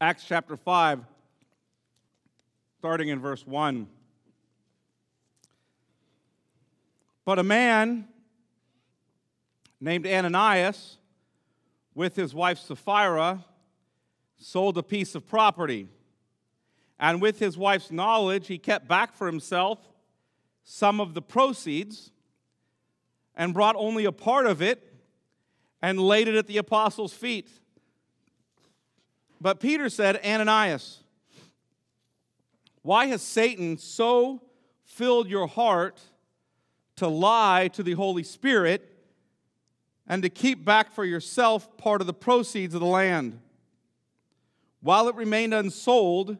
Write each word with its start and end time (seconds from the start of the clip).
Acts 0.00 0.22
chapter 0.24 0.56
5, 0.56 1.00
starting 2.78 3.08
in 3.08 3.18
verse 3.18 3.44
1. 3.44 3.88
But 7.24 7.40
a 7.40 7.42
man 7.42 8.06
named 9.80 10.06
Ananias, 10.06 10.98
with 11.96 12.14
his 12.14 12.32
wife 12.32 12.60
Sapphira, 12.60 13.44
sold 14.36 14.78
a 14.78 14.84
piece 14.84 15.16
of 15.16 15.26
property. 15.26 15.88
And 17.00 17.20
with 17.20 17.40
his 17.40 17.58
wife's 17.58 17.90
knowledge, 17.90 18.46
he 18.46 18.56
kept 18.56 18.86
back 18.86 19.16
for 19.16 19.26
himself 19.26 19.80
some 20.62 21.00
of 21.00 21.14
the 21.14 21.22
proceeds 21.22 22.12
and 23.34 23.52
brought 23.52 23.74
only 23.74 24.04
a 24.04 24.12
part 24.12 24.46
of 24.46 24.62
it 24.62 24.94
and 25.82 25.98
laid 25.98 26.28
it 26.28 26.36
at 26.36 26.46
the 26.46 26.58
apostles' 26.58 27.12
feet. 27.12 27.50
But 29.40 29.60
Peter 29.60 29.88
said, 29.88 30.20
Ananias, 30.24 31.02
why 32.82 33.06
has 33.06 33.22
Satan 33.22 33.78
so 33.78 34.42
filled 34.84 35.28
your 35.28 35.46
heart 35.46 36.00
to 36.96 37.06
lie 37.06 37.68
to 37.74 37.82
the 37.82 37.92
Holy 37.92 38.22
Spirit 38.22 38.96
and 40.06 40.22
to 40.22 40.28
keep 40.28 40.64
back 40.64 40.92
for 40.92 41.04
yourself 41.04 41.76
part 41.76 42.00
of 42.00 42.06
the 42.06 42.14
proceeds 42.14 42.74
of 42.74 42.80
the 42.80 42.86
land? 42.86 43.40
While 44.80 45.08
it 45.08 45.14
remained 45.14 45.54
unsold, 45.54 46.36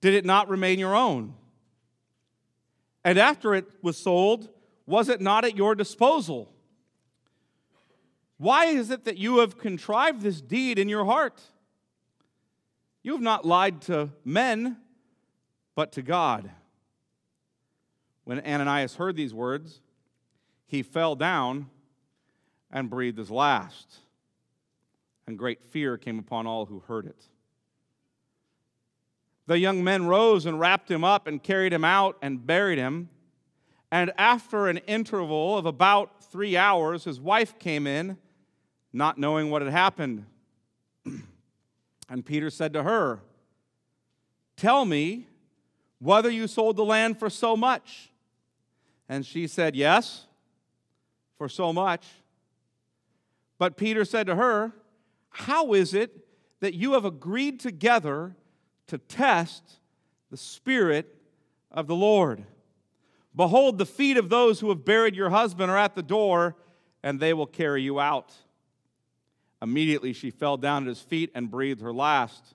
did 0.00 0.14
it 0.14 0.24
not 0.24 0.48
remain 0.48 0.78
your 0.78 0.94
own? 0.94 1.34
And 3.04 3.18
after 3.18 3.54
it 3.54 3.66
was 3.82 3.96
sold, 3.96 4.48
was 4.86 5.08
it 5.08 5.20
not 5.20 5.44
at 5.44 5.56
your 5.56 5.74
disposal? 5.74 6.52
Why 8.38 8.66
is 8.66 8.90
it 8.90 9.04
that 9.04 9.18
you 9.18 9.38
have 9.38 9.58
contrived 9.58 10.22
this 10.22 10.40
deed 10.40 10.78
in 10.78 10.88
your 10.88 11.04
heart? 11.04 11.40
You 13.02 13.12
have 13.12 13.22
not 13.22 13.44
lied 13.44 13.82
to 13.82 14.10
men, 14.24 14.76
but 15.74 15.92
to 15.92 16.02
God. 16.02 16.50
When 18.24 18.40
Ananias 18.40 18.96
heard 18.96 19.16
these 19.16 19.32
words, 19.32 19.80
he 20.66 20.82
fell 20.82 21.14
down 21.16 21.70
and 22.70 22.90
breathed 22.90 23.18
his 23.18 23.30
last, 23.30 23.98
and 25.26 25.38
great 25.38 25.64
fear 25.64 25.96
came 25.96 26.18
upon 26.18 26.46
all 26.46 26.66
who 26.66 26.80
heard 26.80 27.06
it. 27.06 27.24
The 29.46 29.58
young 29.58 29.82
men 29.82 30.06
rose 30.06 30.46
and 30.46 30.60
wrapped 30.60 30.88
him 30.88 31.02
up 31.02 31.26
and 31.26 31.42
carried 31.42 31.72
him 31.72 31.84
out 31.84 32.16
and 32.22 32.46
buried 32.46 32.78
him. 32.78 33.08
And 33.90 34.12
after 34.16 34.68
an 34.68 34.76
interval 34.86 35.58
of 35.58 35.66
about 35.66 36.22
three 36.22 36.56
hours, 36.56 37.02
his 37.02 37.20
wife 37.20 37.58
came 37.58 37.88
in, 37.88 38.16
not 38.92 39.18
knowing 39.18 39.50
what 39.50 39.62
had 39.62 39.72
happened. 39.72 40.26
And 42.10 42.26
Peter 42.26 42.50
said 42.50 42.72
to 42.72 42.82
her, 42.82 43.20
Tell 44.56 44.84
me 44.84 45.28
whether 46.00 46.28
you 46.28 46.48
sold 46.48 46.76
the 46.76 46.84
land 46.84 47.18
for 47.18 47.30
so 47.30 47.56
much. 47.56 48.10
And 49.08 49.24
she 49.24 49.46
said, 49.46 49.76
Yes, 49.76 50.26
for 51.38 51.48
so 51.48 51.72
much. 51.72 52.04
But 53.58 53.76
Peter 53.76 54.04
said 54.04 54.26
to 54.26 54.34
her, 54.34 54.72
How 55.30 55.72
is 55.72 55.94
it 55.94 56.26
that 56.58 56.74
you 56.74 56.94
have 56.94 57.04
agreed 57.04 57.60
together 57.60 58.34
to 58.88 58.98
test 58.98 59.78
the 60.30 60.36
Spirit 60.36 61.14
of 61.70 61.86
the 61.86 61.94
Lord? 61.94 62.44
Behold, 63.36 63.78
the 63.78 63.86
feet 63.86 64.16
of 64.16 64.28
those 64.28 64.58
who 64.58 64.70
have 64.70 64.84
buried 64.84 65.14
your 65.14 65.30
husband 65.30 65.70
are 65.70 65.78
at 65.78 65.94
the 65.94 66.02
door, 66.02 66.56
and 67.04 67.20
they 67.20 67.32
will 67.32 67.46
carry 67.46 67.82
you 67.82 68.00
out. 68.00 68.34
Immediately 69.62 70.12
she 70.12 70.30
fell 70.30 70.56
down 70.56 70.84
at 70.84 70.88
his 70.88 71.00
feet 71.00 71.30
and 71.34 71.50
breathed 71.50 71.80
her 71.82 71.92
last. 71.92 72.54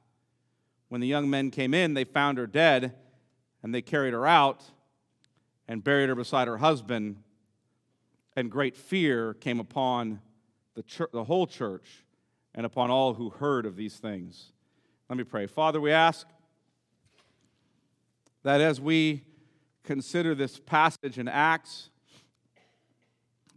When 0.89 1.01
the 1.01 1.07
young 1.07 1.29
men 1.29 1.51
came 1.51 1.73
in, 1.73 1.93
they 1.93 2.03
found 2.03 2.37
her 2.37 2.47
dead, 2.47 2.95
and 3.61 3.73
they 3.73 3.81
carried 3.81 4.13
her 4.13 4.25
out 4.25 4.63
and 5.67 5.83
buried 5.83 6.09
her 6.09 6.15
beside 6.15 6.47
her 6.47 6.57
husband. 6.57 7.17
And 8.35 8.51
great 8.51 8.75
fear 8.75 9.33
came 9.35 9.59
upon 9.59 10.21
the, 10.75 10.83
church, 10.83 11.09
the 11.13 11.23
whole 11.23 11.47
church 11.47 12.03
and 12.53 12.65
upon 12.65 12.89
all 12.89 13.13
who 13.13 13.29
heard 13.29 13.65
of 13.65 13.75
these 13.75 13.95
things. 13.95 14.51
Let 15.09 15.17
me 15.17 15.23
pray. 15.23 15.45
Father, 15.45 15.79
we 15.79 15.91
ask 15.91 16.27
that 18.43 18.61
as 18.61 18.79
we 18.79 19.23
consider 19.83 20.35
this 20.35 20.59
passage 20.59 21.19
in 21.19 21.27
Acts, 21.27 21.89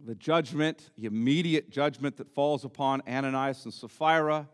the 0.05 0.15
judgment, 0.15 0.89
the 0.97 1.05
immediate 1.05 1.69
judgment 1.69 2.17
that 2.17 2.29
falls 2.33 2.63
upon 2.63 3.01
Ananias 3.07 3.65
and 3.65 3.73
Sapphira 3.73 4.47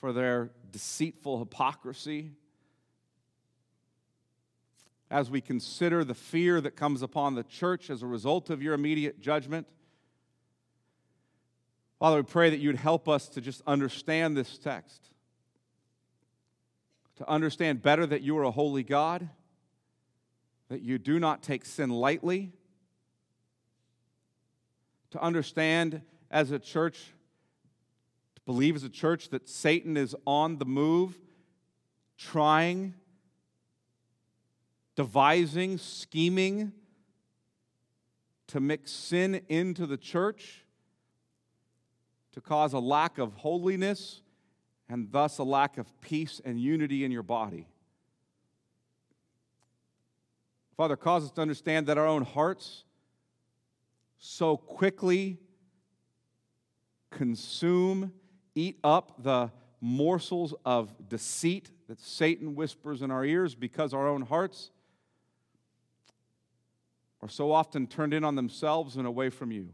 for 0.00 0.12
their 0.12 0.50
deceitful 0.70 1.38
hypocrisy. 1.38 2.32
As 5.10 5.30
we 5.30 5.40
consider 5.40 6.04
the 6.04 6.14
fear 6.14 6.60
that 6.60 6.74
comes 6.74 7.02
upon 7.02 7.34
the 7.34 7.42
church 7.42 7.90
as 7.90 8.02
a 8.02 8.06
result 8.06 8.48
of 8.48 8.62
your 8.62 8.72
immediate 8.72 9.20
judgment, 9.20 9.66
Father, 11.98 12.16
we 12.16 12.22
pray 12.22 12.50
that 12.50 12.58
you'd 12.58 12.76
help 12.76 13.08
us 13.08 13.28
to 13.28 13.40
just 13.40 13.62
understand 13.66 14.36
this 14.36 14.58
text, 14.58 15.10
to 17.16 17.28
understand 17.28 17.82
better 17.82 18.06
that 18.06 18.22
you 18.22 18.36
are 18.38 18.42
a 18.42 18.50
holy 18.50 18.82
God, 18.82 19.28
that 20.68 20.80
you 20.80 20.98
do 20.98 21.20
not 21.20 21.42
take 21.42 21.64
sin 21.64 21.90
lightly 21.90 22.52
to 25.12 25.22
understand 25.22 26.02
as 26.30 26.50
a 26.50 26.58
church, 26.58 27.12
to 28.34 28.42
believe 28.46 28.74
as 28.74 28.82
a 28.82 28.88
church 28.88 29.28
that 29.28 29.48
Satan 29.48 29.96
is 29.96 30.16
on 30.26 30.58
the 30.58 30.64
move, 30.64 31.18
trying, 32.18 32.94
devising, 34.96 35.78
scheming 35.78 36.72
to 38.48 38.60
mix 38.60 38.90
sin 38.90 39.42
into 39.48 39.86
the 39.86 39.96
church, 39.96 40.64
to 42.32 42.40
cause 42.40 42.72
a 42.72 42.78
lack 42.78 43.18
of 43.18 43.34
holiness 43.34 44.22
and 44.88 45.12
thus 45.12 45.38
a 45.38 45.44
lack 45.44 45.76
of 45.76 46.00
peace 46.00 46.40
and 46.44 46.58
unity 46.58 47.04
in 47.04 47.12
your 47.12 47.22
body. 47.22 47.66
Father, 50.76 50.96
cause 50.96 51.24
us 51.24 51.30
to 51.32 51.42
understand 51.42 51.86
that 51.86 51.98
our 51.98 52.06
own 52.06 52.22
hearts 52.22 52.84
so 54.24 54.56
quickly 54.56 55.36
consume, 57.10 58.12
eat 58.54 58.78
up 58.84 59.20
the 59.24 59.50
morsels 59.80 60.54
of 60.64 61.08
deceit 61.08 61.72
that 61.88 61.98
Satan 62.00 62.54
whispers 62.54 63.02
in 63.02 63.10
our 63.10 63.24
ears 63.24 63.56
because 63.56 63.92
our 63.92 64.06
own 64.06 64.22
hearts 64.22 64.70
are 67.20 67.28
so 67.28 67.50
often 67.50 67.88
turned 67.88 68.14
in 68.14 68.22
on 68.22 68.36
themselves 68.36 68.96
and 68.96 69.08
away 69.08 69.28
from 69.28 69.50
you. 69.50 69.70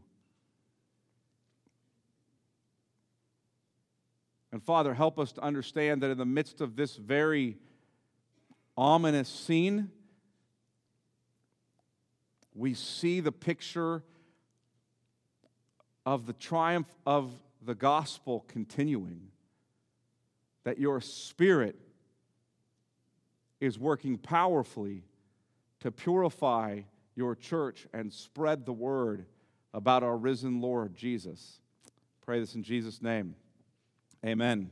And 4.51 4.63
Father, 4.63 4.95
help 4.95 5.19
us 5.19 5.31
to 5.33 5.43
understand 5.43 6.03
that 6.03 6.11
in 6.11 6.17
the 6.17 6.25
midst 6.25 6.63
of 6.63 6.75
this 6.75 6.97
very 6.97 7.59
ominous 8.79 9.29
scene, 9.29 9.91
we 12.55 12.73
see 12.73 13.21
the 13.21 13.31
picture 13.31 14.03
of 16.09 16.25
the 16.25 16.33
triumph 16.33 16.89
of 17.05 17.31
the 17.61 17.75
gospel 17.75 18.43
continuing, 18.49 19.21
that 20.65 20.79
your 20.79 21.03
spirit 21.03 21.79
is 23.61 23.79
working 23.79 24.17
powerfully 24.17 25.03
to 25.81 25.93
purify 25.93 26.81
your 27.15 27.35
church 27.35 27.87
and 27.93 28.11
spread 28.11 28.65
the 28.65 28.73
word 28.73 29.27
about 29.75 30.03
our 30.03 30.17
risen 30.17 30.63
Lord 30.63 30.97
Jesus. 30.97 31.61
Pray 32.23 32.41
this 32.41 32.55
in 32.55 32.63
Jesus' 32.63 33.03
name. 33.03 33.35
Amen. 34.25 34.71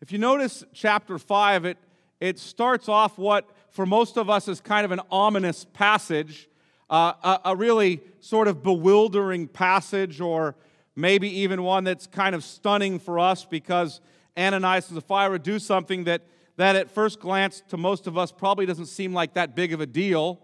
If 0.00 0.12
you 0.12 0.18
notice 0.18 0.62
chapter 0.72 1.18
5, 1.18 1.64
it, 1.64 1.78
it 2.20 2.38
starts 2.38 2.88
off 2.88 3.18
what 3.18 3.50
for 3.70 3.86
most 3.86 4.16
of 4.16 4.30
us 4.30 4.46
is 4.46 4.60
kind 4.60 4.84
of 4.84 4.92
an 4.92 5.00
ominous 5.10 5.66
passage 5.72 6.48
a, 6.92 7.40
a 7.46 7.56
really 7.56 8.00
sort 8.20 8.48
of 8.48 8.62
bewildering 8.62 9.48
passage, 9.48 10.20
or 10.20 10.54
maybe 10.94 11.28
even 11.40 11.62
one 11.62 11.84
that's 11.84 12.06
kind 12.06 12.34
of 12.34 12.44
stunning 12.44 12.98
for 12.98 13.18
us 13.18 13.44
because 13.44 14.00
Ananias 14.36 14.90
and 14.90 15.00
Sapphira 15.00 15.38
do 15.38 15.58
something 15.58 16.04
that, 16.04 16.22
that 16.56 16.76
at 16.76 16.90
first 16.90 17.18
glance 17.18 17.62
to 17.68 17.76
most 17.76 18.06
of 18.06 18.18
us 18.18 18.30
probably 18.30 18.66
doesn't 18.66 18.86
seem 18.86 19.14
like 19.14 19.34
that 19.34 19.56
big 19.56 19.72
of 19.72 19.80
a 19.80 19.86
deal, 19.86 20.40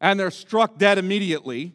and 0.00 0.18
they're 0.18 0.30
struck 0.30 0.78
dead 0.78 0.96
immediately. 0.96 1.74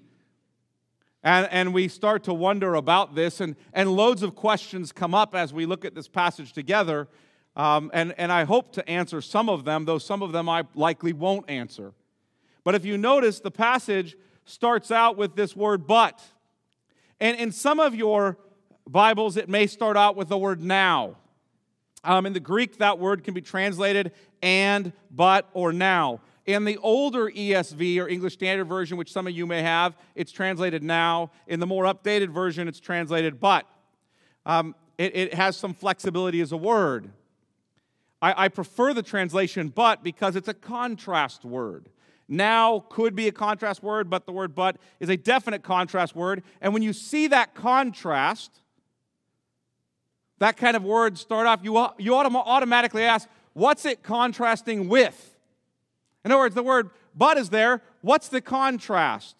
And, 1.23 1.47
and 1.51 1.73
we 1.73 1.87
start 1.87 2.23
to 2.25 2.33
wonder 2.33 2.75
about 2.75 3.15
this, 3.15 3.39
and, 3.39 3.55
and 3.73 3.91
loads 3.91 4.23
of 4.23 4.35
questions 4.35 4.91
come 4.91 5.13
up 5.13 5.35
as 5.35 5.53
we 5.53 5.65
look 5.65 5.85
at 5.85 5.95
this 5.95 6.07
passage 6.07 6.51
together. 6.51 7.07
Um, 7.55 7.91
and, 7.93 8.13
and 8.17 8.31
I 8.31 8.43
hope 8.43 8.73
to 8.73 8.89
answer 8.89 9.21
some 9.21 9.47
of 9.49 9.63
them, 9.63 9.85
though 9.85 9.99
some 9.99 10.21
of 10.23 10.31
them 10.31 10.49
I 10.49 10.63
likely 10.73 11.13
won't 11.13 11.49
answer. 11.49 11.93
But 12.63 12.75
if 12.75 12.85
you 12.85 12.97
notice, 12.97 13.39
the 13.39 13.51
passage 13.51 14.15
starts 14.45 14.91
out 14.91 15.17
with 15.17 15.35
this 15.35 15.55
word 15.55 15.87
but. 15.87 16.21
And 17.19 17.37
in 17.37 17.51
some 17.51 17.79
of 17.79 17.95
your 17.95 18.37
Bibles, 18.87 19.37
it 19.37 19.47
may 19.47 19.67
start 19.67 19.95
out 19.95 20.15
with 20.15 20.29
the 20.29 20.37
word 20.37 20.61
now. 20.61 21.15
Um, 22.03 22.25
in 22.25 22.33
the 22.33 22.39
Greek, 22.39 22.79
that 22.79 22.99
word 22.99 23.23
can 23.23 23.33
be 23.33 23.41
translated 23.41 24.11
and, 24.41 24.91
but, 25.09 25.49
or 25.53 25.71
now. 25.71 26.19
In 26.45 26.65
the 26.65 26.77
older 26.77 27.29
ESV 27.29 27.97
or 27.99 28.09
English 28.09 28.33
Standard 28.33 28.65
Version, 28.65 28.97
which 28.97 29.11
some 29.11 29.25
of 29.25 29.33
you 29.33 29.45
may 29.45 29.61
have, 29.61 29.95
it's 30.13 30.33
translated 30.33 30.83
now. 30.83 31.31
In 31.47 31.61
the 31.61 31.65
more 31.65 31.85
updated 31.85 32.29
version, 32.29 32.67
it's 32.67 32.81
translated 32.81 33.39
but. 33.39 33.65
Um, 34.45 34.75
it, 34.97 35.15
it, 35.15 35.33
has 35.33 35.55
some 35.55 35.73
flexibility 35.73 36.41
as 36.41 36.51
a 36.51 36.57
word. 36.57 37.09
I, 38.21 38.45
I 38.45 38.47
prefer 38.49 38.93
the 38.93 39.01
translation 39.01 39.69
but 39.69 40.03
because 40.03 40.35
it's 40.35 40.49
a 40.49 40.53
contrast 40.53 41.45
word. 41.45 41.87
Now 42.27 42.85
could 42.89 43.15
be 43.15 43.27
a 43.27 43.31
contrast 43.31 43.83
word, 43.83 44.09
but 44.09 44.25
the 44.25 44.31
word 44.31 44.55
but 44.55 44.77
is 44.99 45.09
a 45.09 45.17
definite 45.17 45.63
contrast 45.63 46.15
word. 46.15 46.43
And 46.61 46.73
when 46.73 46.81
you 46.81 46.93
see 46.93 47.27
that 47.27 47.53
contrast, 47.53 48.59
that 50.39 50.57
kind 50.57 50.75
of 50.75 50.83
word 50.83 51.17
start 51.17 51.47
off, 51.47 51.59
you, 51.63 51.87
you 51.97 52.15
automatically 52.15 53.03
ask, 53.03 53.27
what's 53.53 53.85
it 53.85 54.03
contrasting 54.03 54.87
with? 54.89 55.35
In 56.25 56.31
other 56.31 56.39
words, 56.39 56.55
the 56.55 56.63
word 56.63 56.89
but 57.15 57.37
is 57.37 57.49
there. 57.49 57.81
What's 58.01 58.29
the 58.29 58.41
contrast? 58.41 59.35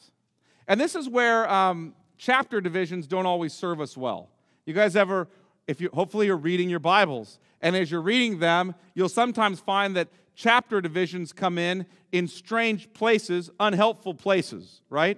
And 0.68 0.80
this 0.80 0.95
is 0.95 1.09
where 1.09 1.50
um, 1.50 1.95
chapter 2.18 2.62
divisions 2.62 3.07
don't 3.07 3.25
always 3.25 3.53
serve 3.53 3.81
us 3.81 3.97
well. 3.97 4.30
You 4.65 4.74
guys 4.74 4.95
ever, 4.95 5.27
if 5.68 5.81
you 5.81 5.89
hopefully 5.94 6.27
you're 6.27 6.38
reading 6.38 6.69
your 6.69 6.80
Bibles, 6.80 7.39
and 7.62 7.75
as 7.75 7.89
you're 7.89 8.01
reading 8.01 8.39
them, 8.39 8.75
you'll 8.94 9.09
sometimes 9.09 9.59
find 9.59 9.95
that 9.95 10.09
chapter 10.35 10.81
divisions 10.81 11.33
come 11.33 11.57
in 11.57 11.85
in 12.12 12.27
strange 12.27 12.91
places, 12.94 13.50
unhelpful 13.59 14.13
places, 14.13 14.81
right? 14.89 15.18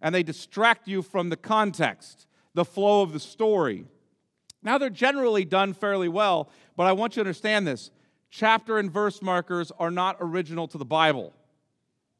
And 0.00 0.14
they 0.14 0.22
distract 0.22 0.88
you 0.88 1.02
from 1.02 1.28
the 1.28 1.36
context, 1.36 2.26
the 2.54 2.64
flow 2.64 3.02
of 3.02 3.12
the 3.12 3.20
story. 3.20 3.86
Now, 4.62 4.78
they're 4.78 4.90
generally 4.90 5.44
done 5.44 5.74
fairly 5.74 6.08
well, 6.08 6.50
but 6.76 6.86
I 6.86 6.92
want 6.92 7.16
you 7.16 7.22
to 7.22 7.28
understand 7.28 7.66
this 7.66 7.90
chapter 8.30 8.78
and 8.78 8.90
verse 8.90 9.22
markers 9.22 9.70
are 9.78 9.90
not 9.90 10.16
original 10.20 10.66
to 10.68 10.78
the 10.78 10.84
Bible. 10.84 11.32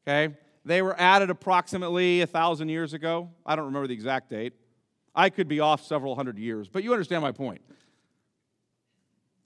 Okay? 0.07 0.35
They 0.63 0.81
were 0.81 0.99
added 0.99 1.29
approximately 1.29 2.21
a 2.21 2.27
thousand 2.27 2.69
years 2.69 2.93
ago. 2.93 3.29
I 3.45 3.55
don't 3.55 3.65
remember 3.65 3.87
the 3.87 3.93
exact 3.93 4.29
date. 4.29 4.53
I 5.13 5.29
could 5.29 5.47
be 5.47 5.59
off 5.59 5.85
several 5.85 6.15
hundred 6.15 6.37
years, 6.37 6.67
but 6.67 6.83
you 6.83 6.91
understand 6.91 7.21
my 7.21 7.31
point. 7.31 7.61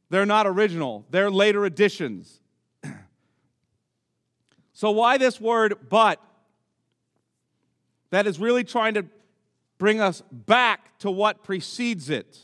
They're 0.10 0.26
not 0.26 0.48
original, 0.48 1.06
they're 1.10 1.30
later 1.30 1.66
additions. 1.66 2.42
So, 4.80 4.92
why 4.92 5.18
this 5.18 5.42
word 5.42 5.74
but? 5.90 6.22
That 8.12 8.26
is 8.28 8.40
really 8.40 8.64
trying 8.64 8.94
to 8.94 9.04
bring 9.78 10.00
us 10.00 10.24
back 10.32 10.98
to 11.00 11.12
what 11.12 11.44
precedes 11.44 12.10
it. 12.10 12.38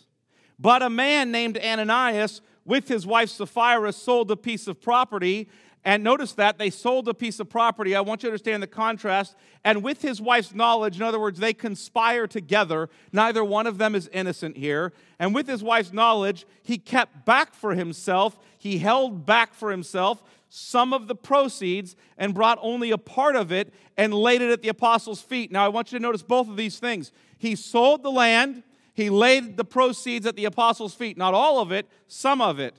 But 0.60 0.84
a 0.84 0.90
man 0.90 1.32
named 1.32 1.58
Ananias 1.58 2.42
with 2.66 2.90
his 2.90 3.08
wife 3.08 3.30
Sapphira 3.30 3.94
sold 3.94 4.32
a 4.32 4.36
piece 4.36 4.68
of 4.68 4.82
property. 4.82 5.48
And 5.86 6.04
notice 6.04 6.34
that 6.34 6.58
they 6.58 6.72
sold 6.72 7.08
a 7.08 7.14
piece 7.14 7.40
of 7.40 7.50
property. 7.50 7.96
I 7.96 8.02
want 8.02 8.22
you 8.22 8.28
to 8.28 8.32
understand 8.34 8.62
the 8.62 8.68
contrast. 8.68 9.38
And 9.64 9.82
with 9.82 10.02
his 10.02 10.20
wife's 10.20 10.54
knowledge, 10.54 10.98
in 10.98 11.04
other 11.04 11.22
words, 11.22 11.40
they 11.40 11.54
conspire 11.54 12.28
together. 12.28 12.90
Neither 13.14 13.46
one 13.46 13.66
of 13.66 13.78
them 13.78 13.96
is 13.96 14.10
innocent 14.12 14.58
here. 14.58 14.92
And 15.20 15.34
with 15.34 15.48
his 15.48 15.64
wife's 15.64 15.94
knowledge, 15.94 16.46
he 16.64 16.78
kept 16.78 17.24
back 17.26 17.54
for 17.54 17.76
himself, 17.76 18.38
he 18.58 18.80
held 18.80 19.26
back 19.26 19.54
for 19.54 19.72
himself 19.72 20.22
some 20.56 20.94
of 20.94 21.08
the 21.08 21.16
proceeds 21.16 21.96
and 22.18 22.34
brought 22.34 22.58
only 22.62 22.92
a 22.92 22.98
part 22.98 23.36
of 23.36 23.52
it 23.52 23.74
and 23.98 24.14
laid 24.14 24.42
it 24.42 24.52
at 24.52 24.62
the 24.62 24.70
apostles' 24.70 25.22
feet. 25.22 25.52
Now, 25.52 25.66
I 25.66 25.68
want 25.68 25.92
you 25.92 26.00
to 26.00 26.02
notice 26.02 26.24
both 26.24 26.48
of 26.48 26.58
these 26.58 26.80
things. 26.80 27.12
He 27.38 27.56
sold 27.56 28.04
the 28.04 28.12
land 28.12 28.64
he 28.96 29.10
laid 29.10 29.58
the 29.58 29.66
proceeds 29.66 30.26
at 30.26 30.38
the 30.38 30.46
apostles' 30.46 30.96
feet. 30.96 31.18
Not 31.18 31.34
all 31.34 31.60
of 31.60 31.72
it, 31.72 31.86
some 32.08 32.42
of 32.42 32.60
it. 32.60 32.76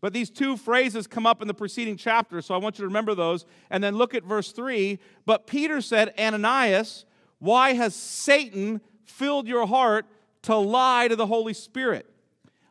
But 0.00 0.14
these 0.14 0.30
two 0.30 0.56
phrases 0.56 1.06
come 1.06 1.26
up 1.26 1.42
in 1.42 1.48
the 1.48 1.54
preceding 1.54 1.98
chapter, 1.98 2.40
so 2.40 2.54
I 2.54 2.58
want 2.58 2.78
you 2.78 2.82
to 2.82 2.86
remember 2.86 3.14
those. 3.14 3.44
And 3.68 3.84
then 3.84 3.94
look 3.94 4.14
at 4.14 4.24
verse 4.24 4.50
3. 4.52 4.98
But 5.26 5.46
Peter 5.46 5.82
said, 5.82 6.14
Ananias, 6.18 7.04
why 7.38 7.74
has 7.74 7.94
Satan 7.94 8.80
filled 9.04 9.46
your 9.46 9.66
heart 9.66 10.06
to 10.42 10.56
lie 10.56 11.06
to 11.06 11.16
the 11.16 11.26
Holy 11.26 11.52
Spirit? 11.52 12.06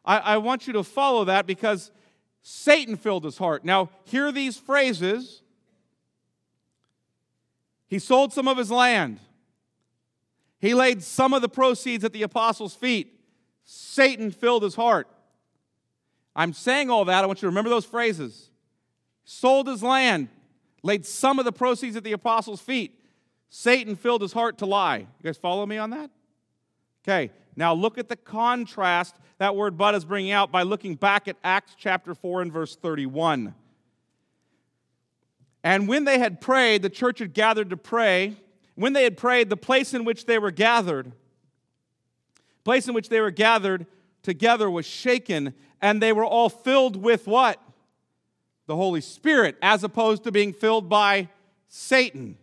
I, 0.03 0.17
I 0.17 0.37
want 0.37 0.65
you 0.65 0.73
to 0.73 0.83
follow 0.83 1.25
that 1.25 1.45
because 1.45 1.91
Satan 2.49 2.95
filled 2.95 3.25
his 3.25 3.37
heart. 3.37 3.65
Now, 3.65 3.89
hear 4.05 4.31
these 4.31 4.55
phrases. 4.55 5.41
He 7.89 7.99
sold 7.99 8.31
some 8.31 8.47
of 8.47 8.57
his 8.57 8.71
land. 8.71 9.19
He 10.61 10.73
laid 10.73 11.03
some 11.03 11.33
of 11.33 11.41
the 11.41 11.49
proceeds 11.49 12.05
at 12.05 12.13
the 12.13 12.23
apostles' 12.23 12.73
feet. 12.73 13.19
Satan 13.65 14.31
filled 14.31 14.63
his 14.63 14.75
heart. 14.75 15.09
I'm 16.37 16.53
saying 16.53 16.89
all 16.89 17.03
that. 17.03 17.21
I 17.21 17.27
want 17.27 17.39
you 17.39 17.41
to 17.41 17.47
remember 17.47 17.69
those 17.69 17.83
phrases. 17.83 18.49
Sold 19.25 19.67
his 19.67 19.83
land, 19.83 20.29
laid 20.83 21.05
some 21.05 21.39
of 21.39 21.43
the 21.43 21.51
proceeds 21.51 21.97
at 21.97 22.05
the 22.05 22.13
apostles' 22.13 22.61
feet. 22.61 22.97
Satan 23.49 23.97
filled 23.97 24.21
his 24.21 24.31
heart 24.31 24.59
to 24.59 24.65
lie. 24.65 24.99
You 24.99 25.05
guys 25.21 25.35
follow 25.35 25.65
me 25.65 25.77
on 25.77 25.89
that? 25.89 26.09
Okay, 27.07 27.31
now 27.55 27.73
look 27.73 27.97
at 27.97 28.09
the 28.09 28.17
contrast 28.17 29.15
that 29.37 29.55
word 29.55 29.77
but 29.77 29.95
is 29.95 30.03
bringing 30.03 30.31
out 30.31 30.51
by 30.51 30.63
looking 30.63 30.95
back 30.95 31.29
at 31.29 31.37
Acts 31.41 31.73
chapter 31.77 32.13
4 32.13 32.41
and 32.41 32.51
verse 32.51 32.75
31. 32.75 33.55
And 35.63 35.87
when 35.87 36.03
they 36.03 36.19
had 36.19 36.41
prayed, 36.41 36.81
the 36.81 36.89
church 36.89 37.19
had 37.19 37.33
gathered 37.33 37.69
to 37.69 37.77
pray 37.77 38.35
when 38.75 38.93
they 38.93 39.03
had 39.03 39.17
prayed, 39.17 39.49
the 39.49 39.57
place 39.57 39.95
in 39.95 40.05
which 40.05 40.25
they 40.25 40.37
were 40.37 40.51
gathered, 40.51 41.11
place 42.63 42.87
in 42.87 42.93
which 42.93 43.09
they 43.09 43.19
were 43.19 43.31
gathered 43.31 43.87
together 44.21 44.69
was 44.69 44.85
shaken, 44.85 45.55
and 45.81 45.99
they 45.99 46.13
were 46.13 46.25
all 46.25 46.47
filled 46.47 46.95
with 46.95 47.25
what? 47.25 47.59
The 48.67 48.75
Holy 48.75 49.01
Spirit, 49.01 49.57
as 49.63 49.83
opposed 49.83 50.25
to 50.25 50.31
being 50.31 50.53
filled 50.53 50.89
by 50.89 51.29
Satan. 51.67 52.37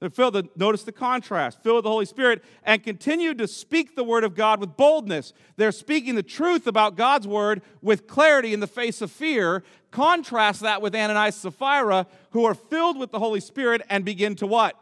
They're 0.00 0.08
filled, 0.08 0.48
notice 0.56 0.82
the 0.82 0.92
contrast, 0.92 1.62
filled 1.62 1.76
with 1.76 1.84
the 1.84 1.90
Holy 1.90 2.06
Spirit, 2.06 2.42
and 2.64 2.82
continued 2.82 3.36
to 3.36 3.46
speak 3.46 3.94
the 3.94 4.02
word 4.02 4.24
of 4.24 4.34
God 4.34 4.58
with 4.58 4.74
boldness. 4.76 5.34
They're 5.56 5.72
speaking 5.72 6.14
the 6.14 6.22
truth 6.22 6.66
about 6.66 6.96
God's 6.96 7.28
word 7.28 7.60
with 7.82 8.06
clarity 8.06 8.54
in 8.54 8.60
the 8.60 8.66
face 8.66 9.02
of 9.02 9.10
fear. 9.10 9.62
Contrast 9.90 10.60
that 10.62 10.80
with 10.80 10.94
Ananias 10.94 11.44
and 11.44 11.52
Sapphira, 11.52 12.06
who 12.30 12.46
are 12.46 12.54
filled 12.54 12.98
with 12.98 13.10
the 13.10 13.18
Holy 13.18 13.40
Spirit 13.40 13.82
and 13.90 14.02
begin 14.02 14.34
to 14.36 14.46
what? 14.46 14.74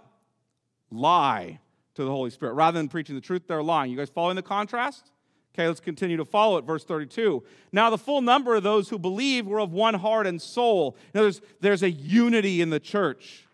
Lie 0.93 1.59
to 1.95 2.05
the 2.05 2.11
Holy 2.11 2.31
Spirit. 2.31 2.53
Rather 2.53 2.79
than 2.79 2.89
preaching 2.89 3.17
the 3.17 3.21
truth, 3.21 3.43
they're 3.49 3.63
lying. 3.63 3.91
You 3.91 3.97
guys 3.97 4.11
following 4.11 4.37
the 4.37 4.43
contrast? 4.43 5.11
Okay, 5.53 5.67
let's 5.67 5.81
continue 5.81 6.17
to 6.17 6.25
follow 6.25 6.59
it. 6.59 6.65
Verse 6.65 6.85
32. 6.85 7.43
Now, 7.73 7.91
the 7.91 7.99
full 7.99 8.21
number 8.21 8.55
of 8.55 8.63
those 8.63 8.89
who 8.89 9.01
believe 9.01 9.49
were 9.49 9.59
of 9.59 9.73
one 9.73 9.95
heart 9.95 10.29
and 10.29 10.41
soul. 10.41 10.97
Now, 11.13 11.23
there's, 11.23 11.41
there's 11.61 11.83
a 11.83 11.91
unity 11.91 12.61
in 12.61 12.71
the 12.71 12.79
church 12.79 13.48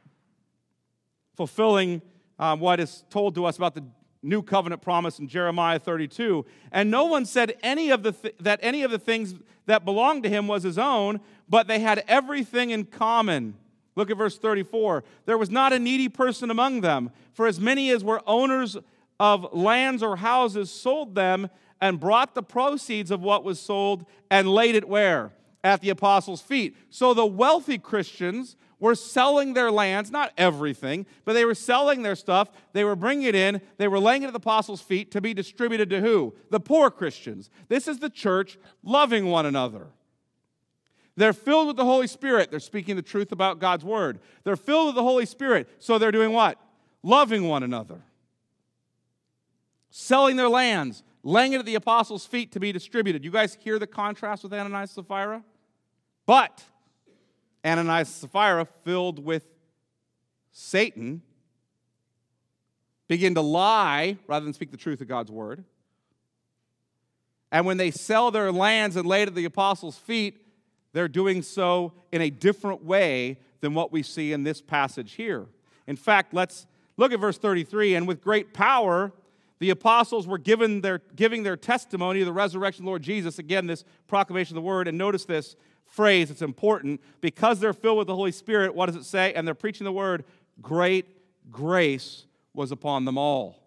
fulfilling 1.34 2.02
um, 2.38 2.60
what 2.60 2.80
is 2.80 3.04
told 3.10 3.34
to 3.34 3.44
us 3.44 3.56
about 3.56 3.74
the 3.74 3.84
new 4.22 4.42
covenant 4.42 4.82
promise 4.82 5.18
in 5.18 5.28
Jeremiah 5.28 5.78
32. 5.78 6.44
And 6.72 6.90
no 6.90 7.04
one 7.04 7.26
said 7.26 7.56
any 7.62 7.90
of 7.90 8.02
the 8.02 8.12
th- 8.12 8.34
that 8.40 8.58
any 8.62 8.82
of 8.82 8.90
the 8.90 8.98
things 8.98 9.34
that 9.66 9.84
belonged 9.84 10.22
to 10.24 10.28
him 10.28 10.48
was 10.48 10.62
his 10.62 10.78
own, 10.78 11.20
but 11.48 11.68
they 11.68 11.78
had 11.78 12.04
everything 12.08 12.70
in 12.70 12.84
common. 12.84 13.54
Look 13.96 14.10
at 14.10 14.16
verse 14.16 14.38
34. 14.38 15.04
There 15.26 15.38
was 15.38 15.50
not 15.50 15.72
a 15.72 15.78
needy 15.78 16.08
person 16.08 16.50
among 16.50 16.80
them, 16.80 17.10
for 17.32 17.46
as 17.46 17.60
many 17.60 17.90
as 17.90 18.02
were 18.02 18.22
owners 18.26 18.76
of 19.20 19.52
lands 19.52 20.02
or 20.02 20.16
houses 20.16 20.70
sold 20.70 21.14
them 21.14 21.48
and 21.80 22.00
brought 22.00 22.34
the 22.34 22.42
proceeds 22.42 23.10
of 23.10 23.22
what 23.22 23.44
was 23.44 23.60
sold 23.60 24.06
and 24.30 24.48
laid 24.48 24.74
it 24.74 24.88
where? 24.88 25.32
At 25.62 25.80
the 25.80 25.90
apostles' 25.90 26.42
feet. 26.42 26.76
So 26.90 27.14
the 27.14 27.26
wealthy 27.26 27.78
Christians 27.78 28.56
were 28.84 28.94
selling 28.94 29.54
their 29.54 29.70
lands, 29.70 30.10
not 30.10 30.30
everything, 30.36 31.06
but 31.24 31.32
they 31.32 31.46
were 31.46 31.54
selling 31.54 32.02
their 32.02 32.14
stuff. 32.14 32.50
They 32.74 32.84
were 32.84 32.94
bringing 32.94 33.26
it 33.26 33.34
in. 33.34 33.62
They 33.78 33.88
were 33.88 33.98
laying 33.98 34.24
it 34.24 34.26
at 34.26 34.34
the 34.34 34.36
apostles' 34.36 34.82
feet 34.82 35.10
to 35.12 35.22
be 35.22 35.32
distributed 35.32 35.88
to 35.88 36.02
who? 36.02 36.34
The 36.50 36.60
poor 36.60 36.90
Christians. 36.90 37.48
This 37.68 37.88
is 37.88 37.98
the 37.98 38.10
church 38.10 38.58
loving 38.82 39.24
one 39.24 39.46
another. 39.46 39.86
They're 41.16 41.32
filled 41.32 41.68
with 41.68 41.76
the 41.76 41.84
Holy 41.86 42.06
Spirit. 42.06 42.50
They're 42.50 42.60
speaking 42.60 42.94
the 42.94 43.00
truth 43.00 43.32
about 43.32 43.58
God's 43.58 43.86
word. 43.86 44.20
They're 44.42 44.54
filled 44.54 44.88
with 44.88 44.96
the 44.96 45.02
Holy 45.02 45.24
Spirit. 45.24 45.66
So 45.78 45.96
they're 45.96 46.12
doing 46.12 46.32
what? 46.32 46.60
Loving 47.02 47.48
one 47.48 47.62
another. 47.62 48.02
Selling 49.88 50.36
their 50.36 50.50
lands, 50.50 51.02
laying 51.22 51.54
it 51.54 51.58
at 51.58 51.64
the 51.64 51.76
apostles' 51.76 52.26
feet 52.26 52.52
to 52.52 52.60
be 52.60 52.70
distributed. 52.70 53.24
You 53.24 53.30
guys 53.30 53.56
hear 53.58 53.78
the 53.78 53.86
contrast 53.86 54.42
with 54.42 54.52
Ananias 54.52 54.94
and 54.94 55.06
Sapphira? 55.06 55.42
But 56.26 56.62
Ananias 57.64 58.09
and 58.09 58.30
Sapphira, 58.30 58.66
filled 58.85 59.25
with 59.25 59.44
Satan, 60.52 61.23
begin 63.09 63.35
to 63.35 63.40
lie 63.40 64.18
rather 64.26 64.44
than 64.44 64.52
speak 64.52 64.71
the 64.71 64.76
truth 64.76 65.00
of 65.00 65.09
God's 65.09 65.30
word. 65.30 65.64
And 67.50 67.66
when 67.66 67.76
they 67.76 67.90
sell 67.90 68.30
their 68.30 68.50
lands 68.50 68.97
and 68.97 69.06
lay 69.06 69.23
it 69.23 69.28
at 69.28 69.35
the 69.35 69.44
apostles' 69.44 69.97
feet, 69.97 70.40
they're 70.92 71.09
doing 71.09 71.42
so 71.42 71.92
in 72.12 72.21
a 72.21 72.30
different 72.30 72.85
way 72.85 73.38
than 73.61 73.75
what 73.75 73.92
we 73.92 74.02
see 74.02 74.33
in 74.33 74.42
this 74.42 74.61
passage 74.61 75.12
here. 75.12 75.47
In 75.87 75.97
fact, 75.97 76.35
let's 76.35 76.66
look 76.97 77.12
at 77.12 77.21
verse 77.21 77.38
33. 77.38 77.94
And 77.94 78.06
with 78.06 78.23
great 78.23 78.52
power, 78.54 79.12
The 79.61 79.71
apostles 79.71 80.26
were 80.26 80.38
given 80.38 80.80
their, 80.80 81.00
giving 81.14 81.42
their 81.42 81.56
testimony 81.56 82.21
of 82.21 82.26
the 82.26 82.33
resurrection 82.33 82.83
of 82.83 82.85
the 82.85 82.90
Lord 82.90 83.02
Jesus. 83.02 83.38
Again, 83.38 83.66
this 83.66 83.85
proclamation 84.09 84.56
of 84.56 84.62
the 84.62 84.66
word. 84.66 84.88
And 84.88 84.99
notice 84.99 85.25
this 85.25 85.56
phrase, 85.94 86.30
it's 86.30 86.42
important. 86.42 87.00
Because 87.20 87.60
they're 87.60 87.72
filled 87.72 87.98
with 87.98 88.06
the 88.06 88.16
Holy 88.16 88.32
Spirit, 88.32 88.74
what 88.74 88.86
does 88.86 88.96
it 88.96 89.04
say? 89.04 89.32
And 89.34 89.46
they're 89.46 89.54
preaching 89.54 89.84
the 89.84 89.92
word, 89.92 90.24
great 90.60 91.06
grace 91.50 92.26
was 92.52 92.72
upon 92.72 93.04
them 93.04 93.18
all. 93.18 93.62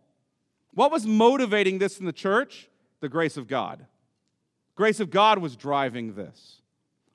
What 0.73 0.91
was 0.91 1.05
motivating 1.05 1.79
this 1.79 1.99
in 1.99 2.05
the 2.05 2.13
church? 2.13 2.69
The 2.99 3.09
grace 3.09 3.37
of 3.37 3.47
God. 3.47 3.85
Grace 4.75 4.99
of 4.99 5.09
God 5.09 5.39
was 5.39 5.55
driving 5.55 6.13
this, 6.13 6.61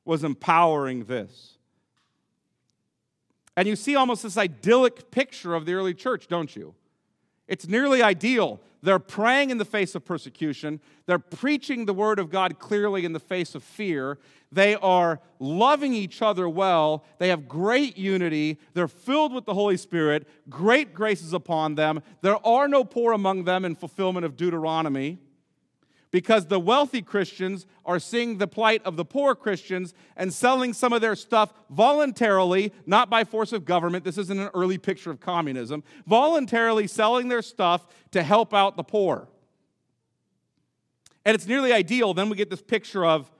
was 0.04 0.24
empowering 0.24 1.04
this. 1.04 1.58
And 3.56 3.68
you 3.68 3.76
see 3.76 3.94
almost 3.94 4.22
this 4.22 4.36
idyllic 4.36 5.10
picture 5.10 5.54
of 5.54 5.66
the 5.66 5.74
early 5.74 5.94
church, 5.94 6.26
don't 6.26 6.54
you? 6.56 6.74
It's 7.46 7.68
nearly 7.68 8.02
ideal. 8.02 8.60
They're 8.82 8.98
praying 8.98 9.50
in 9.50 9.58
the 9.58 9.64
face 9.64 9.94
of 9.94 10.04
persecution. 10.04 10.80
They're 11.06 11.18
preaching 11.18 11.86
the 11.86 11.94
word 11.94 12.18
of 12.18 12.30
God 12.30 12.58
clearly 12.58 13.04
in 13.04 13.12
the 13.12 13.20
face 13.20 13.54
of 13.54 13.62
fear. 13.62 14.18
They 14.50 14.74
are 14.74 15.20
loving 15.38 15.94
each 15.94 16.20
other 16.20 16.48
well. 16.48 17.04
They 17.18 17.28
have 17.28 17.48
great 17.48 17.96
unity. 17.96 18.58
They're 18.74 18.88
filled 18.88 19.32
with 19.32 19.44
the 19.44 19.54
Holy 19.54 19.76
Spirit. 19.76 20.26
Great 20.50 20.94
graces 20.94 21.32
upon 21.32 21.76
them. 21.76 22.02
There 22.22 22.44
are 22.46 22.66
no 22.66 22.84
poor 22.84 23.12
among 23.12 23.44
them 23.44 23.64
in 23.64 23.76
fulfillment 23.76 24.26
of 24.26 24.36
Deuteronomy 24.36 25.18
because 26.12 26.46
the 26.46 26.60
wealthy 26.60 27.02
Christians 27.02 27.66
are 27.84 27.98
seeing 27.98 28.38
the 28.38 28.46
plight 28.46 28.82
of 28.84 28.96
the 28.96 29.04
poor 29.04 29.34
Christians 29.34 29.94
and 30.14 30.32
selling 30.32 30.74
some 30.74 30.92
of 30.92 31.00
their 31.00 31.16
stuff 31.16 31.52
voluntarily, 31.70 32.72
not 32.86 33.10
by 33.10 33.24
force 33.24 33.52
of 33.52 33.64
government. 33.64 34.04
This 34.04 34.18
isn't 34.18 34.38
an 34.38 34.50
early 34.54 34.78
picture 34.78 35.10
of 35.10 35.18
communism. 35.18 35.82
Voluntarily 36.06 36.86
selling 36.86 37.28
their 37.28 37.42
stuff 37.42 37.86
to 38.12 38.22
help 38.22 38.54
out 38.54 38.76
the 38.76 38.84
poor. 38.84 39.26
And 41.24 41.34
it's 41.34 41.46
nearly 41.46 41.72
ideal. 41.72 42.14
Then 42.14 42.28
we 42.28 42.36
get 42.36 42.50
this 42.50 42.62
picture 42.62 43.04
of 43.04 43.32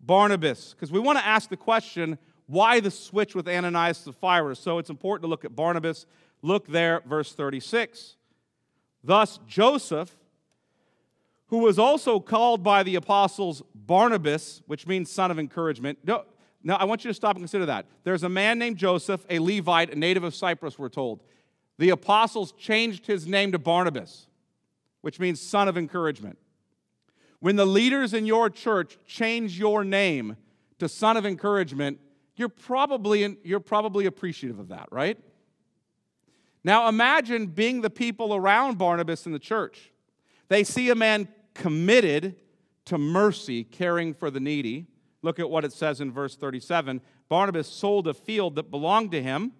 Barnabas, 0.00 0.72
because 0.72 0.90
we 0.90 0.98
want 0.98 1.18
to 1.18 1.26
ask 1.26 1.50
the 1.50 1.58
question 1.58 2.16
why 2.46 2.80
the 2.80 2.90
switch 2.90 3.34
with 3.34 3.46
Ananias 3.48 4.06
and 4.06 4.14
Sapphira? 4.14 4.56
So 4.56 4.78
it's 4.78 4.88
important 4.88 5.24
to 5.24 5.28
look 5.28 5.44
at 5.44 5.54
Barnabas. 5.54 6.06
Look 6.42 6.66
there, 6.68 7.02
verse 7.06 7.32
36. 7.32 8.16
Thus, 9.04 9.38
Joseph 9.46 10.16
who 11.50 11.58
was 11.58 11.78
also 11.78 12.18
called 12.20 12.62
by 12.62 12.82
the 12.82 12.94
apostles 12.94 13.62
Barnabas, 13.74 14.62
which 14.66 14.86
means 14.86 15.10
son 15.10 15.30
of 15.30 15.38
encouragement. 15.38 15.98
No, 16.04 16.24
now, 16.62 16.76
I 16.76 16.84
want 16.84 17.04
you 17.04 17.10
to 17.10 17.14
stop 17.14 17.36
and 17.36 17.42
consider 17.42 17.66
that. 17.66 17.86
There's 18.04 18.22
a 18.22 18.28
man 18.28 18.58
named 18.58 18.76
Joseph, 18.76 19.24
a 19.30 19.38
Levite, 19.38 19.92
a 19.92 19.98
native 19.98 20.24
of 20.24 20.34
Cyprus, 20.34 20.78
we're 20.78 20.90
told. 20.90 21.22
The 21.78 21.90
apostles 21.90 22.52
changed 22.52 23.06
his 23.06 23.26
name 23.26 23.52
to 23.52 23.58
Barnabas, 23.58 24.26
which 25.00 25.18
means 25.18 25.40
son 25.40 25.68
of 25.68 25.78
encouragement. 25.78 26.38
When 27.40 27.56
the 27.56 27.66
leaders 27.66 28.12
in 28.12 28.26
your 28.26 28.50
church 28.50 28.98
change 29.06 29.58
your 29.58 29.84
name 29.84 30.36
to 30.78 30.88
son 30.88 31.16
of 31.16 31.24
encouragement, 31.24 31.98
you're 32.36 32.50
probably, 32.50 33.38
you're 33.42 33.60
probably 33.60 34.04
appreciative 34.04 34.58
of 34.58 34.68
that, 34.68 34.88
right? 34.90 35.18
Now 36.62 36.88
imagine 36.88 37.46
being 37.46 37.80
the 37.80 37.90
people 37.90 38.34
around 38.34 38.76
Barnabas 38.76 39.24
in 39.24 39.32
the 39.32 39.38
church. 39.38 39.90
They 40.48 40.62
see 40.64 40.90
a 40.90 40.94
man 40.94 41.28
committed 41.54 42.36
to 42.86 42.98
mercy, 42.98 43.64
caring 43.64 44.14
for 44.14 44.30
the 44.30 44.40
needy. 44.40 44.86
Look 45.22 45.38
at 45.38 45.50
what 45.50 45.64
it 45.64 45.72
says 45.72 46.00
in 46.00 46.12
verse 46.12 46.36
37. 46.36 47.00
Barnabas 47.28 47.68
sold 47.68 48.08
a 48.08 48.14
field 48.14 48.56
that 48.56 48.70
belonged 48.70 49.12
to 49.12 49.22
him, 49.22 49.52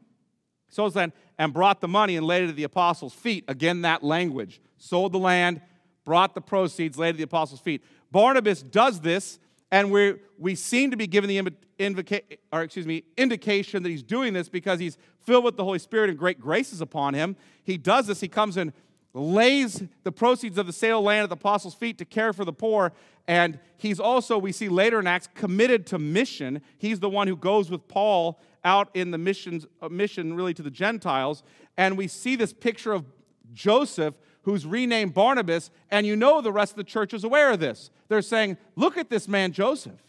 sold 0.69 0.95
land, 0.95 1.13
and 1.39 1.53
brought 1.53 1.81
the 1.81 1.89
money 1.89 2.17
and 2.17 2.27
laid 2.27 2.45
it 2.45 2.51
at 2.51 2.57
the 2.57 2.65
apostles' 2.65 3.15
feet. 3.15 3.45
Again, 3.47 3.83
that 3.83 4.03
language. 4.03 4.61
Sold 4.79 5.13
the 5.13 5.19
land, 5.19 5.61
brought 6.05 6.35
the 6.35 6.41
proceeds, 6.41 6.99
laid 6.99 7.11
at 7.11 7.17
the 7.19 7.23
apostles' 7.23 7.61
feet. 7.61 7.85
Barnabas 8.11 8.63
does 8.63 9.01
this, 9.01 9.39
and 9.71 9.91
we 9.91 10.15
we 10.39 10.55
seem 10.55 10.91
to 10.91 10.97
be 10.97 11.07
given 11.07 11.29
the 11.29 11.53
invoca- 11.79 12.39
or 12.53 12.63
excuse 12.63 12.87
me, 12.87 13.05
indication 13.17 13.83
that 13.83 13.89
he's 13.89 14.03
doing 14.03 14.33
this 14.33 14.49
because 14.49 14.81
he's 14.81 14.99
filled 15.21 15.45
with 15.45 15.57
the 15.57 15.65
Holy 15.65 15.79
Spirit 15.79 16.11
and 16.11 16.19
great 16.19 16.41
graces 16.41 16.81
upon 16.81 17.15
him. 17.15 17.37
He 17.63 17.77
does 17.77 18.07
this. 18.07 18.21
He 18.21 18.29
comes 18.29 18.57
in 18.57 18.73
lays 19.13 19.83
the 20.05 20.13
proceeds 20.13 20.59
of 20.59 20.67
the 20.67 20.73
sale 20.73 20.99
of 20.99 21.05
land 21.05 21.25
at 21.25 21.29
the 21.29 21.35
apostles' 21.35 21.75
feet 21.75 21.99
to 21.99 22.05
care 22.05 22.33
for 22.33 22.45
the 22.45 22.53
poor. 22.53 22.93
And 23.27 23.59
he's 23.77 24.01
also, 24.01 24.39
we 24.39 24.53
see 24.53 24.69
later 24.69 25.01
in 25.01 25.07
Acts, 25.07 25.29
committed 25.35 25.87
to 25.89 25.99
mission. 25.99 26.63
He's 26.79 27.01
the 27.01 27.09
one 27.09 27.29
who 27.29 27.37
goes 27.37 27.71
with 27.71 27.89
Paul 27.89 28.41
out 28.65 28.91
in 28.95 29.11
the 29.11 29.19
missions, 29.19 29.67
uh, 29.81 29.89
mission 29.89 30.35
really 30.35 30.55
to 30.55 30.63
the 30.63 30.71
Gentiles. 30.71 31.43
And 31.77 31.97
we 31.97 32.07
see 32.07 32.37
this 32.37 32.53
picture 32.53 32.93
of 32.93 33.05
Joseph, 33.53 34.15
who's 34.43 34.67
renamed 34.67 35.15
Barnabas. 35.15 35.71
And 35.91 36.07
you 36.07 36.17
know 36.17 36.41
the 36.41 36.53
rest 36.53 36.73
of 36.73 36.77
the 36.77 36.85
church 36.85 37.15
is 37.15 37.25
aware 37.25 37.53
of 37.53 37.61
this. 37.61 37.91
They're 38.09 38.23
saying, 38.23 38.59
look 38.77 38.97
at 38.97 39.11
this 39.11 39.29
man, 39.29 39.53
Joseph, 39.53 40.01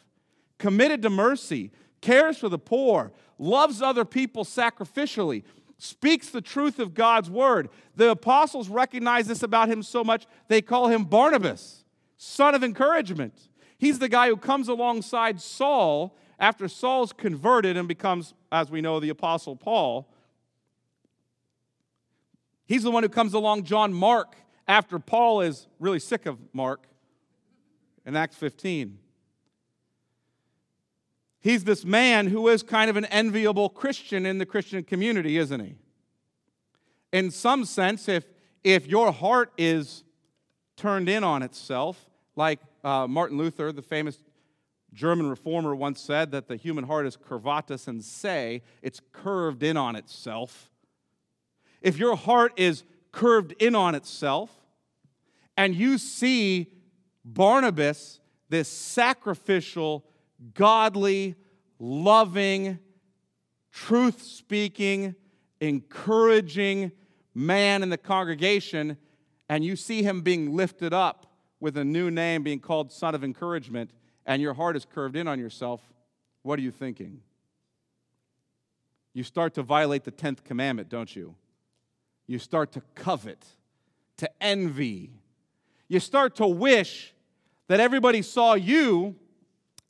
committed 0.58 1.02
to 1.04 1.10
mercy, 1.10 1.72
cares 2.02 2.38
for 2.38 2.50
the 2.50 2.60
poor, 2.60 3.12
loves 3.38 3.82
other 3.82 4.06
people 4.06 4.44
sacrificially 4.44 5.44
speaks 5.82 6.30
the 6.30 6.42
truth 6.42 6.78
of 6.78 6.94
God's 6.94 7.28
word. 7.30 7.68
The 7.96 8.12
apostles 8.12 8.70
recognize 8.70 9.26
this 9.26 9.42
about 9.42 9.68
him 9.68 9.82
so 9.82 10.04
much, 10.04 10.28
they 10.48 10.62
call 10.62 10.90
him 10.90 11.06
Barnabas, 11.06 11.84
son 12.18 12.54
of 12.54 12.64
encouragement. 12.64 13.50
He's 13.80 13.98
the 13.98 14.08
guy 14.08 14.28
who 14.28 14.38
comes 14.38 14.68
alongside 14.68 15.42
Saul 15.42 16.16
after 16.40 16.68
Saul's 16.68 17.12
converted 17.12 17.78
and 17.78 17.88
becomes, 17.88 18.36
as 18.52 18.70
we 18.70 18.82
know, 18.82 19.00
the 19.00 19.10
apostle 19.10 19.56
Paul. 19.56 20.08
He's 22.66 22.84
the 22.84 22.92
one 22.92 23.02
who 23.02 23.10
comes 23.10 23.34
along 23.34 23.64
John 23.64 23.92
Mark 23.92 24.36
after 24.68 25.00
Paul 25.00 25.42
is 25.42 25.68
really 25.80 26.00
sick 26.00 26.28
of 26.28 26.38
Mark 26.54 26.86
in 28.06 28.16
Acts 28.16 28.36
15. 28.36 29.00
He's 31.42 31.64
this 31.64 31.84
man 31.84 32.28
who 32.28 32.48
is 32.48 32.62
kind 32.62 32.90
of 32.90 32.96
an 32.98 33.06
enviable 33.06 33.68
Christian 33.68 34.26
in 34.28 34.38
the 34.38 34.46
Christian 34.46 34.84
community, 34.84 35.38
isn't 35.38 35.60
he? 35.60 35.76
In 37.12 37.32
some 37.32 37.66
sense, 37.66 38.08
if, 38.08 38.26
if 38.64 38.88
your 38.88 39.12
heart 39.12 39.52
is 39.58 40.04
turned 40.78 41.10
in 41.10 41.24
on 41.24 41.42
itself, 41.42 42.10
like 42.36 42.60
uh, 42.84 43.08
Martin 43.08 43.38
Luther, 43.38 43.72
the 43.72 43.82
famous 43.82 44.20
German 44.94 45.30
reformer, 45.30 45.76
once 45.76 46.00
said 46.00 46.32
that 46.32 46.48
the 46.48 46.56
human 46.56 46.84
heart 46.84 47.08
is 47.08 47.18
curvatus 47.18 47.88
in 47.88 48.02
se, 48.02 48.62
it's 48.84 49.02
curved 49.12 49.64
in 49.64 49.78
on 49.78 49.96
itself. 49.96 50.70
If 51.82 51.98
your 51.98 52.16
heart 52.16 52.54
is 52.56 52.84
curved 53.12 53.54
in 53.60 53.74
on 53.74 53.96
itself, 53.96 54.52
and 55.58 55.76
you 55.76 55.98
see 55.98 56.72
Barnabas, 57.26 58.20
this 58.50 58.68
sacrificial, 58.68 60.06
godly, 60.54 61.36
loving, 61.80 62.80
truth 63.72 64.22
speaking, 64.22 65.16
encouraging 65.60 66.92
man 67.34 67.84
in 67.84 67.90
the 67.90 67.98
congregation, 67.98 68.98
and 69.50 69.64
you 69.64 69.76
see 69.76 70.04
him 70.04 70.22
being 70.22 70.56
lifted 70.56 70.94
up 70.94 71.28
with 71.60 71.78
a 71.78 71.86
new 71.86 72.10
name 72.10 72.44
being 72.44 72.60
called 72.60 72.92
Son 72.92 73.16
of 73.16 73.24
Encouragement, 73.24 73.92
and 74.26 74.42
your 74.42 74.54
heart 74.54 74.76
is 74.76 74.86
curved 74.86 75.16
in 75.16 75.28
on 75.28 75.40
yourself, 75.40 75.82
what 76.44 76.58
are 76.58 76.62
you 76.62 76.72
thinking? 76.72 77.22
You 79.14 79.24
start 79.24 79.54
to 79.56 79.64
violate 79.64 80.04
the 80.04 80.12
10th 80.12 80.44
commandment, 80.44 80.90
don't 80.90 81.16
you? 81.16 81.36
You 82.28 82.40
start 82.40 82.72
to 82.74 82.82
covet, 82.96 83.46
to 84.18 84.30
envy. 84.42 85.12
You 85.88 86.00
start 86.00 86.36
to 86.38 86.48
wish 86.48 87.14
that 87.68 87.80
everybody 87.80 88.22
saw 88.22 88.54
you 88.54 89.16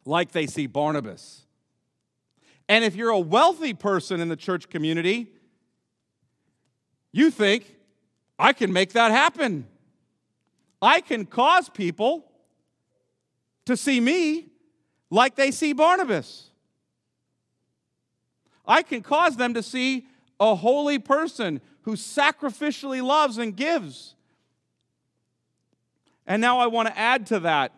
like 0.05 0.31
they 0.31 0.48
see 0.48 0.67
Barnabas. 0.67 1.46
And 2.67 2.84
if 2.84 2.96
you're 2.96 3.10
a 3.10 3.20
wealthy 3.20 3.74
person 3.74 4.22
in 4.22 4.29
the 4.29 4.36
church 4.36 4.70
community, 4.70 5.27
you 7.12 7.29
think, 7.29 7.75
I 8.39 8.53
can 8.53 8.72
make 8.72 8.93
that 8.93 9.12
happen. 9.12 9.67
I 10.81 11.01
can 11.01 11.25
cause 11.25 11.70
people 11.70 12.31
to 13.65 13.77
see 13.77 14.00
me 14.00 14.51
like 15.10 15.36
they 15.36 15.51
see 15.51 15.74
Barnabas. 15.74 16.50
I 18.65 18.81
can 18.81 19.01
cause 19.01 19.36
them 19.36 19.53
to 19.53 19.62
see 19.62 20.08
a 20.39 20.55
holy 20.55 20.98
person 20.98 21.62
who 21.81 21.93
sacrificially 21.93 23.03
loves 23.03 23.38
and 23.38 23.55
gives. 23.55 24.15
And 26.25 26.41
now 26.41 26.60
I 26.60 26.67
want 26.67 26.88
to 26.88 26.98
add 26.98 27.27
to 27.27 27.41
that 27.41 27.74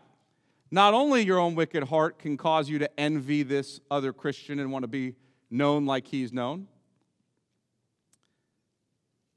not 0.73 0.95
only 0.95 1.21
your 1.21 1.37
own 1.37 1.53
wicked 1.53 1.83
heart 1.83 2.17
can 2.17 2.35
cause 2.35 2.67
you 2.67 2.79
to 2.79 2.99
envy 2.99 3.43
this 3.43 3.79
other 3.91 4.11
Christian 4.11 4.57
and 4.59 4.71
want 4.71 4.81
to 4.81 4.87
be 4.87 5.13
known 5.51 5.85
like 5.85 6.07
he's 6.07 6.33
known, 6.33 6.67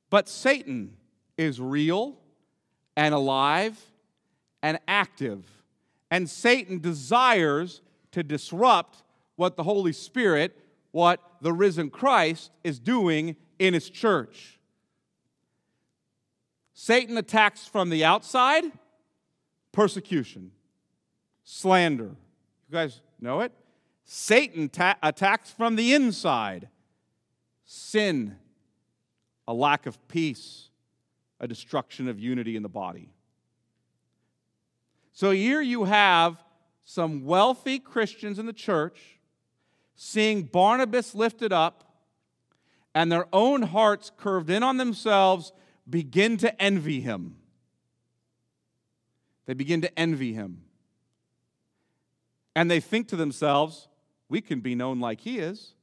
but 0.08 0.30
Satan 0.30 0.96
is 1.36 1.60
real 1.60 2.16
and 2.96 3.14
alive 3.14 3.78
and 4.62 4.78
active. 4.88 5.44
And 6.10 6.30
Satan 6.30 6.78
desires 6.78 7.82
to 8.12 8.22
disrupt 8.22 9.02
what 9.34 9.56
the 9.56 9.62
Holy 9.62 9.92
Spirit, 9.92 10.56
what 10.92 11.20
the 11.42 11.52
risen 11.52 11.90
Christ 11.90 12.50
is 12.64 12.78
doing 12.78 13.36
in 13.58 13.74
his 13.74 13.90
church. 13.90 14.58
Satan 16.72 17.18
attacks 17.18 17.66
from 17.66 17.90
the 17.90 18.06
outside, 18.06 18.64
persecution, 19.72 20.52
slander. 21.46 22.16
You 22.68 22.72
guys 22.72 23.00
know 23.20 23.40
it? 23.40 23.52
Satan 24.04 24.68
ta- 24.68 24.98
attacks 25.02 25.50
from 25.50 25.76
the 25.76 25.94
inside, 25.94 26.68
sin, 27.64 28.36
a 29.48 29.54
lack 29.54 29.86
of 29.86 30.06
peace, 30.08 30.68
a 31.40 31.48
destruction 31.48 32.08
of 32.08 32.18
unity 32.18 32.56
in 32.56 32.62
the 32.62 32.68
body. 32.68 33.10
So 35.12 35.30
here 35.30 35.62
you 35.62 35.84
have 35.84 36.42
some 36.84 37.24
wealthy 37.24 37.78
Christians 37.78 38.38
in 38.38 38.46
the 38.46 38.52
church 38.52 39.18
seeing 39.94 40.42
Barnabas 40.42 41.14
lifted 41.14 41.52
up 41.52 41.84
and 42.94 43.10
their 43.10 43.26
own 43.32 43.62
hearts 43.62 44.10
curved 44.16 44.50
in 44.50 44.62
on 44.62 44.76
themselves 44.76 45.52
begin 45.88 46.36
to 46.38 46.62
envy 46.62 47.00
him. 47.00 47.36
They 49.46 49.54
begin 49.54 49.80
to 49.82 49.98
envy 49.98 50.32
him. 50.32 50.65
And 52.56 52.70
they 52.70 52.80
think 52.80 53.08
to 53.08 53.16
themselves, 53.16 53.86
we 54.30 54.40
can 54.40 54.60
be 54.60 54.74
known 54.74 54.98
like 54.98 55.20
he 55.20 55.38
is. 55.38 55.74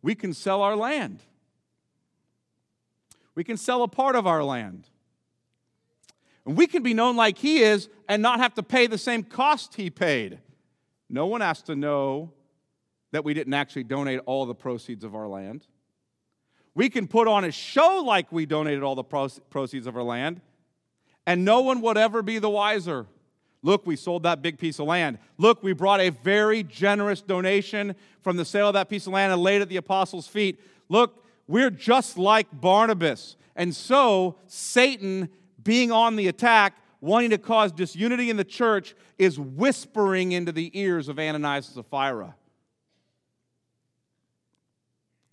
We 0.00 0.14
can 0.14 0.32
sell 0.32 0.62
our 0.62 0.76
land. 0.76 1.18
We 3.34 3.42
can 3.42 3.56
sell 3.56 3.82
a 3.82 3.88
part 3.88 4.14
of 4.14 4.24
our 4.24 4.44
land. 4.44 4.88
And 6.46 6.56
we 6.56 6.68
can 6.68 6.84
be 6.84 6.94
known 6.94 7.16
like 7.16 7.38
he 7.38 7.58
is 7.58 7.88
and 8.08 8.22
not 8.22 8.38
have 8.38 8.54
to 8.54 8.62
pay 8.62 8.86
the 8.86 8.96
same 8.96 9.24
cost 9.24 9.74
he 9.74 9.90
paid. 9.90 10.38
No 11.10 11.26
one 11.26 11.40
has 11.40 11.60
to 11.62 11.74
know 11.74 12.32
that 13.10 13.24
we 13.24 13.34
didn't 13.34 13.54
actually 13.54 13.84
donate 13.84 14.20
all 14.26 14.46
the 14.46 14.54
proceeds 14.54 15.02
of 15.02 15.16
our 15.16 15.26
land. 15.26 15.66
We 16.74 16.88
can 16.88 17.08
put 17.08 17.26
on 17.26 17.44
a 17.44 17.50
show 17.50 18.02
like 18.06 18.30
we 18.30 18.46
donated 18.46 18.84
all 18.84 18.94
the 18.94 19.04
proceeds 19.50 19.88
of 19.88 19.96
our 19.96 20.04
land, 20.04 20.40
and 21.26 21.44
no 21.44 21.62
one 21.62 21.80
would 21.80 21.98
ever 21.98 22.22
be 22.22 22.38
the 22.38 22.48
wiser. 22.48 23.06
Look, 23.62 23.86
we 23.86 23.94
sold 23.94 24.24
that 24.24 24.42
big 24.42 24.58
piece 24.58 24.80
of 24.80 24.86
land. 24.86 25.18
Look, 25.38 25.62
we 25.62 25.72
brought 25.72 26.00
a 26.00 26.10
very 26.10 26.64
generous 26.64 27.22
donation 27.22 27.94
from 28.20 28.36
the 28.36 28.44
sale 28.44 28.68
of 28.68 28.74
that 28.74 28.88
piece 28.88 29.06
of 29.06 29.12
land 29.12 29.32
and 29.32 29.40
laid 29.40 29.56
it 29.56 29.62
at 29.62 29.68
the 29.68 29.76
apostles' 29.76 30.26
feet. 30.26 30.60
Look, 30.88 31.24
we're 31.46 31.70
just 31.70 32.18
like 32.18 32.48
Barnabas. 32.52 33.36
And 33.54 33.74
so, 33.74 34.36
Satan, 34.46 35.28
being 35.62 35.92
on 35.92 36.16
the 36.16 36.26
attack, 36.26 36.76
wanting 37.00 37.30
to 37.30 37.38
cause 37.38 37.70
disunity 37.70 38.30
in 38.30 38.36
the 38.36 38.44
church, 38.44 38.94
is 39.18 39.38
whispering 39.38 40.32
into 40.32 40.50
the 40.50 40.76
ears 40.78 41.08
of 41.08 41.18
Ananias 41.18 41.68
and 41.68 41.76
Sapphira. 41.76 42.34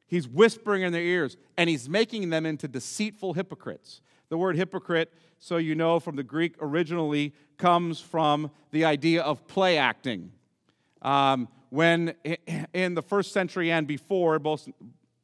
He's 0.08 0.28
whispering 0.28 0.82
in 0.82 0.92
their 0.92 1.04
ears, 1.04 1.38
and 1.56 1.70
he's 1.70 1.88
making 1.88 2.30
them 2.30 2.46
into 2.46 2.68
deceitful 2.68 3.34
hypocrites. 3.34 4.02
The 4.30 4.38
word 4.38 4.56
hypocrite, 4.56 5.12
so 5.40 5.58
you 5.58 5.76
know 5.76 6.00
from 6.00 6.16
the 6.16 6.24
Greek 6.24 6.56
originally, 6.62 7.34
comes 7.58 8.00
from 8.00 8.52
the 8.72 8.86
idea 8.86 9.22
of 9.22 9.48
play 9.48 9.78
acting. 9.78 10.32
Um, 11.02 11.48
when 11.70 12.14
in 12.74 12.94
the 12.94 13.02
first 13.02 13.32
century 13.32 13.72
and 13.72 13.88
before, 13.88 14.40
both 14.40 14.68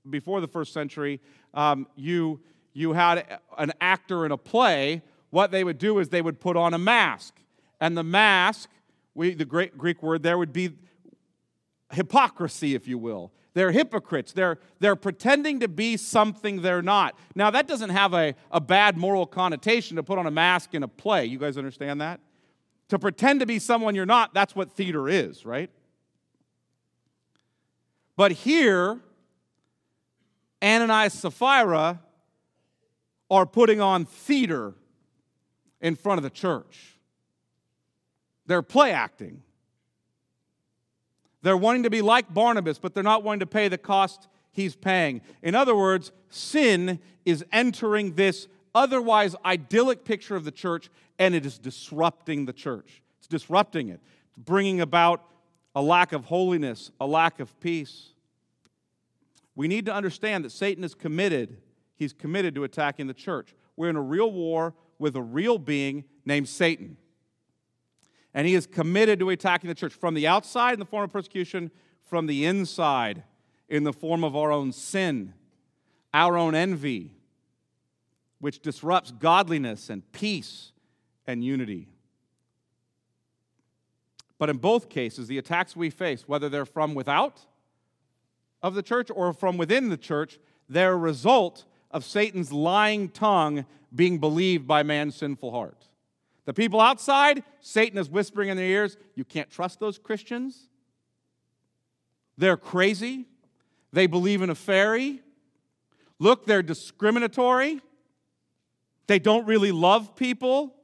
before 0.10 0.42
the 0.42 0.48
first 0.48 0.74
century, 0.74 1.22
um, 1.54 1.88
you, 1.96 2.40
you 2.74 2.94
had 2.94 3.40
an 3.58 3.74
actor 3.80 4.26
in 4.26 4.32
a 4.32 4.38
play, 4.38 5.02
what 5.30 5.52
they 5.52 5.64
would 5.64 5.78
do 5.78 6.00
is 6.00 6.10
they 6.10 6.22
would 6.22 6.40
put 6.40 6.56
on 6.56 6.74
a 6.74 6.78
mask. 6.78 7.36
And 7.80 7.98
the 7.98 8.04
mask, 8.04 8.70
we, 9.14 9.34
the 9.34 9.46
great 9.46 9.78
Greek 9.78 10.02
word 10.02 10.24
there 10.24 10.38
would 10.38 10.54
be 10.54 10.72
hypocrisy, 11.92 12.76
if 12.76 12.88
you 12.88 12.98
will. 12.98 13.32
They're 13.56 13.72
hypocrites. 13.72 14.34
They're, 14.34 14.60
they're 14.80 14.98
pretending 14.98 15.62
to 15.62 15.70
be 15.70 15.96
something 15.96 16.62
they're 16.62 16.82
not. 16.82 17.18
Now, 17.36 17.50
that 17.52 17.68
doesn't 17.68 17.90
have 17.90 18.14
a, 18.14 18.36
a 18.52 18.60
bad 18.60 18.98
moral 18.98 19.26
connotation 19.26 19.96
to 19.96 20.04
put 20.04 20.20
on 20.20 20.28
a 20.28 20.32
mask 20.32 20.76
in 20.76 20.84
a 20.84 20.90
play. 20.90 21.26
You 21.26 21.40
guys 21.40 21.58
understand 21.58 22.02
that? 22.02 22.20
To 22.90 23.00
pretend 23.00 23.40
to 23.40 23.46
be 23.46 23.58
someone 23.60 23.96
you're 23.96 24.06
not, 24.06 24.34
that's 24.34 24.58
what 24.58 24.74
theater 24.74 25.08
is, 25.08 25.46
right? 25.46 25.72
But 28.18 28.34
here, 28.34 29.00
Ananias 30.62 31.14
and 31.14 31.34
Sapphira 31.34 32.02
are 33.32 33.46
putting 33.46 33.80
on 33.80 34.04
theater 34.04 34.74
in 35.80 35.96
front 35.96 36.20
of 36.20 36.24
the 36.24 36.30
church. 36.30 36.98
They're 38.46 38.62
play 38.62 38.92
acting. 38.92 39.44
They're 41.46 41.56
wanting 41.56 41.84
to 41.84 41.92
be 41.92 42.02
like 42.02 42.34
Barnabas, 42.34 42.80
but 42.80 42.96
they're 42.96 43.04
not 43.04 43.22
wanting 43.22 43.42
to 43.42 43.46
pay 43.46 43.68
the 43.68 43.78
cost 43.78 44.30
he's 44.52 44.76
paying. 44.76 45.22
In 45.44 45.54
other 45.54 45.76
words, 45.76 46.12
sin 46.32 46.98
is 47.24 47.46
entering 47.52 48.16
this 48.16 48.48
otherwise 48.74 49.36
idyllic 49.46 50.06
picture 50.06 50.36
of 50.36 50.44
the 50.44 50.50
church 50.50 50.90
and 51.20 51.36
it 51.36 51.46
is 51.46 51.60
disrupting 51.60 52.46
the 52.46 52.52
church. 52.52 53.04
It's 53.20 53.28
disrupting 53.28 53.90
it, 53.90 54.00
it's 54.30 54.44
bringing 54.44 54.82
about 54.82 55.24
a 55.76 55.84
lack 55.84 56.14
of 56.14 56.26
holiness, 56.26 56.90
a 57.00 57.06
lack 57.06 57.40
of 57.40 57.60
peace. 57.60 58.08
We 59.54 59.68
need 59.68 59.86
to 59.86 59.94
understand 59.94 60.46
that 60.46 60.52
Satan 60.52 60.84
is 60.84 60.96
committed. 60.96 61.58
He's 61.96 62.12
committed 62.12 62.56
to 62.56 62.64
attacking 62.64 63.06
the 63.06 63.14
church. 63.14 63.54
We're 63.78 63.92
in 63.92 63.98
a 63.98 64.02
real 64.02 64.32
war 64.32 64.74
with 64.98 65.16
a 65.16 65.22
real 65.22 65.60
being 65.60 66.06
named 66.26 66.50
Satan 66.50 66.98
and 68.36 68.46
he 68.46 68.54
is 68.54 68.68
committed 68.68 69.18
to 69.20 69.30
attacking 69.30 69.70
the 69.70 69.74
church 69.74 69.94
from 69.94 70.14
the 70.14 70.28
outside 70.28 70.74
in 70.74 70.80
the 70.80 70.86
form 70.86 71.06
of 71.06 71.12
persecution, 71.12 71.72
from 72.04 72.28
the 72.28 72.46
inside 72.46 73.24
in 73.70 73.86
the 73.86 73.94
form 73.94 74.26
of 74.26 74.36
our 74.36 74.52
own 74.52 74.74
sin, 74.74 75.34
our 76.14 76.38
own 76.38 76.54
envy, 76.54 77.16
which 78.40 78.60
disrupts 78.62 79.12
godliness 79.12 79.90
and 79.90 80.12
peace 80.12 80.74
and 81.26 81.46
unity. 81.46 81.88
But 84.38 84.50
in 84.50 84.58
both 84.58 84.90
cases, 84.90 85.30
the 85.30 85.38
attacks 85.38 85.74
we 85.74 85.90
face, 85.90 86.28
whether 86.28 86.50
they're 86.50 86.66
from 86.66 86.94
without 86.94 87.40
of 88.62 88.76
the 88.76 88.84
church 88.84 89.10
or 89.16 89.32
from 89.32 89.56
within 89.56 89.88
the 89.88 89.98
church, 89.98 90.40
they're 90.68 90.92
a 90.92 90.98
result 90.98 91.64
of 91.90 92.04
Satan's 92.04 92.52
lying 92.52 93.08
tongue 93.08 93.66
being 93.96 94.18
believed 94.18 94.68
by 94.68 94.84
man's 94.84 95.16
sinful 95.16 95.52
heart. 95.52 95.88
The 96.46 96.54
people 96.54 96.80
outside, 96.80 97.44
Satan 97.60 97.98
is 97.98 98.10
whispering 98.10 98.50
in 98.50 98.58
their 98.58 98.66
ears, 98.66 98.98
you 99.16 99.26
can't 99.26 99.50
trust 99.50 99.80
those 99.80 99.98
Christians. 99.98 100.70
They're 102.38 102.58
crazy. 102.58 103.26
They 103.92 104.08
believe 104.08 104.42
in 104.42 104.50
a 104.50 104.56
fairy. 104.56 105.22
Look, 106.20 106.46
they're 106.46 106.64
discriminatory. 106.64 107.82
They 109.08 109.20
don't 109.20 109.46
really 109.46 109.72
love 109.72 110.16
people. 110.16 110.76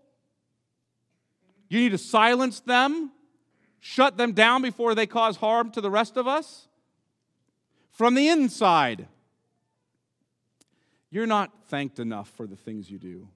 You 1.69 1.80
need 1.80 1.91
to 1.91 1.97
silence 1.97 2.60
them, 2.60 3.12
shut 3.80 4.17
them 4.17 4.34
down 4.34 4.62
before 4.62 4.93
they 4.93 5.08
cause 5.08 5.38
harm 5.38 5.71
to 5.71 5.82
the 5.82 5.89
rest 5.89 6.17
of 6.17 6.28
us. 6.28 6.67
From 7.91 8.15
the 8.15 8.28
inside, 8.28 9.08
you're 11.10 11.28
not 11.28 11.52
thanked 11.67 12.00
enough 12.00 12.30
for 12.30 12.47
the 12.47 12.56
things 12.56 12.89
you 12.89 12.97
do. 12.97 13.28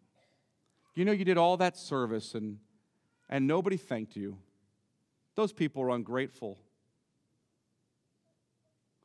You 0.95 1.03
know, 1.03 1.11
you 1.11 1.25
did 1.25 1.37
all 1.37 1.57
that 1.57 1.77
service 1.77 2.33
and, 2.33 2.57
and 3.29 3.45
nobody 3.45 3.77
thanked 3.77 4.15
you. 4.15 4.37
Those 5.35 5.51
people 5.51 5.83
are 5.83 5.89
ungrateful. 5.89 6.57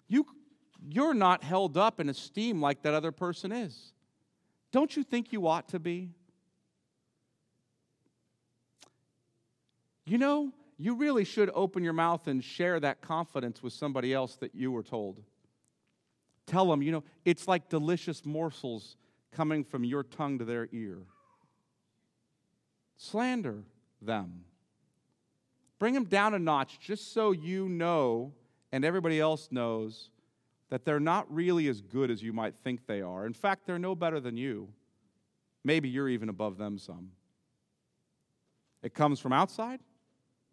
You, 0.06 0.24
you're 0.88 1.14
not 1.14 1.42
held 1.42 1.76
up 1.76 1.98
in 2.00 2.08
esteem 2.08 2.60
like 2.60 2.82
that 2.82 2.94
other 2.94 3.10
person 3.12 3.50
is. 3.50 3.92
Don't 4.70 4.96
you 4.96 5.02
think 5.02 5.32
you 5.32 5.48
ought 5.48 5.68
to 5.70 5.80
be? 5.80 6.10
You 10.06 10.18
know, 10.18 10.52
you 10.78 10.94
really 10.94 11.24
should 11.24 11.50
open 11.54 11.82
your 11.82 11.92
mouth 11.92 12.28
and 12.28 12.42
share 12.42 12.78
that 12.80 13.00
confidence 13.00 13.62
with 13.62 13.72
somebody 13.72 14.14
else 14.14 14.36
that 14.36 14.54
you 14.54 14.70
were 14.70 14.82
told. 14.84 15.22
Tell 16.46 16.68
them, 16.68 16.82
you 16.82 16.92
know, 16.92 17.04
it's 17.24 17.48
like 17.48 17.68
delicious 17.68 18.24
morsels 18.24 18.96
coming 19.32 19.64
from 19.64 19.84
your 19.84 20.04
tongue 20.04 20.38
to 20.38 20.44
their 20.44 20.68
ear 20.72 20.98
slander 23.00 23.62
them. 24.02 24.44
Bring 25.78 25.94
them 25.94 26.04
down 26.04 26.34
a 26.34 26.38
notch 26.38 26.78
just 26.80 27.14
so 27.14 27.32
you 27.32 27.66
know 27.68 28.34
and 28.72 28.84
everybody 28.84 29.18
else 29.18 29.48
knows 29.50 30.10
that 30.68 30.84
they're 30.84 31.00
not 31.00 31.32
really 31.34 31.66
as 31.66 31.80
good 31.80 32.10
as 32.10 32.22
you 32.22 32.32
might 32.32 32.54
think 32.62 32.86
they 32.86 33.00
are. 33.00 33.26
In 33.26 33.32
fact, 33.32 33.66
they're 33.66 33.78
no 33.78 33.94
better 33.94 34.20
than 34.20 34.36
you. 34.36 34.68
Maybe 35.64 35.88
you're 35.88 36.10
even 36.10 36.28
above 36.28 36.58
them 36.58 36.78
some. 36.78 37.12
It 38.82 38.94
comes 38.94 39.18
from 39.18 39.32
outside, 39.32 39.80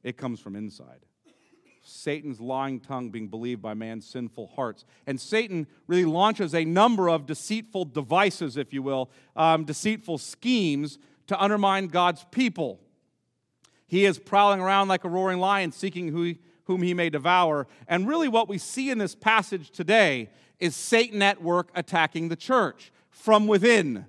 it 0.04 0.18
comes 0.18 0.40
from 0.40 0.56
inside. 0.56 1.02
Satan's 1.84 2.42
lying 2.42 2.80
tongue 2.80 3.12
being 3.12 3.28
believed 3.28 3.62
by 3.62 3.74
man's 3.74 4.06
sinful 4.06 4.48
hearts. 4.48 4.84
And 5.06 5.20
Satan 5.20 5.68
really 5.86 6.04
launches 6.04 6.54
a 6.54 6.66
number 6.66 7.10
of 7.10 7.26
deceitful 7.26 7.86
devices, 7.86 8.58
if 8.58 8.74
you 8.74 8.84
will, 8.84 9.10
um, 9.38 9.64
deceitful 9.64 10.18
schemes 10.18 11.00
to 11.28 11.42
undermine 11.42 11.88
God's 11.88 12.26
people. 12.32 12.80
He 13.86 14.06
is 14.06 14.20
prowling 14.20 14.60
around 14.60 14.88
like 14.88 15.04
a 15.04 15.10
roaring 15.10 15.40
lion, 15.40 15.72
seeking 15.72 16.10
who 16.10 16.36
whom 16.68 16.82
he 16.82 16.94
may 16.94 17.10
devour. 17.10 17.66
And 17.88 18.08
really, 18.08 18.28
what 18.28 18.48
we 18.48 18.58
see 18.58 18.92
in 18.92 18.98
this 18.98 19.16
passage 19.16 19.72
today 19.72 20.30
is 20.60 20.76
Satan 20.76 21.22
at 21.22 21.42
work 21.42 21.70
attacking 21.74 22.28
the 22.30 22.36
church 22.36 22.92
from 23.10 23.48
within. 23.48 24.06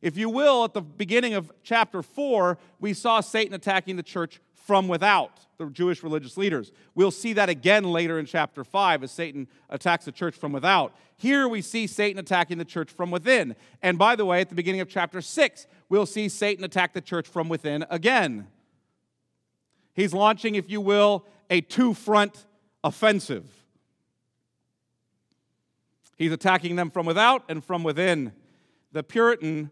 If 0.00 0.16
you 0.16 0.30
will, 0.30 0.64
at 0.64 0.74
the 0.74 0.80
beginning 0.80 1.34
of 1.34 1.52
chapter 1.62 2.02
4, 2.02 2.58
we 2.80 2.94
saw 2.94 3.20
Satan 3.20 3.54
attacking 3.54 3.96
the 3.96 4.02
church 4.02 4.40
from 4.54 4.88
without, 4.88 5.46
the 5.58 5.66
Jewish 5.66 6.02
religious 6.02 6.36
leaders. 6.36 6.72
We'll 6.94 7.10
see 7.10 7.32
that 7.34 7.48
again 7.48 7.84
later 7.84 8.18
in 8.18 8.26
chapter 8.26 8.64
5 8.64 9.02
as 9.02 9.10
Satan 9.10 9.48
attacks 9.68 10.04
the 10.04 10.12
church 10.12 10.34
from 10.34 10.52
without. 10.52 10.94
Here 11.16 11.48
we 11.48 11.62
see 11.62 11.86
Satan 11.86 12.18
attacking 12.18 12.58
the 12.58 12.64
church 12.64 12.90
from 12.90 13.10
within. 13.10 13.56
And 13.82 13.98
by 13.98 14.14
the 14.14 14.24
way, 14.24 14.40
at 14.40 14.50
the 14.50 14.54
beginning 14.54 14.80
of 14.80 14.88
chapter 14.88 15.20
6, 15.20 15.66
we'll 15.88 16.06
see 16.06 16.28
Satan 16.28 16.64
attack 16.64 16.92
the 16.92 17.00
church 17.00 17.26
from 17.26 17.48
within 17.48 17.84
again. 17.90 18.48
He's 19.94 20.14
launching, 20.14 20.54
if 20.54 20.70
you 20.70 20.80
will, 20.80 21.26
a 21.50 21.60
two 21.60 21.94
front 21.94 22.46
offensive. 22.84 23.46
He's 26.16 26.32
attacking 26.32 26.76
them 26.76 26.90
from 26.90 27.06
without 27.06 27.44
and 27.48 27.64
from 27.64 27.82
within. 27.82 28.32
The 28.92 29.02
Puritan 29.02 29.70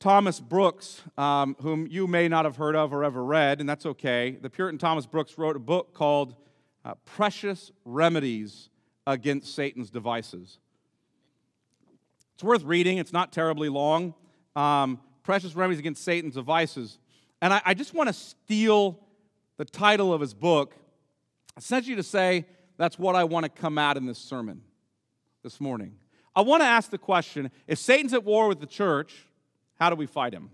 Thomas 0.00 0.40
Brooks, 0.40 1.02
um, 1.16 1.56
whom 1.60 1.86
you 1.86 2.06
may 2.06 2.26
not 2.26 2.44
have 2.44 2.56
heard 2.56 2.74
of 2.74 2.92
or 2.92 3.04
ever 3.04 3.24
read, 3.24 3.60
and 3.60 3.68
that's 3.68 3.86
okay. 3.86 4.36
The 4.40 4.50
Puritan 4.50 4.78
Thomas 4.78 5.06
Brooks 5.06 5.38
wrote 5.38 5.54
a 5.54 5.60
book 5.60 5.94
called 5.94 6.34
uh, 6.84 6.94
Precious 7.04 7.70
Remedies 7.84 8.68
Against 9.06 9.54
Satan's 9.54 9.90
Devices. 9.90 10.58
It's 12.34 12.42
worth 12.42 12.64
reading, 12.64 12.98
it's 12.98 13.12
not 13.12 13.32
terribly 13.32 13.68
long. 13.68 14.14
Um, 14.56 15.00
Precious 15.22 15.54
Remedies 15.54 15.78
Against 15.78 16.04
Satan's 16.04 16.34
Devices. 16.34 16.98
And 17.40 17.52
I, 17.52 17.62
I 17.64 17.74
just 17.74 17.94
want 17.94 18.08
to 18.08 18.12
steal 18.12 18.98
the 19.56 19.64
title 19.64 20.12
of 20.12 20.20
his 20.20 20.34
book, 20.34 20.74
essentially 21.56 21.96
to 21.96 22.02
say 22.02 22.46
that's 22.76 22.98
what 22.98 23.14
I 23.14 23.24
want 23.24 23.44
to 23.44 23.48
come 23.50 23.78
at 23.78 23.96
in 23.96 24.06
this 24.06 24.18
sermon 24.18 24.62
this 25.42 25.60
morning. 25.60 25.94
I 26.34 26.40
want 26.40 26.62
to 26.62 26.66
ask 26.66 26.90
the 26.90 26.98
question 26.98 27.50
if 27.66 27.78
Satan's 27.78 28.14
at 28.14 28.24
war 28.24 28.48
with 28.48 28.60
the 28.60 28.66
church, 28.66 29.26
how 29.78 29.90
do 29.90 29.96
we 29.96 30.06
fight 30.06 30.32
him? 30.32 30.50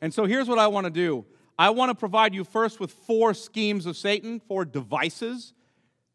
And 0.00 0.12
so 0.12 0.24
here's 0.24 0.48
what 0.48 0.58
I 0.58 0.66
want 0.66 0.84
to 0.84 0.90
do 0.90 1.24
I 1.58 1.70
want 1.70 1.90
to 1.90 1.94
provide 1.94 2.34
you 2.34 2.44
first 2.44 2.80
with 2.80 2.90
four 2.90 3.34
schemes 3.34 3.86
of 3.86 3.96
Satan, 3.96 4.40
four 4.40 4.64
devices 4.64 5.52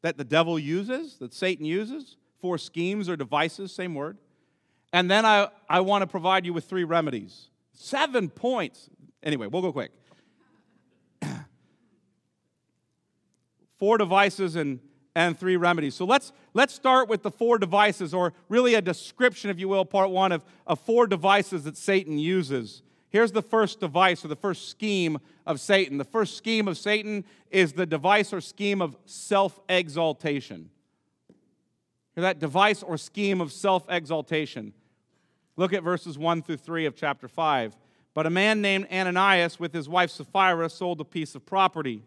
that 0.01 0.17
the 0.17 0.23
devil 0.23 0.58
uses, 0.58 1.17
that 1.17 1.34
Satan 1.34 1.65
uses, 1.65 2.17
four 2.39 2.58
schemes 2.58 3.10
or 3.10 3.15
devices, 3.15 3.71
same 3.71 3.95
word. 3.95 4.17
And 4.95 5.12
then 5.12 5.25
I, 5.25 5.49
I 5.67 5.81
want 5.81 6.03
to 6.03 6.08
provide 6.08 6.45
you 6.45 6.53
with 6.53 6.63
three 6.63 6.86
remedies. 6.86 7.49
Seven 7.73 8.29
points. 8.29 8.89
Anyway, 9.21 9.47
we'll 9.47 9.62
go 9.62 9.73
quick. 9.73 9.91
four 13.77 13.97
devices 13.97 14.55
and 14.55 14.79
and 15.17 15.38
three 15.38 15.58
remedies. 15.58 15.95
So 15.95 16.05
let's, 16.05 16.31
let's 16.53 16.73
start 16.73 17.10
with 17.10 17.23
the 17.23 17.31
four 17.31 17.58
devices, 17.58 18.13
or 18.13 18.34
really 18.49 18.75
a 18.75 18.81
description, 18.81 19.49
if 19.49 19.60
you 19.60 19.67
will, 19.67 19.86
part 19.86 20.12
one 20.12 20.31
of, 20.31 20.43
of 20.67 20.79
four 20.79 21.08
devices 21.08 21.63
that 21.63 21.77
Satan 21.77 22.17
uses. 22.17 22.81
Here's 23.10 23.31
the 23.31 23.41
first 23.41 23.81
device 23.81 24.23
or 24.23 24.29
the 24.29 24.36
first 24.36 24.69
scheme 24.69 25.19
of 25.45 25.60
Satan. 25.62 25.97
The 25.97 26.03
first 26.03 26.38
scheme 26.38 26.67
of 26.67 26.77
Satan 26.77 27.23
is 27.49 27.73
the 27.73 27.86
device 27.86 28.34
or 28.34 28.41
scheme 28.41 28.81
of 28.81 28.97
self 29.05 29.60
exaltation. 29.69 30.69
That 32.15 32.39
device 32.39 32.81
or 32.81 32.97
scheme 32.97 33.41
of 33.41 33.51
self 33.51 33.86
exaltation. 33.89 34.73
Look 35.58 35.74
at 35.74 35.84
verses 35.84 36.18
1 36.18 36.44
through 36.44 36.58
3 36.58 36.86
of 36.86 36.96
chapter 36.96 37.28
5. 37.28 37.76
But 38.13 38.26
a 38.26 38.30
man 38.30 38.62
named 38.62 38.88
Ananias, 38.91 39.60
with 39.60 39.74
his 39.74 39.89
wife 39.89 40.10
Sapphira, 40.10 40.70
sold 40.70 41.02
a 41.02 41.06
piece 41.06 41.36
of 41.36 41.46
property. 41.46 42.04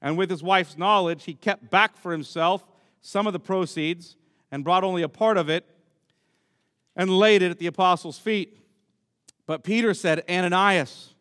And 0.00 0.18
with 0.18 0.30
his 0.30 0.42
wife's 0.42 0.76
knowledge, 0.76 1.24
he 1.24 1.34
kept 1.34 1.70
back 1.70 1.96
for 1.96 2.12
himself 2.12 2.66
some 3.00 3.26
of 3.26 3.32
the 3.32 3.40
proceeds 3.40 4.16
and 4.50 4.64
brought 4.64 4.84
only 4.84 5.02
a 5.02 5.08
part 5.08 5.36
of 5.36 5.48
it 5.48 5.64
and 6.96 7.10
laid 7.18 7.42
it 7.42 7.50
at 7.50 7.58
the 7.58 7.66
apostles' 7.66 8.18
feet. 8.18 8.58
But 9.46 9.64
Peter 9.64 9.94
said, 9.94 10.24
Ananias, 10.28 11.14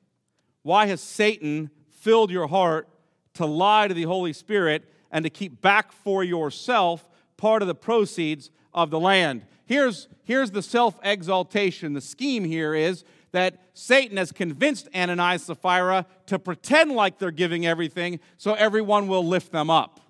why 0.63 0.87
has 0.87 1.01
Satan 1.01 1.69
filled 1.89 2.31
your 2.31 2.47
heart 2.47 2.87
to 3.35 3.45
lie 3.45 3.87
to 3.87 3.93
the 3.93 4.03
Holy 4.03 4.33
Spirit 4.33 4.83
and 5.11 5.23
to 5.23 5.29
keep 5.29 5.61
back 5.61 5.91
for 5.91 6.23
yourself 6.23 7.07
part 7.37 7.61
of 7.61 7.67
the 7.67 7.75
proceeds 7.75 8.51
of 8.73 8.89
the 8.89 8.99
land? 8.99 9.45
Here's, 9.65 10.07
here's 10.23 10.51
the 10.51 10.61
self 10.61 10.99
exaltation. 11.03 11.93
The 11.93 12.01
scheme 12.01 12.43
here 12.43 12.73
is 12.73 13.03
that 13.31 13.61
Satan 13.73 14.17
has 14.17 14.31
convinced 14.31 14.89
Ananias 14.93 15.47
and 15.47 15.57
Sapphira 15.57 16.05
to 16.27 16.37
pretend 16.37 16.91
like 16.91 17.17
they're 17.17 17.31
giving 17.31 17.65
everything 17.65 18.19
so 18.37 18.53
everyone 18.53 19.07
will 19.07 19.25
lift 19.25 19.51
them 19.51 19.69
up. 19.69 20.01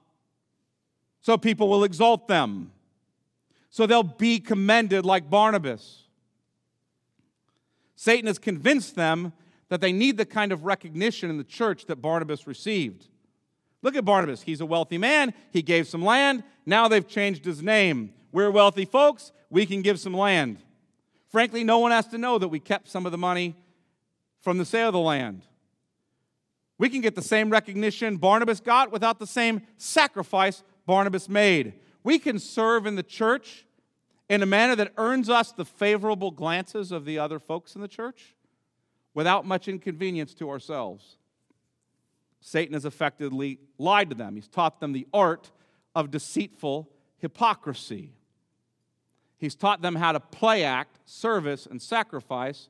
So 1.21 1.37
people 1.37 1.69
will 1.69 1.83
exalt 1.83 2.27
them. 2.27 2.71
So 3.69 3.85
they'll 3.85 4.03
be 4.03 4.39
commended 4.39 5.05
like 5.05 5.29
Barnabas. 5.29 6.03
Satan 7.95 8.27
has 8.27 8.39
convinced 8.39 8.95
them 8.95 9.33
that 9.69 9.79
they 9.79 9.93
need 9.93 10.17
the 10.17 10.25
kind 10.25 10.51
of 10.51 10.65
recognition 10.65 11.29
in 11.29 11.37
the 11.37 11.43
church 11.43 11.85
that 11.85 11.97
Barnabas 11.97 12.47
received. 12.47 13.07
Look 13.83 13.95
at 13.95 14.03
Barnabas. 14.03 14.41
He's 14.41 14.59
a 14.59 14.65
wealthy 14.65 14.97
man. 14.97 15.33
He 15.51 15.61
gave 15.61 15.87
some 15.87 16.03
land. 16.03 16.43
Now 16.65 16.87
they've 16.87 17.07
changed 17.07 17.45
his 17.45 17.61
name. 17.61 18.13
We're 18.31 18.51
wealthy 18.51 18.85
folks. 18.85 19.31
We 19.49 19.65
can 19.65 19.81
give 19.81 19.99
some 19.99 20.13
land. 20.13 20.57
Frankly, 21.29 21.63
no 21.63 21.79
one 21.79 21.91
has 21.91 22.07
to 22.07 22.17
know 22.17 22.37
that 22.37 22.47
we 22.47 22.59
kept 22.59 22.89
some 22.89 23.05
of 23.05 23.11
the 23.11 23.17
money 23.17 23.55
from 24.41 24.57
the 24.57 24.65
sale 24.65 24.89
of 24.89 24.93
the 24.93 24.99
land. 24.99 25.43
We 26.77 26.89
can 26.89 27.01
get 27.01 27.15
the 27.15 27.21
same 27.21 27.49
recognition 27.49 28.17
Barnabas 28.17 28.59
got 28.59 28.91
without 28.91 29.19
the 29.19 29.27
same 29.27 29.61
sacrifice 29.77 30.63
Barnabas 30.85 31.29
made. 31.29 31.73
We 32.03 32.17
can 32.17 32.39
serve 32.39 32.85
in 32.85 32.95
the 32.95 33.03
church 33.03 33.65
in 34.29 34.41
a 34.41 34.45
manner 34.45 34.75
that 34.75 34.93
earns 34.97 35.29
us 35.29 35.51
the 35.51 35.65
favorable 35.65 36.31
glances 36.31 36.91
of 36.91 37.05
the 37.05 37.19
other 37.19 37.37
folks 37.37 37.75
in 37.75 37.81
the 37.81 37.87
church 37.87 38.35
without 39.13 39.45
much 39.45 39.67
inconvenience 39.67 40.33
to 40.35 40.49
ourselves. 40.49 41.17
Satan 42.39 42.73
has 42.73 42.85
effectively 42.85 43.59
lied 43.77 44.09
to 44.09 44.15
them. 44.15 44.35
He's 44.35 44.47
taught 44.47 44.79
them 44.79 44.93
the 44.93 45.07
art 45.13 45.51
of 45.93 46.09
deceitful 46.09 46.89
hypocrisy. 47.17 48.13
He's 49.41 49.55
taught 49.55 49.81
them 49.81 49.95
how 49.95 50.11
to 50.11 50.19
play 50.19 50.63
act, 50.63 50.99
service, 51.03 51.65
and 51.65 51.81
sacrifice 51.81 52.69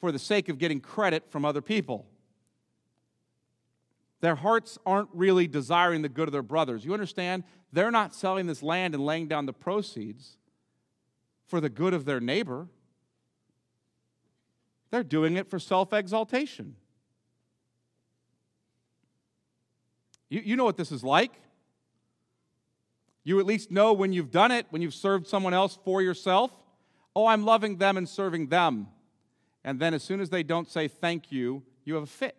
for 0.00 0.10
the 0.10 0.18
sake 0.18 0.48
of 0.48 0.56
getting 0.56 0.80
credit 0.80 1.30
from 1.30 1.44
other 1.44 1.60
people. 1.60 2.06
Their 4.22 4.36
hearts 4.36 4.78
aren't 4.86 5.10
really 5.12 5.46
desiring 5.46 6.00
the 6.00 6.08
good 6.08 6.26
of 6.26 6.32
their 6.32 6.42
brothers. 6.42 6.86
You 6.86 6.94
understand? 6.94 7.44
They're 7.70 7.90
not 7.90 8.14
selling 8.14 8.46
this 8.46 8.62
land 8.62 8.94
and 8.94 9.04
laying 9.04 9.28
down 9.28 9.44
the 9.44 9.52
proceeds 9.52 10.38
for 11.46 11.60
the 11.60 11.68
good 11.68 11.92
of 11.92 12.06
their 12.06 12.18
neighbor. 12.18 12.68
They're 14.90 15.04
doing 15.04 15.36
it 15.36 15.50
for 15.50 15.58
self 15.58 15.92
exaltation. 15.92 16.76
You, 20.30 20.40
you 20.42 20.56
know 20.56 20.64
what 20.64 20.78
this 20.78 20.92
is 20.92 21.04
like. 21.04 21.32
You 23.24 23.38
at 23.38 23.46
least 23.46 23.70
know 23.70 23.92
when 23.92 24.12
you've 24.12 24.30
done 24.30 24.50
it, 24.50 24.66
when 24.70 24.82
you've 24.82 24.94
served 24.94 25.26
someone 25.26 25.54
else 25.54 25.78
for 25.84 26.00
yourself. 26.00 26.50
Oh, 27.14 27.26
I'm 27.26 27.44
loving 27.44 27.76
them 27.76 27.96
and 27.96 28.08
serving 28.08 28.48
them. 28.48 28.88
And 29.64 29.78
then 29.78 29.94
as 29.94 30.02
soon 30.02 30.20
as 30.20 30.30
they 30.30 30.42
don't 30.42 30.70
say 30.70 30.88
thank 30.88 31.30
you, 31.30 31.62
you 31.84 31.94
have 31.94 32.04
a 32.04 32.06
fit. 32.06 32.36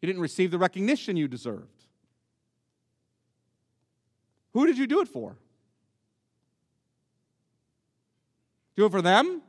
You 0.00 0.06
didn't 0.06 0.22
receive 0.22 0.50
the 0.50 0.58
recognition 0.58 1.16
you 1.16 1.28
deserved. 1.28 1.84
Who 4.52 4.66
did 4.66 4.76
you 4.76 4.86
do 4.86 5.00
it 5.00 5.08
for? 5.08 5.36
Do 8.76 8.86
it 8.86 8.90
for 8.90 9.02
them? 9.02 9.40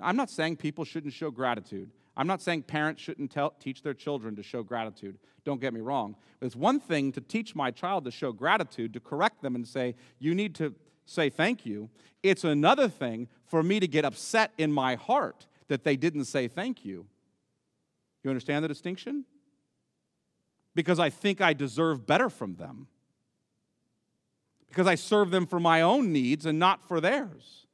I'm 0.00 0.16
not 0.16 0.30
saying 0.30 0.56
people 0.56 0.84
shouldn't 0.84 1.12
show 1.12 1.30
gratitude. 1.30 1.90
I'm 2.18 2.26
not 2.26 2.42
saying 2.42 2.64
parents 2.64 3.00
shouldn't 3.00 3.30
tell, 3.30 3.54
teach 3.60 3.82
their 3.82 3.94
children 3.94 4.34
to 4.36 4.42
show 4.42 4.64
gratitude. 4.64 5.18
Don't 5.44 5.60
get 5.60 5.72
me 5.72 5.80
wrong. 5.80 6.16
It's 6.42 6.56
one 6.56 6.80
thing 6.80 7.12
to 7.12 7.20
teach 7.20 7.54
my 7.54 7.70
child 7.70 8.04
to 8.06 8.10
show 8.10 8.32
gratitude, 8.32 8.92
to 8.94 9.00
correct 9.00 9.40
them 9.40 9.54
and 9.54 9.66
say, 9.66 9.94
you 10.18 10.34
need 10.34 10.56
to 10.56 10.74
say 11.06 11.30
thank 11.30 11.64
you. 11.64 11.88
It's 12.24 12.42
another 12.42 12.88
thing 12.88 13.28
for 13.46 13.62
me 13.62 13.78
to 13.78 13.86
get 13.86 14.04
upset 14.04 14.52
in 14.58 14.72
my 14.72 14.96
heart 14.96 15.46
that 15.68 15.84
they 15.84 15.96
didn't 15.96 16.24
say 16.24 16.48
thank 16.48 16.84
you. 16.84 17.06
You 18.24 18.30
understand 18.30 18.64
the 18.64 18.68
distinction? 18.68 19.24
Because 20.74 20.98
I 20.98 21.10
think 21.10 21.40
I 21.40 21.52
deserve 21.52 22.04
better 22.04 22.28
from 22.28 22.56
them. 22.56 22.88
Because 24.68 24.88
I 24.88 24.96
serve 24.96 25.30
them 25.30 25.46
for 25.46 25.60
my 25.60 25.82
own 25.82 26.12
needs 26.12 26.46
and 26.46 26.58
not 26.58 26.86
for 26.86 27.00
theirs. 27.00 27.67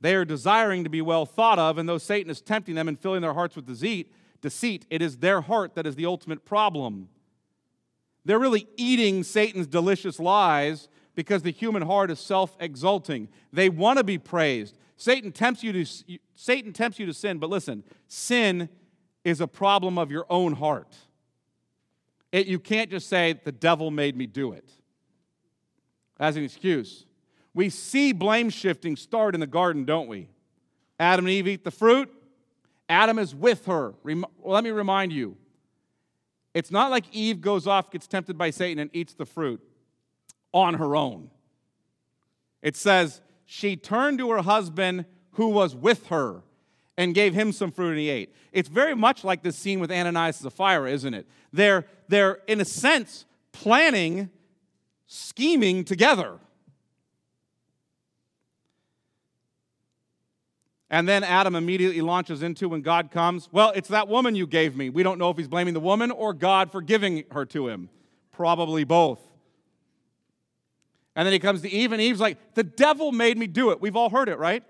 They 0.00 0.14
are 0.14 0.24
desiring 0.24 0.84
to 0.84 0.90
be 0.90 1.00
well 1.00 1.26
thought 1.26 1.58
of, 1.58 1.78
and 1.78 1.88
though 1.88 1.98
Satan 1.98 2.30
is 2.30 2.40
tempting 2.40 2.74
them 2.74 2.88
and 2.88 2.98
filling 2.98 3.22
their 3.22 3.34
hearts 3.34 3.56
with 3.56 3.66
deceit, 3.66 4.12
deceit, 4.42 4.86
it 4.90 5.00
is 5.00 5.18
their 5.18 5.40
heart 5.40 5.74
that 5.74 5.86
is 5.86 5.96
the 5.96 6.06
ultimate 6.06 6.44
problem. 6.44 7.08
They're 8.24 8.38
really 8.38 8.68
eating 8.76 9.22
Satan's 9.22 9.66
delicious 9.66 10.18
lies 10.18 10.88
because 11.14 11.42
the 11.42 11.52
human 11.52 11.82
heart 11.82 12.10
is 12.10 12.20
self-exalting. 12.20 13.28
They 13.52 13.68
want 13.68 13.98
to 13.98 14.04
be 14.04 14.18
praised. 14.18 14.76
Satan 14.98 15.32
tempts 15.32 15.62
you 15.62 15.72
to 15.72 16.18
Satan 16.34 16.72
tempts 16.72 16.98
you 16.98 17.06
to 17.06 17.14
sin, 17.14 17.38
but 17.38 17.50
listen, 17.50 17.84
sin 18.08 18.68
is 19.24 19.40
a 19.40 19.46
problem 19.46 19.98
of 19.98 20.10
your 20.10 20.26
own 20.28 20.52
heart. 20.52 20.94
it, 22.32 22.46
you 22.46 22.58
can't 22.58 22.90
just 22.90 23.08
say, 23.08 23.40
the 23.44 23.52
devil 23.52 23.90
made 23.90 24.16
me 24.16 24.26
do 24.26 24.52
it 24.52 24.68
as 26.18 26.36
an 26.36 26.44
excuse. 26.44 27.06
We 27.56 27.70
see 27.70 28.12
blame 28.12 28.50
shifting 28.50 28.96
start 28.96 29.32
in 29.32 29.40
the 29.40 29.46
garden, 29.46 29.86
don't 29.86 30.08
we? 30.08 30.28
Adam 31.00 31.24
and 31.24 31.32
Eve 31.32 31.48
eat 31.48 31.64
the 31.64 31.70
fruit. 31.70 32.12
Adam 32.86 33.18
is 33.18 33.34
with 33.34 33.64
her. 33.64 33.94
Rem- 34.02 34.26
well, 34.42 34.52
let 34.52 34.62
me 34.62 34.70
remind 34.70 35.10
you 35.10 35.38
it's 36.52 36.70
not 36.70 36.90
like 36.90 37.04
Eve 37.12 37.40
goes 37.40 37.66
off, 37.66 37.90
gets 37.90 38.06
tempted 38.06 38.36
by 38.36 38.50
Satan, 38.50 38.78
and 38.78 38.90
eats 38.92 39.14
the 39.14 39.24
fruit 39.24 39.62
on 40.52 40.74
her 40.74 40.94
own. 40.94 41.30
It 42.60 42.76
says, 42.76 43.22
she 43.46 43.74
turned 43.74 44.18
to 44.18 44.30
her 44.32 44.42
husband 44.42 45.06
who 45.32 45.48
was 45.48 45.74
with 45.74 46.08
her 46.08 46.42
and 46.98 47.14
gave 47.14 47.32
him 47.32 47.52
some 47.52 47.72
fruit 47.72 47.92
and 47.92 48.00
he 48.00 48.10
ate. 48.10 48.34
It's 48.52 48.68
very 48.68 48.94
much 48.94 49.24
like 49.24 49.42
this 49.42 49.56
scene 49.56 49.80
with 49.80 49.90
Ananias 49.90 50.42
and 50.42 50.52
Sapphira, 50.52 50.90
isn't 50.90 51.14
it? 51.14 51.26
They're, 51.54 51.86
they're 52.08 52.40
in 52.46 52.60
a 52.60 52.66
sense, 52.66 53.24
planning, 53.52 54.28
scheming 55.06 55.84
together. 55.84 56.38
And 60.88 61.08
then 61.08 61.24
Adam 61.24 61.56
immediately 61.56 62.00
launches 62.00 62.42
into 62.42 62.68
when 62.68 62.80
God 62.80 63.10
comes, 63.10 63.48
well, 63.50 63.72
it's 63.74 63.88
that 63.88 64.06
woman 64.06 64.36
you 64.36 64.46
gave 64.46 64.76
me. 64.76 64.88
We 64.88 65.02
don't 65.02 65.18
know 65.18 65.30
if 65.30 65.36
he's 65.36 65.48
blaming 65.48 65.74
the 65.74 65.80
woman 65.80 66.10
or 66.10 66.32
God 66.32 66.70
for 66.70 66.80
giving 66.80 67.24
her 67.32 67.44
to 67.46 67.68
him. 67.68 67.88
Probably 68.30 68.84
both. 68.84 69.20
And 71.16 71.26
then 71.26 71.32
he 71.32 71.38
comes 71.38 71.62
to 71.62 71.70
Eve, 71.70 71.92
and 71.92 72.00
Eve's 72.00 72.20
like, 72.20 72.54
the 72.54 72.62
devil 72.62 73.10
made 73.10 73.38
me 73.38 73.46
do 73.46 73.70
it. 73.70 73.80
We've 73.80 73.96
all 73.96 74.10
heard 74.10 74.28
it, 74.28 74.38
right? 74.38 74.62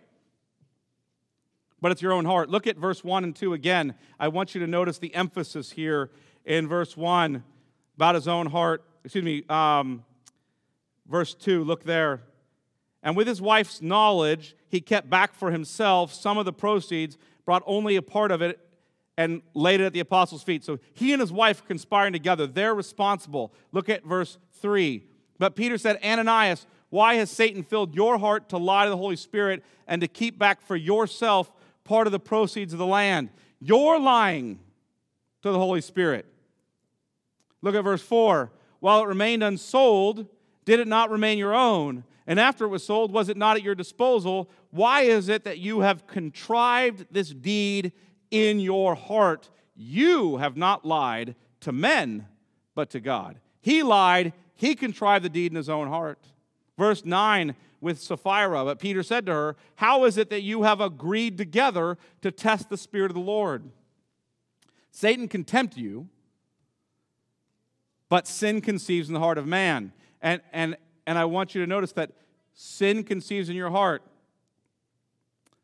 But 1.82 1.92
it's 1.92 2.00
your 2.00 2.12
own 2.12 2.24
heart. 2.24 2.48
Look 2.48 2.66
at 2.66 2.76
verse 2.76 3.04
1 3.04 3.24
and 3.24 3.36
2 3.36 3.52
again. 3.52 3.94
I 4.18 4.28
want 4.28 4.54
you 4.54 4.60
to 4.60 4.66
notice 4.66 4.98
the 4.98 5.14
emphasis 5.14 5.72
here 5.72 6.10
in 6.44 6.68
verse 6.68 6.96
1 6.96 7.42
about 7.96 8.14
his 8.14 8.28
own 8.28 8.46
heart. 8.46 8.84
Excuse 9.04 9.24
me, 9.24 9.44
um, 9.48 10.04
verse 11.06 11.34
2, 11.34 11.64
look 11.64 11.84
there. 11.84 12.22
And 13.06 13.16
with 13.16 13.28
his 13.28 13.40
wife's 13.40 13.80
knowledge, 13.80 14.56
he 14.68 14.80
kept 14.80 15.08
back 15.08 15.32
for 15.32 15.52
himself 15.52 16.12
some 16.12 16.38
of 16.38 16.44
the 16.44 16.52
proceeds, 16.52 17.16
brought 17.44 17.62
only 17.64 17.94
a 17.94 18.02
part 18.02 18.32
of 18.32 18.42
it, 18.42 18.58
and 19.16 19.42
laid 19.54 19.80
it 19.80 19.84
at 19.84 19.92
the 19.92 20.00
apostles' 20.00 20.42
feet. 20.42 20.64
So 20.64 20.80
he 20.92 21.12
and 21.12 21.20
his 21.20 21.30
wife 21.30 21.64
conspiring 21.68 22.12
together. 22.12 22.48
They're 22.48 22.74
responsible. 22.74 23.54
Look 23.70 23.88
at 23.88 24.04
verse 24.04 24.38
3. 24.54 25.04
But 25.38 25.54
Peter 25.54 25.78
said, 25.78 26.00
Ananias, 26.04 26.66
why 26.90 27.14
has 27.14 27.30
Satan 27.30 27.62
filled 27.62 27.94
your 27.94 28.18
heart 28.18 28.48
to 28.48 28.58
lie 28.58 28.86
to 28.86 28.90
the 28.90 28.96
Holy 28.96 29.14
Spirit 29.14 29.62
and 29.86 30.00
to 30.00 30.08
keep 30.08 30.36
back 30.36 30.60
for 30.60 30.74
yourself 30.74 31.52
part 31.84 32.08
of 32.08 32.12
the 32.12 32.18
proceeds 32.18 32.72
of 32.72 32.80
the 32.80 32.86
land? 32.86 33.30
You're 33.60 34.00
lying 34.00 34.58
to 35.42 35.52
the 35.52 35.58
Holy 35.58 35.80
Spirit. 35.80 36.26
Look 37.62 37.76
at 37.76 37.84
verse 37.84 38.02
4. 38.02 38.50
While 38.80 39.04
it 39.04 39.06
remained 39.06 39.44
unsold, 39.44 40.26
did 40.64 40.80
it 40.80 40.88
not 40.88 41.08
remain 41.08 41.38
your 41.38 41.54
own? 41.54 42.02
And 42.26 42.40
after 42.40 42.64
it 42.64 42.68
was 42.68 42.84
sold, 42.84 43.12
was 43.12 43.28
it 43.28 43.36
not 43.36 43.56
at 43.56 43.62
your 43.62 43.74
disposal? 43.74 44.50
Why 44.70 45.02
is 45.02 45.28
it 45.28 45.44
that 45.44 45.58
you 45.58 45.80
have 45.80 46.06
contrived 46.06 47.06
this 47.10 47.30
deed 47.30 47.92
in 48.30 48.58
your 48.58 48.94
heart? 48.94 49.48
You 49.76 50.38
have 50.38 50.56
not 50.56 50.84
lied 50.84 51.36
to 51.60 51.72
men, 51.72 52.26
but 52.74 52.90
to 52.90 53.00
God. 53.00 53.38
He 53.60 53.82
lied, 53.82 54.32
he 54.54 54.74
contrived 54.74 55.24
the 55.24 55.28
deed 55.28 55.52
in 55.52 55.56
his 55.56 55.68
own 55.68 55.88
heart. 55.88 56.18
Verse 56.76 57.04
9 57.04 57.54
with 57.80 58.00
Sapphira, 58.00 58.64
but 58.64 58.78
Peter 58.78 59.02
said 59.02 59.26
to 59.26 59.32
her, 59.32 59.56
How 59.76 60.04
is 60.04 60.16
it 60.18 60.30
that 60.30 60.42
you 60.42 60.62
have 60.62 60.80
agreed 60.80 61.38
together 61.38 61.98
to 62.22 62.30
test 62.30 62.68
the 62.68 62.76
Spirit 62.76 63.10
of 63.10 63.14
the 63.14 63.20
Lord? 63.20 63.70
Satan 64.90 65.28
can 65.28 65.44
tempt 65.44 65.76
you, 65.76 66.08
but 68.08 68.26
sin 68.26 68.60
conceives 68.60 69.08
in 69.08 69.14
the 69.14 69.20
heart 69.20 69.38
of 69.38 69.46
man. 69.46 69.92
And, 70.22 70.40
and 70.52 70.76
and 71.06 71.18
I 71.18 71.24
want 71.24 71.54
you 71.54 71.60
to 71.60 71.66
notice 71.66 71.92
that 71.92 72.10
sin 72.52 73.04
conceives 73.04 73.48
in 73.48 73.56
your 73.56 73.70
heart. 73.70 74.02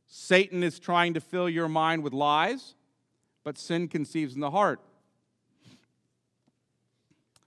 Satan 0.07 0.63
is 0.63 0.79
trying 0.79 1.15
to 1.15 1.21
fill 1.21 1.49
your 1.49 1.69
mind 1.69 2.03
with 2.03 2.13
lies, 2.13 2.75
but 3.45 3.59
sin 3.59 3.89
conceives 3.89 4.35
in 4.35 4.41
the 4.41 4.51
heart. 4.51 4.81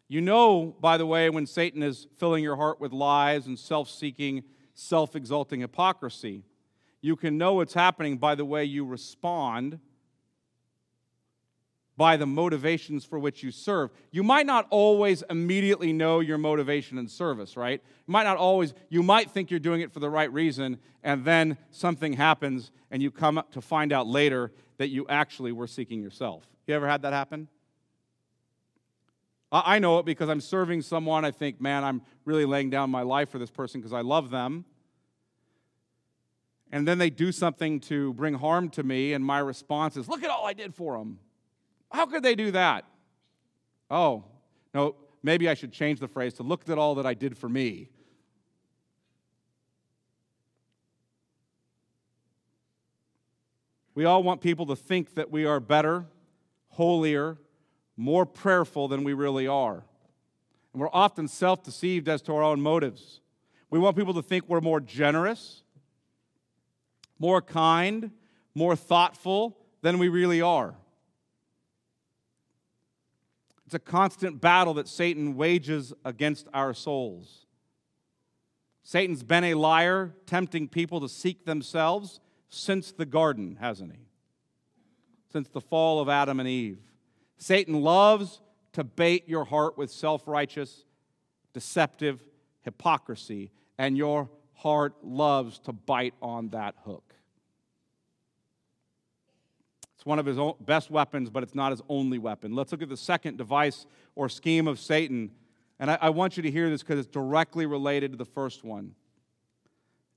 You 0.08 0.22
know, 0.22 0.76
by 0.80 0.98
the 0.98 1.06
way, 1.06 1.30
when 1.30 1.46
Satan 1.46 1.82
is 1.82 2.08
filling 2.18 2.44
your 2.44 2.56
heart 2.56 2.80
with 2.80 2.92
lies 2.92 3.48
and 3.48 3.58
self 3.58 3.90
seeking, 3.90 4.44
self 4.74 5.16
exalting 5.16 5.62
hypocrisy. 5.62 6.44
You 7.02 7.16
can 7.16 7.38
know 7.38 7.54
what's 7.54 7.74
happening 7.74 8.18
by 8.18 8.36
the 8.36 8.46
way 8.46 8.66
you 8.66 8.86
respond 8.86 9.80
by 11.98 12.18
the 12.18 12.26
motivations 12.26 13.06
for 13.06 13.18
which 13.18 13.42
you 13.42 13.52
serve. 13.52 13.90
You 14.12 14.24
might 14.24 14.46
not 14.46 14.68
always 14.70 15.24
immediately 15.30 15.94
know 15.94 16.20
your 16.20 16.38
motivation 16.38 16.98
and 16.98 17.10
service, 17.10 17.56
right? 17.56 17.82
You 18.08 18.12
might 18.12 18.24
not 18.24 18.38
always, 18.38 18.74
you 18.90 19.02
might 19.02 19.32
think 19.32 19.50
you're 19.50 19.60
doing 19.60 19.82
it 19.82 19.94
for 19.94 20.00
the 20.00 20.10
right 20.10 20.32
reason, 20.32 20.78
and 21.04 21.24
then 21.24 21.58
something 21.72 22.14
happens 22.14 22.72
and 22.92 23.02
you 23.02 23.12
come 23.12 23.38
up 23.38 23.52
to 23.54 23.62
find 23.62 23.94
out 23.94 24.08
later 24.08 24.52
that 24.78 24.90
you 24.90 25.06
actually 25.08 25.54
were 25.54 25.68
seeking 25.68 26.02
yourself. 26.02 26.44
You 26.68 26.76
ever 26.76 26.88
had 26.88 27.04
that 27.04 27.14
happen? 27.14 27.48
I 29.52 29.80
know 29.80 30.00
it 30.00 30.06
because 30.06 30.28
I'm 30.28 30.42
serving 30.42 30.82
someone. 30.82 31.24
I 31.24 31.32
think, 31.32 31.62
man, 31.62 31.86
I'm 31.86 32.02
really 32.26 32.44
laying 32.46 32.70
down 32.70 32.90
my 32.90 33.04
life 33.04 33.30
for 33.30 33.40
this 33.40 33.52
person 33.52 33.80
because 33.80 33.94
I 33.94 34.02
love 34.02 34.30
them. 34.32 34.66
And 36.72 36.86
then 36.86 36.98
they 36.98 37.10
do 37.10 37.32
something 37.32 37.80
to 37.82 38.14
bring 38.16 38.34
harm 38.34 38.70
to 38.72 38.84
me, 38.84 39.14
and 39.14 39.24
my 39.24 39.40
response 39.40 39.96
is, 39.96 40.10
look 40.10 40.24
at 40.24 40.30
all 40.30 40.46
I 40.46 40.54
did 40.54 40.76
for 40.76 40.98
them. 40.98 41.20
How 41.96 42.06
could 42.06 42.24
they 42.24 42.36
do 42.36 42.52
that? 42.52 42.84
Oh, 43.90 44.26
no, 44.74 44.96
maybe 45.24 45.48
I 45.48 45.54
should 45.54 45.72
change 45.72 46.02
the 46.02 46.10
phrase 46.10 46.34
to 46.34 46.44
look 46.44 46.68
at 46.70 46.78
all 46.78 46.96
that 46.96 47.06
I 47.06 47.14
did 47.14 47.38
for 47.38 47.48
me. 47.48 47.90
We 53.94 54.04
all 54.04 54.24
want 54.24 54.42
people 54.42 54.66
to 54.66 54.76
think 54.76 55.16
that 55.16 55.32
we 55.32 55.46
are 55.46 55.62
better, 55.62 56.06
holier, 56.68 57.38
more 57.96 58.26
prayerful 58.26 58.90
than 58.90 59.06
we 59.06 59.14
really 59.14 59.48
are. 59.48 59.86
And 60.74 60.82
we're 60.82 60.90
often 60.92 61.30
self 61.30 61.64
deceived 61.64 62.10
as 62.10 62.22
to 62.24 62.36
our 62.36 62.44
own 62.44 62.60
motives. 62.60 63.22
We 63.70 63.80
want 63.80 63.96
people 63.96 64.14
to 64.16 64.22
think 64.22 64.50
we're 64.50 64.60
more 64.60 64.82
generous, 64.82 65.64
more 67.20 67.42
kind, 67.42 68.12
more 68.54 68.76
thoughtful 68.76 69.58
than 69.82 69.98
we 69.98 70.10
really 70.10 70.42
are. 70.42 70.76
It's 73.66 73.76
a 73.76 73.80
constant 73.80 74.42
battle 74.42 74.76
that 74.76 74.88
Satan 74.88 75.36
wages 75.36 75.94
against 76.04 76.48
our 76.54 76.74
souls. 76.74 77.46
Satan's 78.84 79.24
been 79.24 79.44
a 79.44 79.56
liar, 79.56 80.14
tempting 80.28 80.68
people 80.68 81.02
to 81.02 81.10
seek 81.10 81.46
themselves 81.46 82.20
since 82.50 82.92
the 82.92 83.06
garden, 83.06 83.58
hasn't 83.60 83.92
he? 83.92 84.08
Since 85.32 85.50
the 85.50 85.62
fall 85.62 86.00
of 86.00 86.08
Adam 86.08 86.40
and 86.40 86.48
Eve. 86.48 86.78
Satan 87.38 87.82
loves 87.82 88.42
to 88.74 88.84
bait 88.84 89.28
your 89.28 89.46
heart 89.46 89.78
with 89.78 89.90
self 89.92 90.28
righteous, 90.28 90.86
deceptive 91.54 92.24
hypocrisy, 92.62 93.52
and 93.78 93.98
your 93.98 94.30
heart 94.54 94.94
loves 95.04 95.60
to 95.60 95.74
bite 95.74 96.14
on 96.22 96.50
that 96.50 96.76
hook. 96.86 97.16
It's 100.06 100.08
one 100.08 100.20
of 100.20 100.28
his 100.28 100.38
best 100.62 100.92
weapons, 100.92 101.32
but 101.32 101.42
it's 101.42 101.56
not 101.56 101.72
his 101.72 101.82
only 101.90 102.20
weapon. 102.20 102.54
Let's 102.54 102.72
look 102.72 102.84
at 102.84 102.90
the 102.90 102.96
second 102.96 103.40
device 103.40 103.88
or 104.14 104.30
scheme 104.30 104.68
of 104.68 104.80
Satan. 104.80 105.32
And 105.80 105.90
I, 105.90 105.98
I 106.00 106.10
want 106.12 106.38
you 106.38 106.44
to 106.44 106.52
hear 106.52 106.70
this 106.70 106.84
because 106.84 107.00
it's 107.00 107.10
directly 107.10 107.66
related 107.66 108.12
to 108.12 108.18
the 108.18 108.24
first 108.24 108.64
one. 108.64 108.94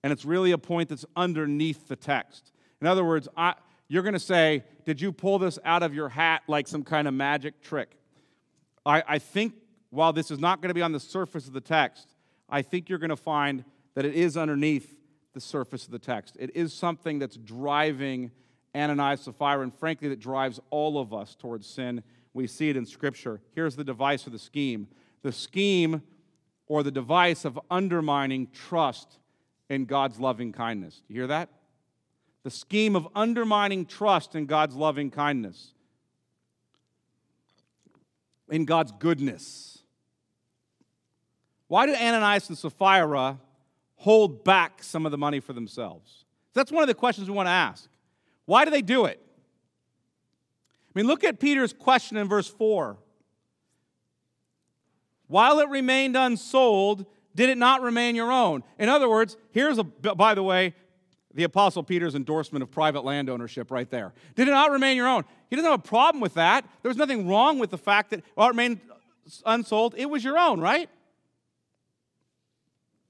And 0.02 0.12
it's 0.12 0.26
really 0.26 0.50
a 0.50 0.58
point 0.58 0.90
that's 0.90 1.06
underneath 1.16 1.88
the 1.88 1.96
text. 1.96 2.52
In 2.82 2.86
other 2.86 3.02
words, 3.02 3.28
I, 3.34 3.54
you're 3.88 4.02
going 4.02 4.12
to 4.12 4.20
say, 4.20 4.62
Did 4.84 5.00
you 5.00 5.10
pull 5.10 5.38
this 5.38 5.58
out 5.64 5.82
of 5.82 5.94
your 5.94 6.10
hat 6.10 6.42
like 6.48 6.68
some 6.68 6.84
kind 6.84 7.08
of 7.08 7.14
magic 7.14 7.62
trick? 7.62 7.96
I, 8.84 9.02
I 9.08 9.18
think 9.18 9.54
while 9.88 10.12
this 10.12 10.30
is 10.30 10.38
not 10.38 10.60
going 10.60 10.68
to 10.68 10.74
be 10.74 10.82
on 10.82 10.92
the 10.92 11.00
surface 11.00 11.46
of 11.46 11.54
the 11.54 11.62
text, 11.62 12.14
I 12.46 12.60
think 12.60 12.90
you're 12.90 12.98
going 12.98 13.08
to 13.08 13.16
find 13.16 13.64
that 13.94 14.04
it 14.04 14.14
is 14.14 14.36
underneath 14.36 14.98
the 15.32 15.40
surface 15.40 15.86
of 15.86 15.92
the 15.92 15.98
text. 15.98 16.36
It 16.38 16.54
is 16.54 16.74
something 16.74 17.18
that's 17.18 17.38
driving 17.38 18.32
Ananias, 18.74 19.22
Sapphira, 19.22 19.62
and 19.62 19.74
frankly, 19.74 20.08
that 20.08 20.20
drives 20.20 20.60
all 20.70 20.98
of 20.98 21.12
us 21.12 21.34
towards 21.34 21.66
sin. 21.66 22.02
We 22.34 22.46
see 22.46 22.68
it 22.68 22.76
in 22.76 22.86
Scripture. 22.86 23.40
Here's 23.54 23.76
the 23.76 23.84
device 23.84 24.26
or 24.26 24.30
the 24.30 24.38
scheme 24.38 24.88
the 25.22 25.32
scheme 25.32 26.02
or 26.66 26.82
the 26.82 26.90
device 26.90 27.44
of 27.44 27.58
undermining 27.70 28.48
trust 28.52 29.18
in 29.68 29.84
God's 29.84 30.20
loving 30.20 30.52
kindness. 30.52 31.02
You 31.08 31.16
hear 31.16 31.26
that? 31.26 31.48
The 32.44 32.50
scheme 32.50 32.94
of 32.94 33.08
undermining 33.14 33.84
trust 33.84 34.34
in 34.34 34.46
God's 34.46 34.74
loving 34.74 35.10
kindness, 35.10 35.72
in 38.48 38.64
God's 38.64 38.92
goodness. 38.92 39.78
Why 41.66 41.86
did 41.86 41.96
Ananias 41.96 42.48
and 42.48 42.56
Sapphira 42.56 43.38
hold 43.96 44.44
back 44.44 44.82
some 44.82 45.04
of 45.04 45.12
the 45.12 45.18
money 45.18 45.40
for 45.40 45.52
themselves? 45.52 46.24
That's 46.54 46.72
one 46.72 46.82
of 46.82 46.88
the 46.88 46.94
questions 46.94 47.28
we 47.28 47.36
want 47.36 47.46
to 47.46 47.52
ask. 47.52 47.90
Why 48.48 48.64
do 48.64 48.70
they 48.70 48.80
do 48.80 49.04
it? 49.04 49.20
I 49.20 50.98
mean, 50.98 51.06
look 51.06 51.22
at 51.22 51.38
Peter's 51.38 51.74
question 51.74 52.16
in 52.16 52.26
verse 52.28 52.48
4. 52.48 52.96
while 55.26 55.58
it 55.58 55.68
remained 55.68 56.16
unsold, 56.16 57.04
did 57.34 57.50
it 57.50 57.58
not 57.58 57.82
remain 57.82 58.16
your 58.16 58.32
own? 58.32 58.64
In 58.78 58.88
other 58.88 59.06
words, 59.06 59.36
here's 59.50 59.76
a, 59.76 59.84
by 59.84 60.34
the 60.34 60.42
way, 60.42 60.74
the 61.34 61.44
Apostle 61.44 61.82
Peter's 61.82 62.14
endorsement 62.14 62.62
of 62.62 62.70
private 62.70 63.04
land 63.04 63.28
ownership 63.28 63.70
right 63.70 63.90
there. 63.90 64.14
Did 64.34 64.48
it 64.48 64.52
not 64.52 64.70
remain 64.70 64.96
your 64.96 65.08
own? 65.08 65.24
He 65.50 65.56
doesn't 65.56 65.70
have 65.70 65.80
a 65.80 65.82
problem 65.82 66.22
with 66.22 66.32
that. 66.34 66.64
There 66.80 66.88
was 66.88 66.96
nothing 66.96 67.28
wrong 67.28 67.58
with 67.58 67.68
the 67.68 67.76
fact 67.76 68.08
that 68.10 68.22
well, 68.34 68.46
it 68.46 68.52
remained 68.52 68.80
unsold. 69.44 69.94
It 69.98 70.08
was 70.08 70.24
your 70.24 70.38
own, 70.38 70.58
right? 70.58 70.88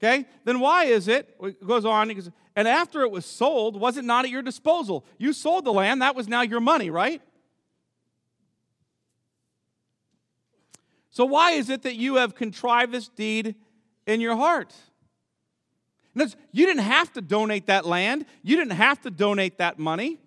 Okay? 0.03 0.25
Then 0.43 0.59
why 0.59 0.83
is 0.83 1.07
it? 1.07 1.33
It 1.41 1.65
goes 1.65 1.85
on, 1.85 2.11
and 2.59 2.67
after 2.67 3.03
it 3.03 3.09
was 3.09 3.25
sold, 3.25 3.79
was 3.79 3.95
it 3.95 4.03
not 4.03 4.25
at 4.25 4.31
your 4.31 4.41
disposal? 4.41 5.05
You 5.17 5.31
sold 5.31 5.63
the 5.63 5.71
land, 5.71 6.01
that 6.01 6.13
was 6.13 6.27
now 6.27 6.41
your 6.41 6.59
money, 6.59 6.89
right? 6.89 7.21
So 11.09 11.23
why 11.23 11.51
is 11.51 11.69
it 11.69 11.83
that 11.83 11.95
you 11.95 12.15
have 12.15 12.35
contrived 12.35 12.91
this 12.91 13.07
deed 13.07 13.55
in 14.05 14.19
your 14.19 14.35
heart? 14.35 14.75
You 16.13 16.65
didn't 16.65 16.83
have 16.83 17.13
to 17.13 17.21
donate 17.21 17.67
that 17.67 17.85
land. 17.85 18.25
You 18.43 18.57
didn't 18.57 18.73
have 18.73 18.99
to 19.03 19.09
donate 19.09 19.59
that 19.59 19.79
money. 19.79 20.17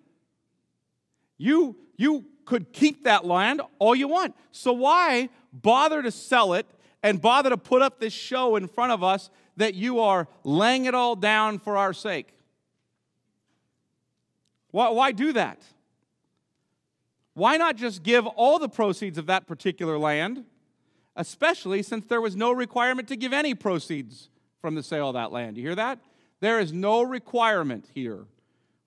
You, 1.37 1.75
you 1.97 2.25
could 2.45 2.73
keep 2.73 3.03
that 3.03 3.25
land 3.25 3.61
all 3.77 3.93
you 3.93 4.07
want. 4.07 4.35
So 4.51 4.73
why 4.73 5.29
bother 5.51 6.01
to 6.01 6.09
sell 6.09 6.53
it 6.53 6.65
and 7.03 7.21
bother 7.21 7.51
to 7.51 7.57
put 7.57 7.83
up 7.83 7.99
this 7.99 8.11
show 8.11 8.55
in 8.55 8.67
front 8.67 8.91
of 8.91 9.03
us 9.03 9.29
that 9.57 9.75
you 9.75 9.99
are 9.99 10.27
laying 10.43 10.85
it 10.85 10.95
all 10.95 11.15
down 11.15 11.59
for 11.59 11.77
our 11.77 11.93
sake? 11.93 12.33
Why, 14.71 14.89
why 14.89 15.11
do 15.11 15.33
that? 15.33 15.61
Why 17.35 17.57
not 17.57 17.75
just 17.75 18.03
give 18.03 18.25
all 18.27 18.59
the 18.59 18.69
proceeds 18.69 19.17
of 19.17 19.27
that 19.27 19.47
particular 19.47 19.97
land, 19.97 20.45
especially 21.15 21.83
since 21.83 22.05
there 22.05 22.21
was 22.21 22.35
no 22.35 22.51
requirement 22.51 23.07
to 23.09 23.15
give 23.15 23.33
any 23.33 23.55
proceeds 23.55 24.29
from 24.61 24.75
the 24.75 24.83
sale 24.83 25.09
of 25.09 25.13
that 25.13 25.31
land? 25.31 25.57
You 25.57 25.63
hear 25.63 25.75
that? 25.75 25.99
There 26.39 26.59
is 26.59 26.73
no 26.73 27.01
requirement 27.01 27.89
here 27.93 28.25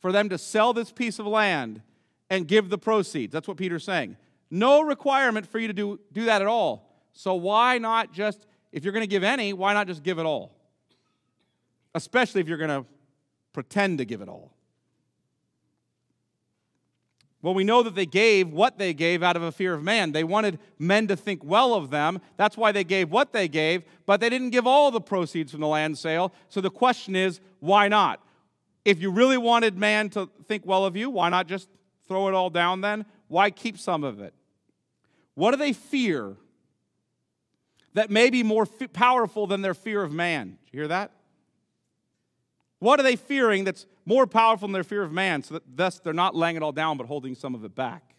for 0.01 0.13
them 0.13 0.29
to 0.29 0.39
sell 0.39 0.73
this 0.73 0.93
piece 0.93 1.19
of 1.19 1.27
land 1.27 1.83
and 2.31 2.47
give 2.47 2.69
the 2.69 2.79
proceeds. 2.79 3.33
That's 3.33 3.49
what 3.49 3.57
Peter's 3.57 3.85
saying. 3.85 4.17
No 4.51 4.83
requirement 4.83 5.47
for 5.47 5.59
you 5.59 5.69
to 5.69 5.73
do, 5.73 6.01
do 6.13 6.25
that 6.27 6.43
at 6.43 6.49
all. 6.49 6.89
So 7.13 7.35
why 7.35 7.79
not 7.79 8.13
just, 8.13 8.47
if 8.73 8.85
you're 8.85 8.93
going 8.93 9.03
to 9.03 9.09
give 9.09 9.25
any, 9.25 9.53
why 9.53 9.73
not 9.73 9.87
just 9.87 10.03
give 10.03 10.19
it 10.19 10.27
all? 10.27 10.56
Especially 11.97 12.43
if 12.43 12.49
you're 12.49 12.59
going 12.59 12.69
to 12.69 12.85
pretend 13.55 13.99
to 13.99 14.05
give 14.05 14.21
it 14.21 14.29
all. 14.29 14.53
Well, 17.41 17.55
we 17.55 17.65
know 17.65 17.83
that 17.83 17.95
they 17.95 18.05
gave 18.05 18.53
what 18.53 18.77
they 18.77 18.93
gave 18.93 19.23
out 19.23 19.35
of 19.35 19.43
a 19.43 19.51
fear 19.51 19.73
of 19.73 19.83
man. 19.83 20.13
They 20.13 20.25
wanted 20.25 20.59
men 20.79 21.07
to 21.07 21.17
think 21.17 21.43
well 21.43 21.73
of 21.73 21.89
them. 21.89 22.21
That's 22.37 22.57
why 22.57 22.71
they 22.71 22.85
gave 22.85 23.11
what 23.11 23.33
they 23.33 23.49
gave, 23.49 23.85
but 24.05 24.21
they 24.21 24.29
didn't 24.29 24.51
give 24.51 24.67
all 24.67 24.91
the 24.91 25.01
proceeds 25.01 25.53
from 25.53 25.63
the 25.63 25.67
land 25.69 25.97
sale. 25.97 26.35
So 26.51 26.61
the 26.61 26.71
question 26.71 27.17
is, 27.17 27.41
why 27.61 27.89
not? 27.89 28.21
If 28.85 29.01
you 29.01 29.11
really 29.11 29.39
wanted 29.39 29.79
man 29.79 30.11
to 30.11 30.29
think 30.47 30.67
well 30.67 30.85
of 30.85 30.97
you, 30.97 31.09
why 31.09 31.31
not 31.31 31.47
just 31.47 31.69
throw 32.07 32.29
it 32.29 32.35
all 32.35 32.51
down 32.51 32.83
then? 32.83 33.07
Why 33.29 33.51
keep 33.51 33.79
some 33.79 34.05
of 34.05 34.21
it? 34.21 34.35
What 35.35 35.53
do 35.53 35.57
they 35.57 35.73
fear 35.73 36.37
that 37.95 38.11
may 38.11 38.29
be 38.29 38.43
more 38.43 38.69
f- 38.81 38.93
powerful 38.93 39.47
than 39.47 39.63
their 39.63 39.75
fear 39.75 40.03
of 40.03 40.13
man? 40.13 40.59
Did 40.65 40.73
you 40.73 40.81
hear 40.81 40.89
that? 40.89 41.11
What 42.79 43.01
are 43.01 43.03
they 43.03 43.17
fearing 43.17 43.65
that's 43.65 43.87
more 44.05 44.27
powerful 44.27 44.69
than 44.69 44.73
their 44.73 44.85
fear 44.85 45.03
of 45.03 45.13
man, 45.13 45.43
so 45.43 45.55
that 45.55 45.77
thus 45.77 45.99
they're 45.99 46.13
not 46.13 46.35
laying 46.35 46.57
it 46.57 46.63
all 46.63 46.73
down 46.73 46.97
but 46.97 47.07
holding 47.07 47.35
some 47.35 47.55
of 47.55 47.65
it 47.65 47.75
back? 47.75 48.15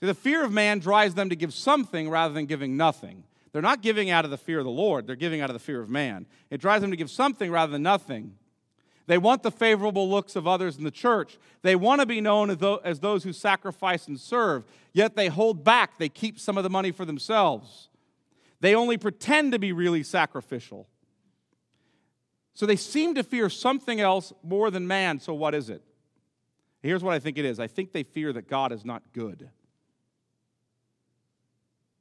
See, 0.00 0.06
the 0.06 0.14
fear 0.14 0.44
of 0.44 0.52
man 0.52 0.78
drives 0.78 1.14
them 1.14 1.30
to 1.30 1.36
give 1.36 1.54
something 1.54 2.10
rather 2.10 2.34
than 2.34 2.46
giving 2.46 2.76
nothing. 2.76 3.24
They're 3.52 3.62
not 3.62 3.80
giving 3.80 4.10
out 4.10 4.24
of 4.24 4.30
the 4.30 4.36
fear 4.36 4.58
of 4.58 4.64
the 4.64 4.70
Lord, 4.70 5.06
they're 5.06 5.16
giving 5.16 5.40
out 5.40 5.48
of 5.48 5.54
the 5.54 5.60
fear 5.60 5.80
of 5.80 5.88
man. 5.88 6.26
It 6.50 6.60
drives 6.60 6.82
them 6.82 6.90
to 6.90 6.96
give 6.96 7.10
something 7.10 7.50
rather 7.50 7.72
than 7.72 7.82
nothing. 7.82 8.34
They 9.06 9.18
want 9.18 9.44
the 9.44 9.52
favorable 9.52 10.10
looks 10.10 10.34
of 10.34 10.48
others 10.48 10.76
in 10.76 10.84
the 10.84 10.90
church. 10.90 11.38
They 11.62 11.76
want 11.76 12.00
to 12.00 12.06
be 12.06 12.20
known 12.20 12.50
as 12.84 12.98
those 12.98 13.22
who 13.22 13.32
sacrifice 13.32 14.08
and 14.08 14.18
serve, 14.18 14.64
yet 14.92 15.14
they 15.14 15.28
hold 15.28 15.62
back. 15.62 15.96
They 15.96 16.08
keep 16.08 16.40
some 16.40 16.58
of 16.58 16.64
the 16.64 16.70
money 16.70 16.90
for 16.90 17.04
themselves. 17.04 17.88
They 18.60 18.74
only 18.74 18.98
pretend 18.98 19.52
to 19.52 19.60
be 19.60 19.72
really 19.72 20.02
sacrificial. 20.02 20.88
So 22.56 22.64
they 22.64 22.76
seem 22.76 23.14
to 23.16 23.22
fear 23.22 23.50
something 23.50 24.00
else 24.00 24.32
more 24.42 24.70
than 24.70 24.86
man. 24.86 25.20
So 25.20 25.34
what 25.34 25.54
is 25.54 25.68
it? 25.68 25.82
Here's 26.82 27.04
what 27.04 27.12
I 27.12 27.18
think 27.18 27.36
it 27.36 27.44
is 27.44 27.60
I 27.60 27.66
think 27.66 27.92
they 27.92 28.02
fear 28.02 28.32
that 28.32 28.48
God 28.48 28.72
is 28.72 28.82
not 28.82 29.02
good, 29.12 29.50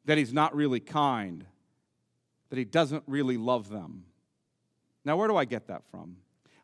that 0.05 0.17
He's 0.17 0.31
not 0.31 0.55
really 0.55 0.79
kind, 0.79 1.45
that 2.49 2.57
He 2.57 2.63
doesn't 2.63 3.03
really 3.05 3.35
love 3.35 3.67
them. 3.67 4.05
Now, 5.03 5.17
where 5.17 5.27
do 5.27 5.35
I 5.35 5.43
get 5.43 5.67
that 5.67 5.83
from? 5.91 6.15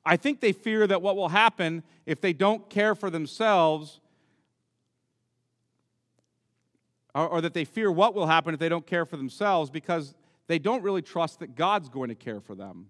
I 0.06 0.16
think 0.16 0.40
they 0.40 0.54
fear 0.54 0.88
that 0.88 1.02
what 1.02 1.18
will 1.18 1.30
happen 1.30 1.84
if 2.06 2.22
they 2.22 2.32
don't 2.32 2.70
care 2.70 2.96
for 2.96 3.10
themselves, 3.10 4.00
or, 7.14 7.42
that 7.42 7.54
they 7.54 7.66
fear 7.66 7.92
what 7.92 8.16
will 8.16 8.28
happen 8.28 8.54
if 8.54 8.60
they 8.62 8.70
don't 8.70 8.88
care 8.88 9.06
for 9.06 9.18
themselves 9.18 9.70
because 9.70 10.16
they 10.48 10.60
don't 10.60 10.82
really 10.82 11.02
trust 11.02 11.40
that 11.40 11.56
God's 11.56 11.90
going 11.90 12.08
to 12.08 12.16
care 12.16 12.40
for 12.40 12.56
them. 12.56 12.88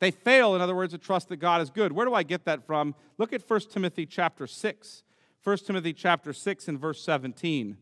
They 0.00 0.10
fail, 0.10 0.54
in 0.54 0.60
other 0.60 0.74
words, 0.74 0.92
to 0.92 0.98
trust 0.98 1.28
that 1.28 1.36
God 1.38 1.60
is 1.60 1.70
good. 1.70 1.92
Where 1.92 2.06
do 2.06 2.14
I 2.14 2.22
get 2.22 2.44
that 2.44 2.64
from? 2.64 2.94
Look 3.16 3.32
at 3.32 3.48
1 3.48 3.60
Timothy 3.72 4.06
chapter 4.06 4.46
6. 4.46 5.02
1 5.42 5.56
Timothy 5.58 5.92
chapter 5.92 6.32
6 6.32 6.68
and 6.68 6.78
verse 6.78 7.02
17. 7.02 7.76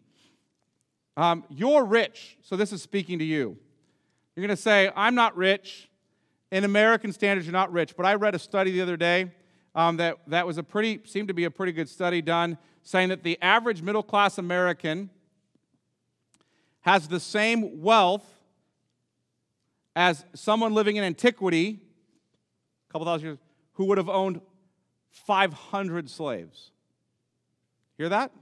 Um, 1.17 1.45
you're 1.49 1.85
rich, 1.85 2.39
so 2.43 2.57
this 2.57 2.73
is 2.73 2.83
speaking 2.83 3.19
to 3.19 3.25
you. 3.25 3.57
You're 4.35 4.47
going 4.47 4.57
to 4.57 4.63
say, 4.63 4.91
I'm 4.95 5.15
not 5.15 5.37
rich. 5.37 5.91
In 6.51 6.65
American 6.65 7.13
standards, 7.13 7.47
you're 7.47 7.53
not 7.53 7.73
rich. 7.73 7.97
But 7.97 8.07
I 8.07 8.15
read 8.15 8.35
a 8.35 8.39
study 8.39 8.71
the 8.71 8.83
other 8.83 8.97
day 8.97 9.33
um, 9.75 9.97
that, 9.97 10.19
that 10.29 10.47
was 10.47 10.59
a 10.59 10.63
pretty, 10.63 11.01
seemed 11.05 11.29
to 11.29 11.35
be 11.35 11.45
a 11.45 11.51
pretty 11.51 11.73
good 11.73 11.89
study 11.89 12.23
done, 12.23 12.57
saying 12.83 13.09
that 13.09 13.23
the 13.23 13.39
average 13.43 13.83
middle 13.83 14.03
class 14.03 14.39
American 14.39 15.11
has 16.81 17.09
the 17.09 17.19
same 17.19 17.83
wealth 17.83 18.25
as 19.97 20.25
someone 20.35 20.73
living 20.73 20.97
in 20.97 21.05
antiquity 21.05 21.81
couple 22.97 23.13
thousand 23.13 23.27
years, 23.27 23.39
who 23.75 23.85
would 23.85 23.99
have 23.99 24.09
owned 24.09 24.41
500 25.11 26.09
slaves. 26.09 26.71
Hear 27.99 28.09
that? 28.09 28.33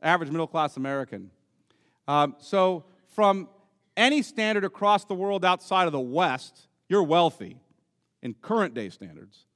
Average 0.00 0.30
middle 0.30 0.46
class 0.46 0.76
American. 0.76 1.32
Um, 2.06 2.36
so, 2.38 2.84
from 3.08 3.48
any 3.96 4.22
standard 4.22 4.64
across 4.64 5.04
the 5.04 5.14
world 5.14 5.44
outside 5.44 5.86
of 5.86 5.92
the 5.92 5.98
West, 5.98 6.68
you're 6.88 7.02
wealthy 7.02 7.56
in 8.22 8.34
current 8.34 8.72
day 8.72 8.88
standards. 8.88 9.46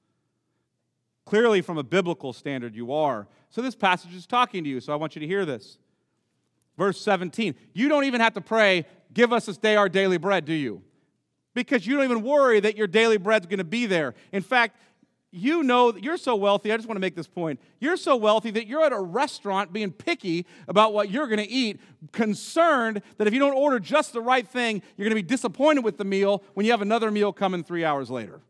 Clearly, 1.25 1.61
from 1.61 1.77
a 1.77 1.83
biblical 1.83 2.33
standard, 2.33 2.75
you 2.75 2.91
are. 2.91 3.27
So, 3.49 3.61
this 3.61 3.75
passage 3.75 4.13
is 4.13 4.27
talking 4.27 4.65
to 4.65 4.69
you, 4.69 4.81
so 4.81 4.91
I 4.91 4.97
want 4.97 5.15
you 5.15 5.21
to 5.21 5.27
hear 5.27 5.45
this. 5.45 5.77
Verse 6.77 6.99
17 6.99 7.55
You 7.73 7.87
don't 7.87 8.03
even 8.03 8.19
have 8.19 8.33
to 8.33 8.41
pray, 8.41 8.85
Give 9.13 9.31
us 9.31 9.45
this 9.45 9.57
day 9.57 9.77
our 9.77 9.87
daily 9.87 10.17
bread, 10.17 10.43
do 10.43 10.53
you? 10.53 10.81
Because 11.53 11.85
you 11.85 11.95
don't 11.95 12.03
even 12.03 12.23
worry 12.23 12.59
that 12.59 12.77
your 12.77 12.87
daily 12.87 13.17
bread's 13.17 13.45
going 13.45 13.59
to 13.59 13.63
be 13.63 13.85
there. 13.85 14.15
In 14.31 14.41
fact, 14.41 14.77
you 15.31 15.63
know 15.63 15.91
that 15.91 16.03
you're 16.03 16.17
so 16.17 16.35
wealthy. 16.35 16.71
I 16.71 16.77
just 16.77 16.87
want 16.87 16.97
to 16.97 17.01
make 17.01 17.15
this 17.15 17.27
point. 17.27 17.59
You're 17.79 17.97
so 17.97 18.15
wealthy 18.15 18.51
that 18.51 18.67
you're 18.67 18.83
at 18.85 18.93
a 18.93 18.99
restaurant 18.99 19.73
being 19.73 19.91
picky 19.91 20.45
about 20.67 20.93
what 20.93 21.09
you're 21.09 21.25
going 21.25 21.39
to 21.39 21.49
eat, 21.49 21.79
concerned 22.11 23.01
that 23.17 23.25
if 23.25 23.33
you 23.33 23.39
don't 23.39 23.55
order 23.55 23.79
just 23.79 24.13
the 24.13 24.21
right 24.21 24.47
thing, 24.47 24.83
you're 24.95 25.05
going 25.05 25.17
to 25.17 25.23
be 25.23 25.27
disappointed 25.27 25.83
with 25.83 25.97
the 25.97 26.05
meal 26.05 26.43
when 26.53 26.67
you 26.67 26.71
have 26.71 26.83
another 26.83 27.09
meal 27.09 27.33
coming 27.33 27.63
three 27.63 27.83
hours 27.83 28.11
later. 28.11 28.41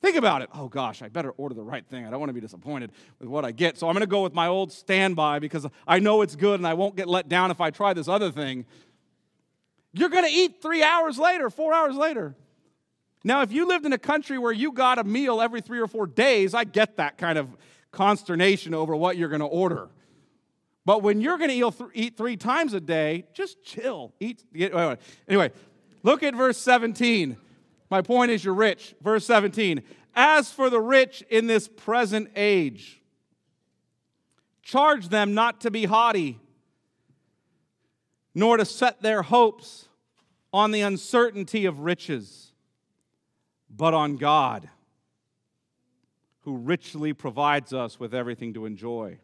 Think 0.00 0.16
about 0.16 0.42
it. 0.42 0.48
Oh 0.54 0.68
gosh, 0.68 1.02
I 1.02 1.08
better 1.08 1.30
order 1.32 1.54
the 1.54 1.62
right 1.62 1.86
thing. 1.86 2.06
I 2.06 2.10
don't 2.10 2.20
want 2.20 2.30
to 2.30 2.34
be 2.34 2.40
disappointed 2.40 2.90
with 3.18 3.28
what 3.28 3.44
I 3.44 3.52
get. 3.52 3.78
So 3.78 3.86
I'm 3.86 3.94
going 3.94 4.00
to 4.00 4.06
go 4.06 4.22
with 4.22 4.34
my 4.34 4.46
old 4.46 4.72
standby 4.72 5.38
because 5.38 5.66
I 5.86 5.98
know 5.98 6.22
it's 6.22 6.36
good 6.36 6.60
and 6.60 6.66
I 6.66 6.74
won't 6.74 6.96
get 6.96 7.08
let 7.08 7.28
down 7.28 7.50
if 7.50 7.60
I 7.60 7.70
try 7.70 7.92
this 7.92 8.08
other 8.08 8.30
thing. 8.30 8.66
You're 9.94 10.08
going 10.08 10.24
to 10.24 10.30
eat 10.30 10.60
three 10.60 10.82
hours 10.82 11.18
later, 11.18 11.48
four 11.48 11.72
hours 11.72 11.94
later. 11.94 12.34
Now, 13.22 13.42
if 13.42 13.52
you 13.52 13.66
lived 13.66 13.86
in 13.86 13.92
a 13.92 13.98
country 13.98 14.38
where 14.38 14.52
you 14.52 14.72
got 14.72 14.98
a 14.98 15.04
meal 15.04 15.40
every 15.40 15.60
three 15.60 15.78
or 15.78 15.86
four 15.86 16.06
days, 16.06 16.52
I 16.52 16.64
get 16.64 16.96
that 16.96 17.16
kind 17.16 17.38
of 17.38 17.48
consternation 17.92 18.74
over 18.74 18.94
what 18.96 19.16
you're 19.16 19.28
going 19.28 19.40
to 19.40 19.46
order. 19.46 19.88
But 20.84 21.02
when 21.02 21.20
you're 21.20 21.38
going 21.38 21.48
to 21.48 21.90
eat 21.94 22.16
three 22.16 22.36
times 22.36 22.74
a 22.74 22.80
day, 22.80 23.24
just 23.32 23.62
chill. 23.64 24.12
Eat. 24.18 24.44
Anyway, 25.28 25.52
look 26.02 26.24
at 26.24 26.34
verse 26.34 26.58
17. 26.58 27.36
My 27.88 28.02
point 28.02 28.32
is, 28.32 28.44
you're 28.44 28.52
rich. 28.52 28.96
Verse 29.00 29.24
17. 29.24 29.80
As 30.16 30.50
for 30.50 30.68
the 30.70 30.80
rich 30.80 31.22
in 31.30 31.46
this 31.46 31.68
present 31.68 32.30
age, 32.34 33.00
charge 34.62 35.08
them 35.08 35.34
not 35.34 35.60
to 35.60 35.70
be 35.70 35.84
haughty 35.84 36.40
nor 38.34 38.56
to 38.56 38.64
set 38.64 39.00
their 39.00 39.22
hopes 39.22 39.83
on 40.54 40.70
the 40.70 40.82
uncertainty 40.82 41.64
of 41.64 41.80
riches, 41.80 42.52
but 43.68 43.92
on 43.92 44.16
God, 44.16 44.70
who 46.42 46.56
richly 46.56 47.12
provides 47.12 47.72
us 47.72 47.98
with 47.98 48.14
everything 48.14 48.54
to 48.54 48.64
enjoy. 48.64 49.18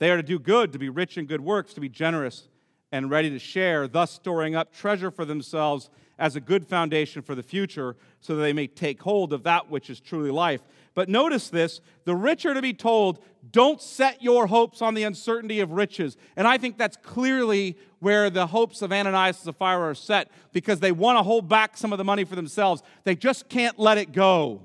They 0.00 0.10
are 0.10 0.16
to 0.16 0.22
do 0.22 0.40
good, 0.40 0.72
to 0.72 0.78
be 0.80 0.88
rich 0.88 1.16
in 1.16 1.26
good 1.26 1.40
works, 1.40 1.74
to 1.74 1.80
be 1.80 1.88
generous 1.88 2.48
and 2.90 3.08
ready 3.08 3.30
to 3.30 3.38
share, 3.38 3.86
thus 3.86 4.10
storing 4.10 4.56
up 4.56 4.72
treasure 4.72 5.12
for 5.12 5.24
themselves 5.24 5.90
as 6.18 6.36
a 6.36 6.40
good 6.40 6.66
foundation 6.66 7.22
for 7.22 7.34
the 7.34 7.42
future, 7.42 7.96
so 8.20 8.36
that 8.36 8.42
they 8.42 8.52
may 8.52 8.66
take 8.66 9.02
hold 9.02 9.32
of 9.32 9.44
that 9.44 9.70
which 9.70 9.88
is 9.88 10.00
truly 10.00 10.30
life. 10.30 10.60
But 10.94 11.08
notice 11.08 11.48
this 11.48 11.80
the 12.04 12.16
rich 12.16 12.44
are 12.44 12.54
to 12.54 12.62
be 12.62 12.74
told, 12.74 13.20
don't 13.52 13.80
set 13.80 14.22
your 14.22 14.48
hopes 14.48 14.82
on 14.82 14.94
the 14.94 15.04
uncertainty 15.04 15.60
of 15.60 15.72
riches. 15.72 16.16
And 16.36 16.46
I 16.46 16.58
think 16.58 16.76
that's 16.76 16.96
clearly 16.96 17.76
where 18.00 18.30
the 18.30 18.48
hopes 18.48 18.82
of 18.82 18.92
Ananias 18.92 19.36
and 19.36 19.44
Sapphira 19.44 19.90
are 19.90 19.94
set 19.94 20.30
because 20.52 20.80
they 20.80 20.92
want 20.92 21.18
to 21.18 21.22
hold 21.22 21.48
back 21.48 21.76
some 21.76 21.92
of 21.92 21.98
the 21.98 22.04
money 22.04 22.24
for 22.24 22.36
themselves. 22.36 22.82
They 23.04 23.14
just 23.14 23.48
can't 23.48 23.78
let 23.78 23.98
it 23.98 24.12
go. 24.12 24.62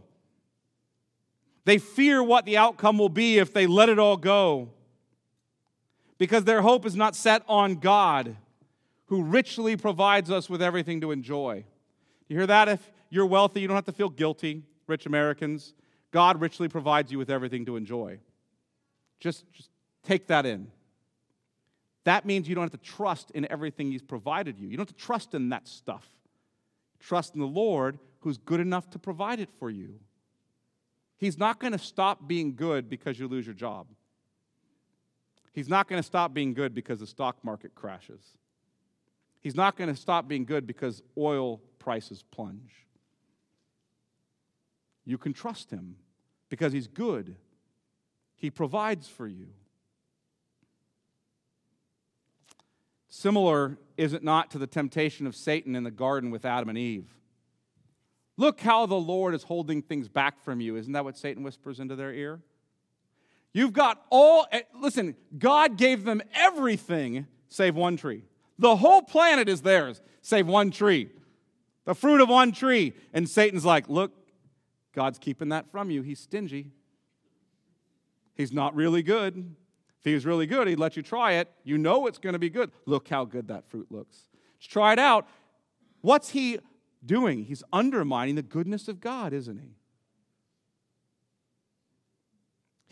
They 1.66 1.78
fear 1.78 2.22
what 2.24 2.46
the 2.46 2.58
outcome 2.58 2.98
will 2.98 3.10
be 3.10 3.38
if 3.38 3.54
they 3.54 3.68
let 3.68 3.90
it 3.90 4.00
all 4.00 4.18
go 4.18 4.70
because 6.18 6.44
their 6.44 6.62
hope 6.62 6.86
is 6.86 6.96
not 6.96 7.16
set 7.16 7.44
on 7.48 7.76
God 7.76 8.38
who 9.14 9.22
richly 9.22 9.78
provides 9.78 10.32
us 10.32 10.50
with 10.50 10.60
everything 10.60 11.00
to 11.00 11.12
enjoy. 11.12 11.64
You 12.28 12.36
hear 12.36 12.48
that? 12.48 12.68
If 12.68 12.92
you're 13.12 13.28
wealthy, 13.28 13.62
you 13.62 13.68
don't 13.68 13.76
have 13.76 13.86
to 13.86 13.92
feel 13.92 14.10
guilty, 14.10 14.64
rich 14.88 15.06
Americans. 15.06 15.76
God 16.10 16.42
richly 16.42 16.68
provides 16.68 17.12
you 17.12 17.20
with 17.20 17.30
everything 17.30 17.64
to 17.68 17.76
enjoy. 17.76 18.18
Just, 19.20 19.46
just 19.54 19.70
take 20.02 20.26
that 20.30 20.48
in. 20.48 20.72
That 22.06 22.26
means 22.26 22.50
you 22.50 22.56
don't 22.56 22.64
have 22.64 22.72
to 22.72 22.90
trust 22.90 23.30
in 23.36 23.46
everything 23.52 23.92
He's 23.92 24.02
provided 24.02 24.58
you. 24.58 24.68
You 24.68 24.78
don't 24.78 24.90
have 24.90 24.98
to 24.98 25.04
trust 25.04 25.36
in 25.36 25.50
that 25.50 25.68
stuff. 25.68 26.10
Trust 27.00 27.36
in 27.36 27.40
the 27.40 27.46
Lord 27.46 28.00
who's 28.22 28.40
good 28.40 28.62
enough 28.62 28.90
to 28.90 28.98
provide 28.98 29.40
it 29.40 29.50
for 29.60 29.70
you. 29.70 30.00
He's 31.18 31.38
not 31.38 31.60
going 31.60 31.74
to 31.74 31.78
stop 31.78 32.28
being 32.28 32.56
good 32.56 32.90
because 32.90 33.20
you 33.20 33.28
lose 33.28 33.46
your 33.46 33.54
job. 33.54 33.86
He's 35.52 35.70
not 35.70 35.88
going 35.88 36.02
to 36.02 36.04
stop 36.04 36.34
being 36.34 36.56
good 36.56 36.74
because 36.74 37.00
the 37.00 37.06
stock 37.06 37.38
market 37.44 37.76
crashes. 37.76 38.40
He's 39.44 39.56
not 39.56 39.76
going 39.76 39.94
to 39.94 39.96
stop 39.96 40.28
being 40.28 40.46
good 40.46 40.66
because 40.66 41.04
oil 41.18 41.60
prices 41.78 42.24
plunge. 42.32 42.72
You 45.06 45.18
can 45.18 45.34
trust 45.34 45.70
him 45.70 45.98
because 46.48 46.72
he's 46.72 46.88
good. 46.88 47.36
He 48.38 48.50
provides 48.50 49.10
for 49.10 49.28
you. 49.28 49.48
Similar, 53.10 53.78
is 53.98 54.14
it 54.14 54.24
not, 54.24 54.50
to 54.52 54.58
the 54.58 54.66
temptation 54.66 55.28
of 55.28 55.36
Satan 55.36 55.76
in 55.76 55.84
the 55.84 55.92
garden 55.92 56.32
with 56.32 56.46
Adam 56.46 56.70
and 56.70 56.78
Eve? 56.78 57.14
Look 58.38 58.62
how 58.62 58.86
the 58.86 58.96
Lord 58.96 59.36
is 59.36 59.44
holding 59.44 59.82
things 59.82 60.08
back 60.08 60.42
from 60.42 60.62
you. 60.62 60.78
Isn't 60.78 60.94
that 60.94 61.04
what 61.04 61.18
Satan 61.18 61.44
whispers 61.44 61.82
into 61.82 61.96
their 61.96 62.14
ear? 62.14 62.40
You've 63.54 63.74
got 63.74 64.04
all, 64.10 64.48
eh, 64.52 64.62
listen, 64.80 65.16
God 65.38 65.78
gave 65.78 66.06
them 66.06 66.24
everything 66.34 67.28
save 67.50 67.76
one 67.76 67.98
tree. 67.98 68.24
The 68.60 68.76
whole 68.76 69.02
planet 69.02 69.50
is 69.50 69.62
theirs, 69.62 70.02
save 70.22 70.48
one 70.48 70.72
tree. 70.72 71.10
The 71.86 71.96
fruit 71.96 72.22
of 72.22 72.30
one 72.30 72.52
tree. 72.52 72.94
And 73.14 73.28
Satan's 73.28 73.66
like, 73.66 73.90
look, 73.90 74.12
God's 74.94 75.20
keeping 75.20 75.50
that 75.50 75.72
from 75.72 75.90
you. 75.90 76.02
He's 76.02 76.20
stingy. 76.20 76.72
He's 78.36 78.54
not 78.54 78.76
really 78.76 79.04
good. 79.04 79.56
If 80.00 80.06
he 80.06 80.14
was 80.14 80.26
really 80.26 80.46
good, 80.46 80.68
he'd 80.68 80.80
let 80.80 80.98
you 80.98 81.04
try 81.04 81.34
it. 81.34 81.50
You 81.64 81.78
know 81.78 82.08
it's 82.08 82.18
going 82.18 82.34
to 82.34 82.40
be 82.40 82.50
good. 82.50 82.72
Look 82.86 83.08
how 83.08 83.26
good 83.26 83.48
that 83.48 83.70
fruit 83.70 83.88
looks. 83.90 84.30
Just 84.60 84.72
try 84.72 84.94
it 84.94 85.00
out. 85.00 85.28
What's 86.02 86.30
he 86.30 86.60
doing? 87.06 87.46
He's 87.46 87.64
undermining 87.72 88.36
the 88.36 88.42
goodness 88.42 88.88
of 88.88 89.00
God, 89.00 89.34
isn't 89.34 89.58
he? 89.60 89.76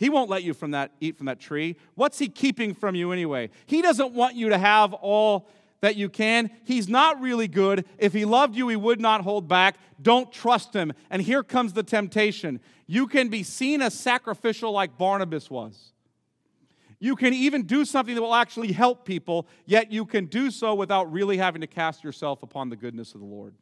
He 0.02 0.10
won't 0.10 0.28
let 0.28 0.42
you 0.42 0.52
from 0.52 0.72
that, 0.72 0.90
eat 1.00 1.16
from 1.16 1.26
that 1.26 1.38
tree. 1.38 1.76
What's 1.94 2.18
he 2.18 2.28
keeping 2.28 2.74
from 2.74 2.96
you 2.96 3.12
anyway? 3.12 3.50
He 3.66 3.80
doesn't 3.82 4.12
want 4.14 4.34
you 4.34 4.48
to 4.48 4.58
have 4.58 4.92
all 4.94 5.48
that 5.80 5.94
you 5.94 6.08
can. 6.08 6.50
He's 6.64 6.88
not 6.88 7.20
really 7.20 7.46
good. 7.46 7.84
If 7.98 8.12
he 8.12 8.24
loved 8.24 8.56
you, 8.56 8.66
he 8.66 8.74
would 8.74 9.00
not 9.00 9.20
hold 9.20 9.46
back. 9.46 9.76
Don't 10.02 10.32
trust 10.32 10.74
him. 10.74 10.92
And 11.08 11.22
here 11.22 11.44
comes 11.44 11.72
the 11.72 11.84
temptation. 11.84 12.58
You 12.88 13.06
can 13.06 13.28
be 13.28 13.44
seen 13.44 13.80
as 13.80 13.94
sacrificial 13.94 14.72
like 14.72 14.98
Barnabas 14.98 15.48
was. 15.48 15.92
You 16.98 17.14
can 17.14 17.32
even 17.32 17.62
do 17.62 17.84
something 17.84 18.16
that 18.16 18.22
will 18.22 18.34
actually 18.34 18.72
help 18.72 19.04
people, 19.04 19.46
yet 19.66 19.92
you 19.92 20.04
can 20.04 20.26
do 20.26 20.50
so 20.50 20.74
without 20.74 21.12
really 21.12 21.36
having 21.36 21.60
to 21.60 21.68
cast 21.68 22.02
yourself 22.02 22.42
upon 22.42 22.70
the 22.70 22.76
goodness 22.76 23.14
of 23.14 23.20
the 23.20 23.26
Lord. 23.26 23.54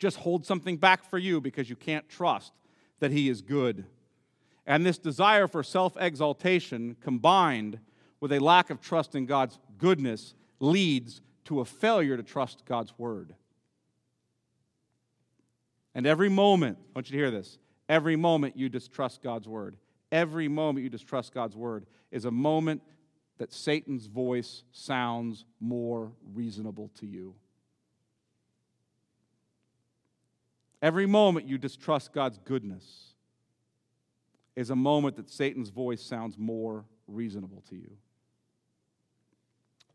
Just 0.00 0.16
hold 0.16 0.44
something 0.44 0.76
back 0.76 1.08
for 1.08 1.18
you 1.18 1.40
because 1.40 1.70
you 1.70 1.76
can't 1.76 2.08
trust 2.08 2.52
that 2.98 3.12
he 3.12 3.28
is 3.28 3.42
good. 3.42 3.84
And 4.66 4.84
this 4.84 4.98
desire 4.98 5.48
for 5.48 5.62
self 5.62 5.96
exaltation 5.98 6.96
combined 7.00 7.78
with 8.20 8.32
a 8.32 8.38
lack 8.38 8.70
of 8.70 8.80
trust 8.80 9.14
in 9.14 9.26
God's 9.26 9.58
goodness 9.78 10.34
leads 10.60 11.22
to 11.44 11.60
a 11.60 11.64
failure 11.64 12.16
to 12.16 12.22
trust 12.22 12.64
God's 12.66 12.96
word. 12.98 13.34
And 15.94 16.06
every 16.06 16.28
moment, 16.28 16.78
I 16.80 16.98
want 16.98 17.10
you 17.10 17.12
to 17.12 17.18
hear 17.18 17.30
this, 17.30 17.58
every 17.88 18.16
moment 18.16 18.56
you 18.56 18.68
distrust 18.68 19.22
God's 19.22 19.48
word, 19.48 19.76
every 20.12 20.48
moment 20.48 20.84
you 20.84 20.90
distrust 20.90 21.34
God's 21.34 21.56
word 21.56 21.86
is 22.10 22.24
a 22.24 22.30
moment 22.30 22.82
that 23.38 23.52
Satan's 23.52 24.06
voice 24.06 24.64
sounds 24.70 25.46
more 25.60 26.12
reasonable 26.34 26.90
to 27.00 27.06
you. 27.06 27.34
Every 30.82 31.06
moment 31.06 31.46
you 31.46 31.58
distrust 31.58 32.12
God's 32.12 32.38
goodness 32.38 33.09
is 34.60 34.68
a 34.68 34.76
moment 34.76 35.16
that 35.16 35.30
Satan's 35.30 35.70
voice 35.70 36.02
sounds 36.02 36.36
more 36.36 36.84
reasonable 37.08 37.62
to 37.70 37.76
you. 37.76 37.92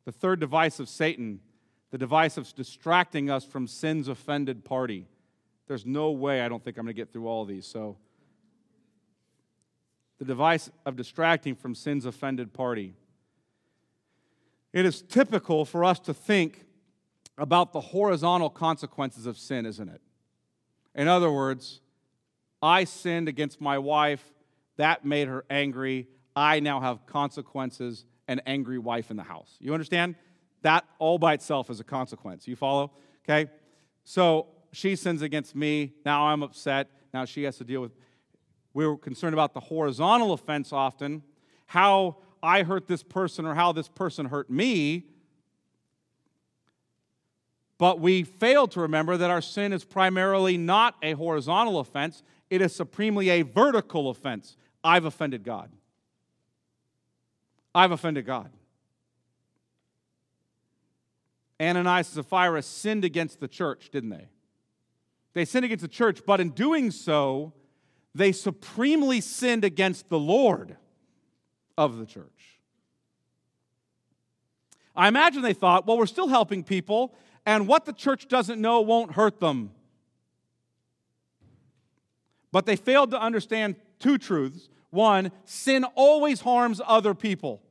The 0.05 0.11
third 0.11 0.39
device 0.39 0.79
of 0.79 0.89
Satan, 0.89 1.39
the 1.91 1.99
device 1.99 2.35
of 2.35 2.51
distracting 2.55 3.29
us 3.29 3.45
from 3.45 3.67
sin's 3.67 4.07
offended 4.07 4.65
party. 4.65 5.05
There's 5.67 5.85
no 5.85 6.09
way 6.09 6.41
I 6.41 6.49
don't 6.49 6.63
think 6.63 6.79
I'm 6.79 6.85
going 6.85 6.95
to 6.95 6.99
get 6.99 7.13
through 7.13 7.27
all 7.27 7.45
these. 7.45 7.67
So, 7.67 7.97
the 10.17 10.25
device 10.25 10.71
of 10.83 10.95
distracting 10.95 11.53
from 11.53 11.75
sin's 11.75 12.05
offended 12.05 12.51
party. 12.51 12.95
It 14.73 14.83
is 14.83 15.03
typical 15.03 15.63
for 15.65 15.85
us 15.85 15.99
to 15.99 16.13
think 16.13 16.65
about 17.37 17.71
the 17.71 17.81
horizontal 17.81 18.49
consequences 18.49 19.27
of 19.27 19.37
sin, 19.37 19.67
isn't 19.67 19.89
it? 19.89 20.01
In 20.95 21.07
other 21.07 21.31
words, 21.31 21.81
I 22.63 22.85
sinned 22.85 23.27
against 23.27 23.61
my 23.61 23.77
wife, 23.77 24.31
that 24.77 25.05
made 25.05 25.27
her 25.27 25.45
angry. 25.49 26.07
I 26.35 26.59
now 26.59 26.79
have 26.79 27.05
consequences 27.05 28.05
an 28.27 28.41
angry 28.45 28.77
wife 28.77 29.11
in 29.11 29.17
the 29.17 29.23
house. 29.23 29.55
You 29.59 29.73
understand? 29.73 30.15
That 30.61 30.85
all 30.99 31.17
by 31.17 31.33
itself 31.33 31.69
is 31.69 31.79
a 31.79 31.83
consequence. 31.83 32.47
You 32.47 32.55
follow? 32.55 32.91
Okay? 33.23 33.49
So 34.03 34.47
she 34.71 34.95
sins 34.95 35.21
against 35.21 35.55
me. 35.55 35.93
Now 36.05 36.27
I'm 36.27 36.43
upset. 36.43 36.89
Now 37.13 37.25
she 37.25 37.43
has 37.43 37.57
to 37.57 37.63
deal 37.63 37.81
with. 37.81 37.91
We're 38.73 38.97
concerned 38.97 39.33
about 39.33 39.53
the 39.53 39.61
horizontal 39.61 40.33
offense 40.33 40.73
often, 40.73 41.23
how 41.67 42.17
I 42.43 42.63
hurt 42.63 42.87
this 42.87 43.03
person 43.03 43.45
or 43.45 43.55
how 43.55 43.71
this 43.71 43.87
person 43.87 44.25
hurt 44.25 44.49
me. 44.49 45.05
But 47.77 47.99
we 47.99 48.23
fail 48.23 48.67
to 48.69 48.81
remember 48.81 49.17
that 49.17 49.29
our 49.29 49.41
sin 49.41 49.71
is 49.71 49.85
primarily 49.85 50.57
not 50.57 50.95
a 51.01 51.13
horizontal 51.13 51.79
offense, 51.79 52.21
it 52.49 52.61
is 52.61 52.75
supremely 52.75 53.29
a 53.29 53.41
vertical 53.43 54.09
offense. 54.09 54.57
I've 54.85 55.05
offended 55.05 55.43
God. 55.43 55.71
I've 57.73 57.91
offended 57.91 58.25
God. 58.25 58.51
Ananias 61.59 62.15
and 62.15 62.23
Sapphira 62.23 62.61
sinned 62.61 63.03
against 63.03 63.39
the 63.39 63.47
church, 63.47 63.89
didn't 63.91 64.11
they? 64.11 64.29
They 65.33 65.43
sinned 65.43 65.65
against 65.65 65.81
the 65.81 65.89
church, 65.89 66.21
but 66.25 66.39
in 66.39 66.51
doing 66.51 66.91
so, 66.91 67.53
they 68.13 68.31
supremely 68.31 69.21
sinned 69.21 69.65
against 69.65 70.07
the 70.09 70.19
Lord 70.19 70.77
of 71.77 71.97
the 71.97 72.05
church. 72.05 72.59
I 74.95 75.07
imagine 75.07 75.41
they 75.41 75.53
thought, 75.53 75.87
well, 75.87 75.97
we're 75.97 76.05
still 76.05 76.29
helping 76.29 76.63
people, 76.63 77.15
and 77.45 77.67
what 77.67 77.85
the 77.85 77.91
church 77.91 78.27
doesn't 78.27 78.61
know 78.61 78.81
won't 78.81 79.13
hurt 79.13 79.39
them. 79.39 79.71
But 82.51 82.65
they 82.65 82.75
failed 82.75 83.11
to 83.11 83.19
understand 83.19 83.75
two 83.99 84.17
truths. 84.17 84.69
One, 84.95 85.31
sin 85.43 85.83
always 85.93 86.41
harms 86.41 86.81
other 86.83 87.13
people. 87.13 87.61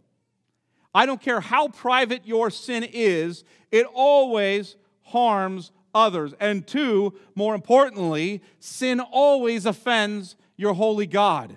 I 0.95 1.07
don't 1.07 1.21
care 1.21 1.41
how 1.41 1.69
private 1.69 2.27
your 2.27 2.51
sin 2.51 2.87
is, 2.93 3.45
it 3.73 3.87
always 3.93 4.77
harms 5.03 5.73
others. 5.95 6.35
And 6.39 6.67
two, 6.67 7.15
more 7.35 7.55
importantly, 7.55 8.43
sin 8.61 9.01
always 9.01 9.65
offends 9.65 10.37
your 10.57 10.75
holy 10.75 11.07
God. 11.07 11.57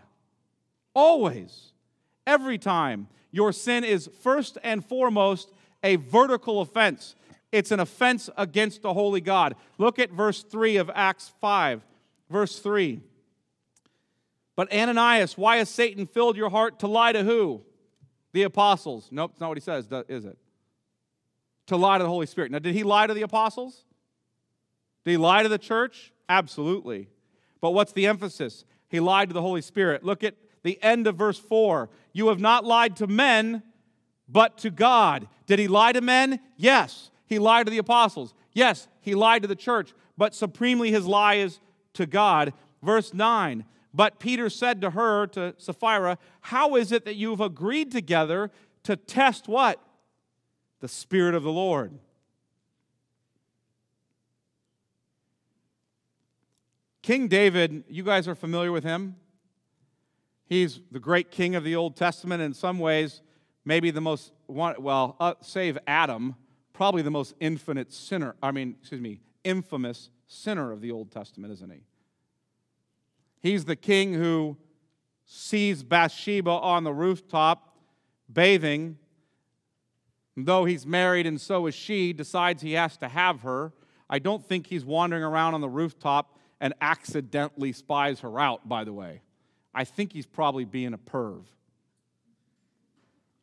Always. 0.96 1.74
Every 2.26 2.58
time. 2.58 3.08
Your 3.32 3.52
sin 3.52 3.84
is 3.84 4.10
first 4.22 4.58
and 4.64 4.84
foremost 4.84 5.52
a 5.84 5.98
vertical 5.98 6.62
offense. 6.62 7.14
It's 7.52 7.72
an 7.72 7.80
offense 7.80 8.30
against 8.38 8.82
the 8.82 8.94
holy 8.94 9.22
God. 9.22 9.56
Look 9.78 10.00
at 10.00 10.12
verse 10.12 10.44
3 10.44 10.78
of 10.78 10.90
Acts 10.96 11.32
5. 11.42 11.86
Verse 12.30 12.60
3. 12.60 13.02
But 14.58 14.74
Ananias, 14.74 15.38
why 15.38 15.58
has 15.58 15.70
Satan 15.70 16.06
filled 16.06 16.36
your 16.36 16.50
heart 16.50 16.80
to 16.80 16.88
lie 16.88 17.14
to 17.14 17.24
who? 17.24 17.62
The 18.34 18.44
apostles. 18.44 19.08
Nope, 19.12 19.32
it's 19.32 19.40
not 19.40 19.48
what 19.48 19.58
he 19.58 19.62
says, 19.62 19.88
is 20.10 20.26
it? 20.26 20.38
to 21.68 21.78
lie 21.78 21.98
to 21.98 22.04
the 22.04 22.10
Holy 22.10 22.26
Spirit. 22.26 22.52
Now, 22.52 22.60
did 22.60 22.74
he 22.74 22.84
lie 22.84 23.08
to 23.08 23.14
the 23.14 23.22
apostles? 23.22 23.84
Did 25.06 25.12
he 25.12 25.18
lie 25.18 25.44
to 25.44 25.50
the 25.50 25.58
church? 25.58 26.12
Absolutely. 26.28 27.10
But 27.62 27.72
what's 27.72 27.92
the 27.92 28.08
emphasis? 28.08 28.66
He 28.90 29.00
lied 29.00 29.30
to 29.30 29.34
the 29.34 29.42
Holy 29.42 29.62
Spirit. 29.62 30.04
Look 30.04 30.24
at 30.24 30.36
the 30.64 30.82
end 30.82 31.08
of 31.08 31.16
verse 31.16 31.38
4. 31.38 31.90
You 32.14 32.30
have 32.30 32.40
not 32.40 32.66
lied 32.66 32.96
to 32.98 33.08
men, 33.08 33.64
but 34.28 34.58
to 34.60 34.70
God. 34.70 35.28
Did 35.46 35.60
he 35.60 35.68
lie 35.68 35.92
to 35.92 36.02
men? 36.02 36.40
Yes. 36.56 37.12
He 37.26 37.40
lied 37.40 37.68
to 37.68 37.72
the 37.72 37.78
apostles. 37.78 38.34
Yes, 38.54 38.88
he 39.02 39.14
lied 39.14 39.42
to 39.42 39.48
the 39.48 39.56
church, 39.56 39.94
but 40.18 40.34
supremely 40.34 40.92
his 40.92 41.06
lie 41.06 41.36
is 41.36 41.60
to 41.94 42.06
God. 42.06 42.54
Verse 42.82 43.14
9. 43.14 43.66
But 43.98 44.20
Peter 44.20 44.48
said 44.48 44.80
to 44.82 44.92
her, 44.92 45.26
to 45.26 45.56
Sapphira, 45.58 46.20
How 46.42 46.76
is 46.76 46.92
it 46.92 47.04
that 47.06 47.16
you've 47.16 47.42
agreed 47.42 47.92
together 47.92 48.52
to 48.84 48.96
test 48.96 49.48
what? 49.48 49.82
The 50.82 50.88
Spirit 50.88 51.34
of 51.34 51.42
the 51.42 51.52
Lord. 51.52 51.98
King 57.02 57.28
David, 57.28 57.86
you 57.90 58.04
guys 58.04 58.28
are 58.28 58.36
familiar 58.36 58.72
with 58.72 58.84
him. 58.84 59.16
He's 60.46 60.80
the 60.92 61.00
great 61.00 61.32
king 61.32 61.56
of 61.56 61.64
the 61.64 61.76
Old 61.76 61.96
Testament. 61.96 62.44
In 62.44 62.54
some 62.54 62.78
ways, 62.78 63.24
maybe 63.66 63.90
the 63.90 64.02
most, 64.02 64.32
well, 64.48 65.16
uh, 65.20 65.34
save 65.42 65.76
Adam, 65.88 66.36
probably 66.72 67.02
the 67.02 67.10
most 67.10 67.34
infinite 67.40 67.92
sinner, 67.92 68.36
I 68.44 68.52
mean, 68.52 68.76
excuse 68.80 69.02
me, 69.02 69.22
infamous 69.44 70.12
sinner 70.28 70.72
of 70.72 70.82
the 70.82 70.92
Old 70.92 71.12
Testament, 71.12 71.52
isn't 71.54 71.72
he? 71.72 71.82
He's 73.40 73.66
the 73.66 73.76
king 73.76 74.14
who 74.14 74.58
sees 75.26 75.84
Bathsheba 75.84 76.50
on 76.50 76.84
the 76.84 76.94
rooftop 76.94 77.78
bathing. 78.32 78.98
Though 80.36 80.66
he's 80.66 80.86
married 80.86 81.26
and 81.26 81.40
so 81.40 81.66
is 81.68 81.76
she, 81.76 82.14
decides 82.14 82.62
he 82.62 82.74
has 82.74 82.98
to 82.98 83.08
have 83.08 83.42
her. 83.42 83.74
I 84.10 84.20
don't 84.20 84.44
think 84.44 84.68
he's 84.68 84.86
wandering 84.86 85.24
around 85.24 85.54
on 85.54 85.62
the 85.62 85.70
rooftop 85.70 86.38
and 86.60 86.74
accidentally 86.82 87.72
spies 87.72 88.22
her 88.22 88.40
out, 88.40 88.68
by 88.68 88.84
the 88.84 88.94
way. 88.94 89.22
I 89.74 89.84
think 89.84 90.14
he's 90.14 90.26
probably 90.26 90.66
being 90.66 90.94
a 90.94 90.98
perv. 90.98 91.44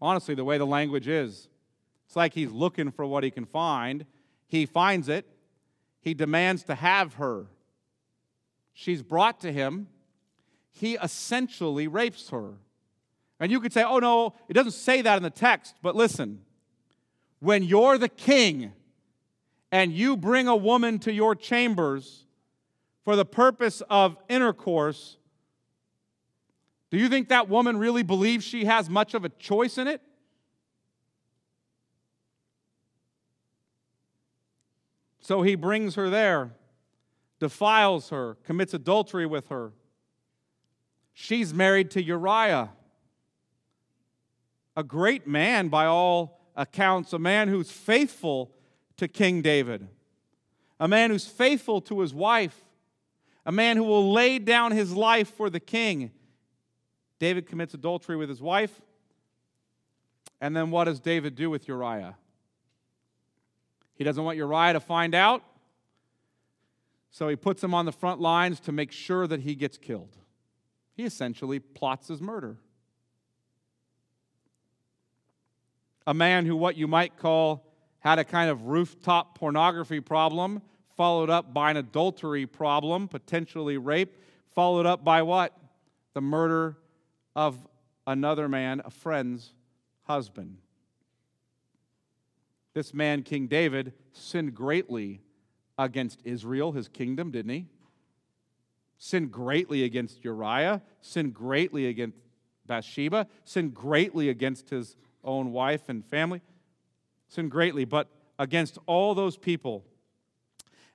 Honestly, 0.01 0.34
the 0.34 0.45
way 0.45 0.59
the 0.59 0.66
language 0.66 1.09
is, 1.09 1.49
it's 2.07 2.16
like 2.16 2.34
he's 2.34 2.51
looking 2.51 2.90
for 2.90 3.07
what 3.07 3.24
he 3.24 3.30
can 3.30 3.45
find. 3.45 4.05
He 4.47 4.66
finds 4.66 5.09
it, 5.09 5.26
he 6.01 6.14
demands 6.14 6.64
to 6.64 6.74
have 6.74 7.14
her. 7.14 7.47
She's 8.74 9.02
brought 9.02 9.40
to 9.40 9.52
him. 9.52 9.88
He 10.70 10.96
essentially 10.96 11.88
rapes 11.88 12.28
her. 12.28 12.54
And 13.40 13.50
you 13.50 13.60
could 13.60 13.72
say, 13.72 13.82
oh 13.82 14.00
no, 14.00 14.34
it 14.48 14.52
doesn't 14.52 14.72
say 14.72 15.00
that 15.02 15.16
in 15.16 15.22
the 15.22 15.30
text, 15.30 15.76
but 15.80 15.96
listen. 15.96 16.42
When 17.40 17.62
you're 17.62 17.98
the 17.98 18.08
king 18.08 18.72
and 19.72 19.92
you 19.92 20.16
bring 20.16 20.48
a 20.48 20.56
woman 20.56 20.98
to 21.00 21.12
your 21.12 21.34
chambers, 21.34 22.24
for 23.04 23.16
the 23.16 23.24
purpose 23.24 23.82
of 23.90 24.16
intercourse, 24.28 25.18
do 26.90 26.96
you 26.96 27.08
think 27.08 27.28
that 27.28 27.48
woman 27.48 27.76
really 27.76 28.02
believes 28.02 28.44
she 28.44 28.64
has 28.64 28.88
much 28.88 29.14
of 29.14 29.24
a 29.24 29.28
choice 29.28 29.78
in 29.78 29.86
it? 29.86 30.00
So 35.20 35.42
he 35.42 35.54
brings 35.54 35.94
her 35.94 36.08
there, 36.10 36.52
defiles 37.41 38.11
her, 38.11 38.37
commits 38.45 38.74
adultery 38.74 39.26
with 39.26 39.49
her. 39.49 39.72
She's 41.12 41.55
married 41.55 41.91
to 41.93 42.03
Uriah, 42.03 42.70
a 44.76 44.82
great 44.82 45.26
man 45.26 45.68
by 45.68 45.87
all 45.87 46.41
accounts, 46.57 47.12
a 47.12 47.18
man 47.18 47.49
who's 47.49 47.70
faithful 47.70 48.51
to 48.97 49.09
King 49.09 49.43
David, 49.43 49.89
a 50.80 50.89
man 50.89 51.11
who's 51.11 51.26
faithful 51.26 51.80
to 51.82 52.01
his 52.01 52.12
wife, 52.12 52.59
a 53.47 53.53
man 53.53 53.76
who 53.76 53.85
will 53.85 54.12
lay 54.12 54.39
down 54.39 54.72
his 54.72 54.93
life 54.93 55.28
for 55.35 55.51
the 55.51 55.61
king. 55.61 56.11
David 57.18 57.47
commits 57.47 57.74
adultery 57.74 58.16
with 58.16 58.28
his 58.28 58.43
wife. 58.43 58.80
And 60.41 60.57
then 60.57 60.70
what 60.70 60.85
does 60.85 61.01
David 61.01 61.37
do 61.37 61.49
with 61.49 61.68
Uriah? 61.68 62.16
He 63.95 64.05
doesn't 64.05 64.24
want 64.24 64.37
Uriah 64.37 64.72
to 64.72 64.80
find 64.80 65.14
out. 65.14 65.43
So 67.14 67.28
he 67.28 67.36
puts 67.36 67.62
him 67.62 67.74
on 67.74 67.84
the 67.86 67.92
front 67.92 68.20
lines 68.20 68.58
to 68.58 68.72
make 68.72 68.90
sure 68.90 69.28
that 69.28 69.38
he 69.38 69.54
gets 69.54 69.78
killed. 69.78 70.16
He 70.96 71.04
essentially 71.04 71.60
plots 71.60 72.08
his 72.08 72.20
murder. 72.20 72.56
A 76.08 76.12
man 76.12 76.44
who, 76.44 76.56
what 76.56 76.76
you 76.76 76.88
might 76.88 77.16
call, 77.16 77.72
had 78.00 78.18
a 78.18 78.24
kind 78.24 78.50
of 78.50 78.62
rooftop 78.62 79.38
pornography 79.38 80.00
problem 80.00 80.60
followed 80.96 81.30
up 81.30 81.54
by 81.54 81.70
an 81.70 81.76
adultery 81.76 82.46
problem, 82.46 83.06
potentially 83.06 83.78
rape, 83.78 84.16
followed 84.52 84.84
up 84.84 85.04
by 85.04 85.22
what? 85.22 85.56
The 86.14 86.20
murder 86.20 86.76
of 87.36 87.64
another 88.08 88.48
man, 88.48 88.82
a 88.84 88.90
friend's 88.90 89.54
husband. 90.02 90.56
This 92.72 92.92
man, 92.92 93.22
King 93.22 93.46
David, 93.46 93.92
sinned 94.10 94.52
greatly 94.52 95.20
against 95.78 96.20
Israel, 96.24 96.72
his 96.72 96.88
kingdom, 96.88 97.30
didn't 97.30 97.52
he? 97.52 97.66
Sinned 98.98 99.32
greatly 99.32 99.84
against 99.84 100.24
Uriah, 100.24 100.82
sinned 101.00 101.34
greatly 101.34 101.86
against 101.86 102.16
Bathsheba, 102.66 103.26
sinned 103.44 103.74
greatly 103.74 104.28
against 104.28 104.70
his 104.70 104.96
own 105.22 105.52
wife 105.52 105.88
and 105.88 106.04
family, 106.06 106.40
sinned 107.28 107.50
greatly, 107.50 107.84
but 107.84 108.08
against 108.38 108.78
all 108.86 109.14
those 109.14 109.36
people 109.36 109.84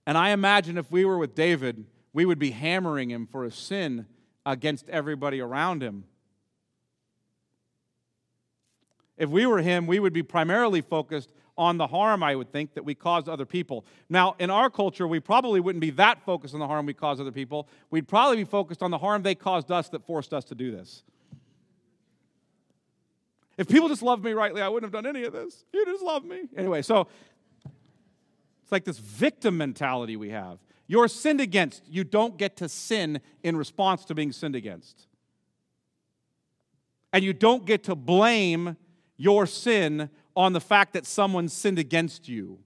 and 0.10 0.18
I 0.18 0.30
imagine 0.32 0.80
if 0.80 0.92
we 0.92 1.06
were 1.06 1.20
with 1.20 1.36
David, 1.36 1.86
we 2.14 2.26
would 2.26 2.40
be 2.40 2.50
hammering 2.50 3.12
him 3.12 3.28
for 3.28 3.46
a 3.46 3.52
sin 3.52 4.08
against 4.44 4.90
everybody 4.90 5.40
around 5.40 5.84
him. 5.84 6.06
If 9.18 9.30
we 9.30 9.46
were 9.46 9.62
him, 9.62 9.86
we 9.86 10.00
would 10.00 10.14
be 10.14 10.24
primarily 10.24 10.82
focused 10.82 11.32
on 11.60 11.78
the 11.78 11.86
harm, 11.88 12.24
I 12.24 12.36
would 12.36 12.52
think, 12.52 12.74
that 12.74 12.86
we 12.86 12.96
caused 12.96 13.28
other 13.28 13.46
people. 13.46 13.86
Now, 14.10 14.36
in 14.40 14.50
our 14.50 14.70
culture, 14.70 15.08
we 15.08 15.20
probably 15.20 15.60
wouldn't 15.60 15.82
be 15.82 15.90
that 15.92 16.24
focused 16.24 16.54
on 16.54 16.62
the 16.62 16.68
harm 16.68 16.86
we 16.86 16.94
caused 16.94 17.20
other 17.20 17.34
people. 17.34 17.68
We'd 17.92 18.08
probably 18.08 18.38
be 18.38 18.46
focused 18.46 18.82
on 18.82 18.90
the 18.90 18.98
harm 18.98 19.22
they 19.22 19.36
caused 19.36 19.70
us 19.70 19.90
that 19.90 20.06
forced 20.06 20.34
us 20.34 20.46
to 20.46 20.56
do 20.56 20.72
this. 20.72 21.04
If 23.58 23.68
people 23.68 23.90
just 23.90 24.02
loved 24.02 24.24
me 24.24 24.32
rightly, 24.32 24.62
I 24.62 24.70
wouldn't 24.70 24.92
have 24.92 25.04
done 25.04 25.10
any 25.10 25.26
of 25.26 25.34
this. 25.34 25.66
You 25.74 25.86
just 25.86 26.02
love 26.02 26.24
me. 26.24 26.44
Anyway, 26.56 26.82
so 26.82 27.08
it's 28.64 28.72
like 28.72 28.86
this 28.86 28.98
victim 28.98 29.58
mentality 29.58 30.16
we 30.16 30.30
have. 30.30 30.60
You're 30.88 31.10
sinned 31.10 31.42
against. 31.42 31.84
You 31.90 32.06
don't 32.06 32.38
get 32.38 32.56
to 32.58 32.70
sin 32.70 33.20
in 33.44 33.58
response 33.58 34.06
to 34.06 34.16
being 34.16 34.32
sinned 34.32 34.56
against. 34.56 35.08
And 37.12 37.22
you 37.22 37.34
don't 37.34 37.66
get 37.66 37.84
to 37.84 37.96
blame 37.96 38.78
your 39.18 39.46
sin 39.46 40.10
on 40.40 40.54
the 40.54 40.62
fact 40.62 40.94
that 40.94 41.06
someone 41.06 41.50
sinned 41.50 41.78
against 41.78 42.30
you. 42.30 42.60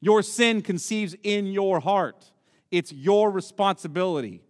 Your 0.00 0.22
sin 0.22 0.62
conceives 0.62 1.14
in 1.22 1.44
your 1.44 1.78
heart, 1.78 2.32
it's 2.70 2.90
your 2.90 3.30
responsibility. 3.30 4.40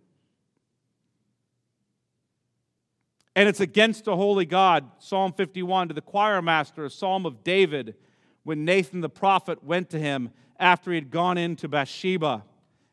And 3.35 3.49
it's 3.49 3.59
against 3.59 4.07
a 4.07 4.15
holy 4.15 4.47
God. 4.47 4.89
Psalm 5.01 5.33
51 5.33 5.89
to 5.89 5.95
the 5.95 6.01
choir 6.01 6.41
master, 6.41 6.85
a 6.85 6.91
psalm 6.91 7.27
of 7.27 7.43
David 7.43 7.97
when 8.45 8.65
Nathan 8.65 9.01
the 9.01 9.09
prophet 9.09 9.65
went 9.65 9.91
to 9.91 9.99
him 9.99 10.31
after 10.57 10.93
he 10.93 10.95
had 10.95 11.11
gone 11.11 11.37
into 11.37 11.67
Bathsheba. 11.67 12.45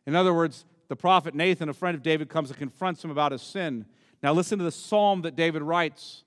In 0.08 0.16
other 0.16 0.34
words, 0.34 0.66
the 0.88 0.96
prophet 0.96 1.36
Nathan, 1.36 1.70
a 1.70 1.76
friend 1.76 1.94
of 1.94 2.02
David, 2.02 2.28
comes 2.28 2.50
and 2.50 2.58
confronts 2.58 3.04
him 3.04 3.12
about 3.12 3.34
his 3.34 3.44
sin. 3.44 3.86
Now, 4.24 4.34
listen 4.34 4.58
to 4.58 4.64
the 4.64 4.72
psalm 4.72 5.22
that 5.22 5.36
David 5.36 5.62
writes 5.62 6.24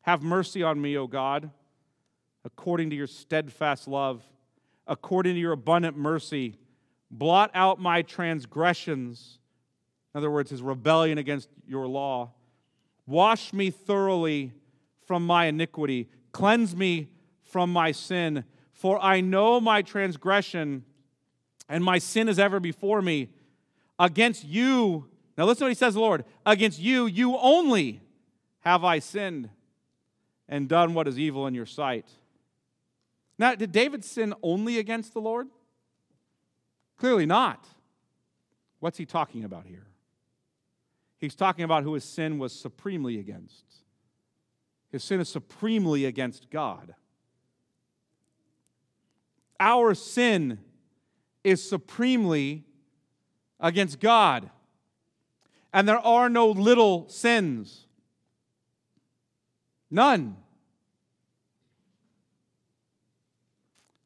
Have 0.00 0.24
mercy 0.24 0.64
on 0.64 0.80
me, 0.80 0.96
O 0.96 1.06
God, 1.06 1.52
according 2.46 2.90
to 2.90 2.96
your 2.96 3.08
steadfast 3.08 3.88
love, 3.88 4.22
according 4.86 5.34
to 5.34 5.40
your 5.40 5.50
abundant 5.50 5.96
mercy. 5.96 6.56
Blot 7.10 7.50
out 7.54 7.80
my 7.80 8.02
transgressions. 8.02 9.40
In 10.14 10.18
other 10.18 10.30
words, 10.30 10.50
his 10.50 10.62
rebellion 10.62 11.18
against 11.18 11.48
your 11.66 11.88
law. 11.88 12.30
Wash 13.04 13.52
me 13.52 13.70
thoroughly 13.70 14.52
from 15.06 15.26
my 15.26 15.46
iniquity. 15.46 16.08
Cleanse 16.30 16.76
me 16.76 17.08
from 17.42 17.72
my 17.72 17.90
sin. 17.90 18.44
For 18.72 19.02
I 19.02 19.20
know 19.20 19.60
my 19.60 19.82
transgression, 19.82 20.84
and 21.68 21.82
my 21.82 21.98
sin 21.98 22.28
is 22.28 22.38
ever 22.38 22.60
before 22.60 23.02
me. 23.02 23.30
Against 23.98 24.44
you, 24.44 25.06
now 25.36 25.46
listen 25.46 25.60
to 25.60 25.64
what 25.64 25.70
he 25.70 25.74
says, 25.74 25.96
Lord, 25.96 26.24
against 26.44 26.78
you, 26.78 27.06
you 27.06 27.36
only 27.38 28.02
have 28.60 28.84
I 28.84 29.00
sinned 29.00 29.50
and 30.48 30.68
done 30.68 30.94
what 30.94 31.08
is 31.08 31.18
evil 31.18 31.48
in 31.48 31.54
your 31.54 31.66
sight. 31.66 32.06
Now, 33.38 33.54
did 33.54 33.72
David 33.72 34.04
sin 34.04 34.34
only 34.42 34.78
against 34.78 35.12
the 35.12 35.20
Lord? 35.20 35.48
Clearly 36.96 37.26
not. 37.26 37.66
What's 38.80 38.98
he 38.98 39.04
talking 39.04 39.44
about 39.44 39.66
here? 39.66 39.86
He's 41.18 41.34
talking 41.34 41.64
about 41.64 41.82
who 41.82 41.94
his 41.94 42.04
sin 42.04 42.38
was 42.38 42.52
supremely 42.52 43.18
against. 43.18 43.64
His 44.90 45.02
sin 45.02 45.20
is 45.20 45.28
supremely 45.28 46.04
against 46.04 46.50
God. 46.50 46.94
Our 49.58 49.94
sin 49.94 50.58
is 51.42 51.66
supremely 51.66 52.64
against 53.60 54.00
God. 54.00 54.50
And 55.72 55.88
there 55.88 55.98
are 55.98 56.28
no 56.28 56.48
little 56.50 57.08
sins. 57.08 57.86
None. 59.90 60.36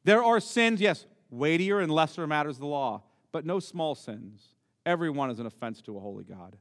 There 0.03 0.23
are 0.23 0.39
sins, 0.39 0.81
yes, 0.81 1.05
weightier 1.29 1.79
and 1.79 1.91
lesser 1.91 2.25
matters 2.27 2.55
of 2.55 2.61
the 2.61 2.67
law, 2.67 3.03
but 3.31 3.45
no 3.45 3.59
small 3.59 3.95
sins. 3.95 4.55
Every 4.85 5.09
one 5.09 5.29
is 5.29 5.39
an 5.39 5.45
offense 5.45 5.81
to 5.83 5.97
a 5.97 5.99
holy 5.99 6.23
God. 6.23 6.57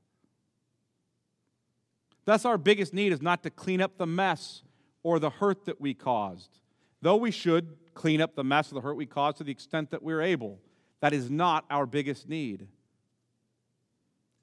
Thus, 2.26 2.45
our 2.45 2.59
biggest 2.59 2.93
need 2.93 3.12
is 3.12 3.22
not 3.22 3.43
to 3.43 3.51
clean 3.51 3.80
up 3.80 3.97
the 3.97 4.07
mess 4.07 4.62
or 5.03 5.18
the 5.18 5.30
hurt 5.30 5.64
that 5.64 5.80
we 5.80 5.95
caused. 5.95 6.61
Though 7.01 7.16
we 7.16 7.30
should 7.30 7.76
clean 7.95 8.20
up 8.20 8.34
the 8.34 8.45
mess 8.45 8.70
or 8.70 8.74
the 8.74 8.82
hurt 8.82 8.97
we 8.97 9.07
caused 9.07 9.38
to 9.38 9.45
the 9.45 9.53
extent 9.53 9.91
that 9.91 10.03
we're 10.03 10.20
able, 10.20 10.61
that 11.01 11.12
is 11.12 11.30
not 11.30 11.64
our 11.70 11.86
biggest 11.86 12.28
need. 12.28 12.68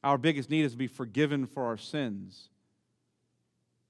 Our 0.03 0.17
biggest 0.17 0.49
need 0.49 0.65
is 0.65 0.71
to 0.71 0.77
be 0.77 0.87
forgiven 0.87 1.45
for 1.45 1.65
our 1.65 1.77
sins 1.77 2.49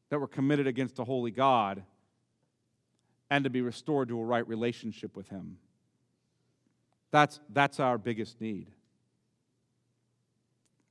that 0.10 0.20
were 0.20 0.28
committed 0.28 0.68
against 0.68 1.00
a 1.00 1.04
holy 1.04 1.32
God 1.32 1.84
and 3.30 3.44
to 3.44 3.50
be 3.50 3.62
restored 3.62 4.10
to 4.10 4.20
a 4.20 4.24
right 4.24 4.48
relationship 4.48 5.16
with 5.16 5.30
Him. 5.30 5.58
That's, 7.12 7.40
that's 7.50 7.80
our 7.80 7.98
biggest 7.98 8.42
need. 8.42 8.68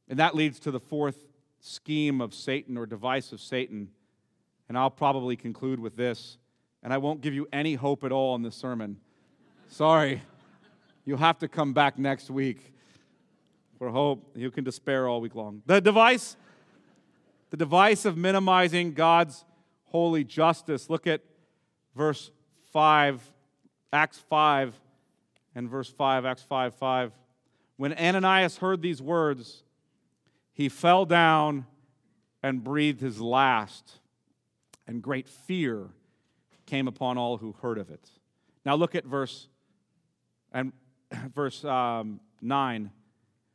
And 0.09 0.19
that 0.19 0.35
leads 0.35 0.61
to 0.61 0.71
the 0.71 0.81
fourth 0.81 1.27
scheme 1.61 2.21
of 2.21 2.33
Satan 2.35 2.77
or 2.77 2.87
device 2.87 3.33
of 3.33 3.41
Satan. 3.41 3.89
And 4.69 4.79
I'll 4.79 4.91
probably 4.91 5.37
conclude 5.37 5.81
with 5.81 5.97
this, 5.97 6.39
and 6.83 6.93
I 6.93 6.99
won't 6.99 7.21
give 7.21 7.35
you 7.35 7.49
any 7.53 7.75
hope 7.75 8.05
at 8.05 8.13
all 8.13 8.35
in 8.35 8.43
this 8.43 8.57
sermon. 8.57 8.99
Sorry. 9.69 10.23
You'll 11.05 11.19
have 11.19 11.39
to 11.39 11.49
come 11.49 11.73
back 11.73 11.99
next 11.99 12.31
week 12.31 12.75
for 13.79 13.91
hope. 13.91 14.37
You 14.37 14.51
can 14.51 14.65
despair 14.65 15.07
all 15.07 15.21
week 15.21 15.35
long. 15.35 15.63
The 15.67 15.81
device, 15.81 16.37
the 17.51 17.57
device 17.57 18.05
of 18.05 18.17
minimizing 18.17 18.93
God's 18.93 19.45
holy 19.85 20.25
justice. 20.25 20.91
Look 20.91 21.07
at 21.07 21.21
verse 21.97 22.31
5, 22.73 23.23
Acts 23.93 24.19
5, 24.29 24.79
and 25.55 25.69
verse 25.69 25.89
5, 25.91 26.25
Acts 26.25 26.43
5 26.43 26.75
5. 26.75 27.13
When 27.77 27.93
Ananias 27.95 28.59
heard 28.59 28.83
these 28.83 29.03
words, 29.03 29.65
he 30.53 30.69
fell 30.69 31.05
down 31.05 31.67
and 32.43 32.63
breathed 32.63 33.01
his 33.01 33.21
last, 33.21 33.99
and 34.87 35.03
great 35.03 35.29
fear 35.29 35.89
came 36.67 36.87
upon 36.89 37.19
all 37.19 37.39
who 37.39 37.53
heard 37.61 37.79
of 37.79 37.91
it. 37.91 38.11
Now 38.65 38.75
look 38.75 38.95
at 38.95 39.05
verse 39.05 39.49
and 40.53 40.73
verse 41.35 41.65
um, 41.65 42.21
9. 42.41 42.91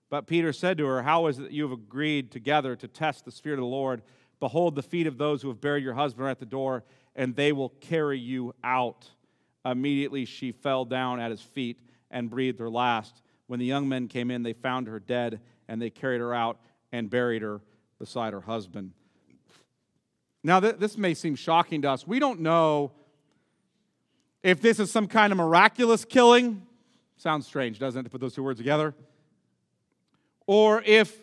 But 0.09 0.27
Peter 0.27 0.51
said 0.51 0.77
to 0.77 0.85
her, 0.87 1.03
How 1.03 1.27
is 1.27 1.39
it 1.39 1.43
that 1.43 1.51
you 1.51 1.63
have 1.63 1.71
agreed 1.71 2.31
together 2.31 2.75
to 2.75 2.87
test 2.87 3.25
the 3.25 3.31
Spirit 3.31 3.59
of 3.59 3.63
the 3.63 3.67
Lord? 3.67 4.01
Behold, 4.39 4.75
the 4.75 4.83
feet 4.83 5.07
of 5.07 5.17
those 5.17 5.41
who 5.41 5.47
have 5.49 5.61
buried 5.61 5.83
your 5.83 5.93
husband 5.93 6.27
are 6.27 6.29
at 6.29 6.39
the 6.39 6.45
door, 6.45 6.83
and 7.15 7.35
they 7.35 7.51
will 7.51 7.69
carry 7.69 8.19
you 8.19 8.53
out. 8.63 9.09
Immediately 9.65 10.25
she 10.25 10.51
fell 10.51 10.85
down 10.85 11.19
at 11.19 11.31
his 11.31 11.41
feet 11.41 11.79
and 12.09 12.29
breathed 12.29 12.59
her 12.59 12.69
last. 12.69 13.21
When 13.47 13.59
the 13.59 13.65
young 13.65 13.87
men 13.89 14.07
came 14.07 14.31
in, 14.31 14.43
they 14.43 14.53
found 14.53 14.87
her 14.87 14.99
dead, 14.99 15.41
and 15.67 15.81
they 15.81 15.89
carried 15.89 16.21
her 16.21 16.33
out 16.33 16.57
and 16.91 17.09
buried 17.09 17.41
her 17.41 17.61
beside 17.99 18.33
her 18.33 18.41
husband. 18.41 18.91
Now, 20.43 20.59
th- 20.59 20.77
this 20.77 20.97
may 20.97 21.13
seem 21.13 21.35
shocking 21.35 21.81
to 21.83 21.91
us. 21.91 22.07
We 22.07 22.19
don't 22.19 22.39
know 22.39 22.91
if 24.41 24.61
this 24.61 24.79
is 24.79 24.91
some 24.91 25.07
kind 25.07 25.31
of 25.31 25.37
miraculous 25.37 26.03
killing. 26.03 26.65
Sounds 27.17 27.45
strange, 27.45 27.77
doesn't 27.77 27.99
it, 27.99 28.03
to 28.05 28.09
put 28.09 28.21
those 28.21 28.33
two 28.33 28.43
words 28.43 28.59
together? 28.59 28.95
Or 30.47 30.81
if 30.85 31.15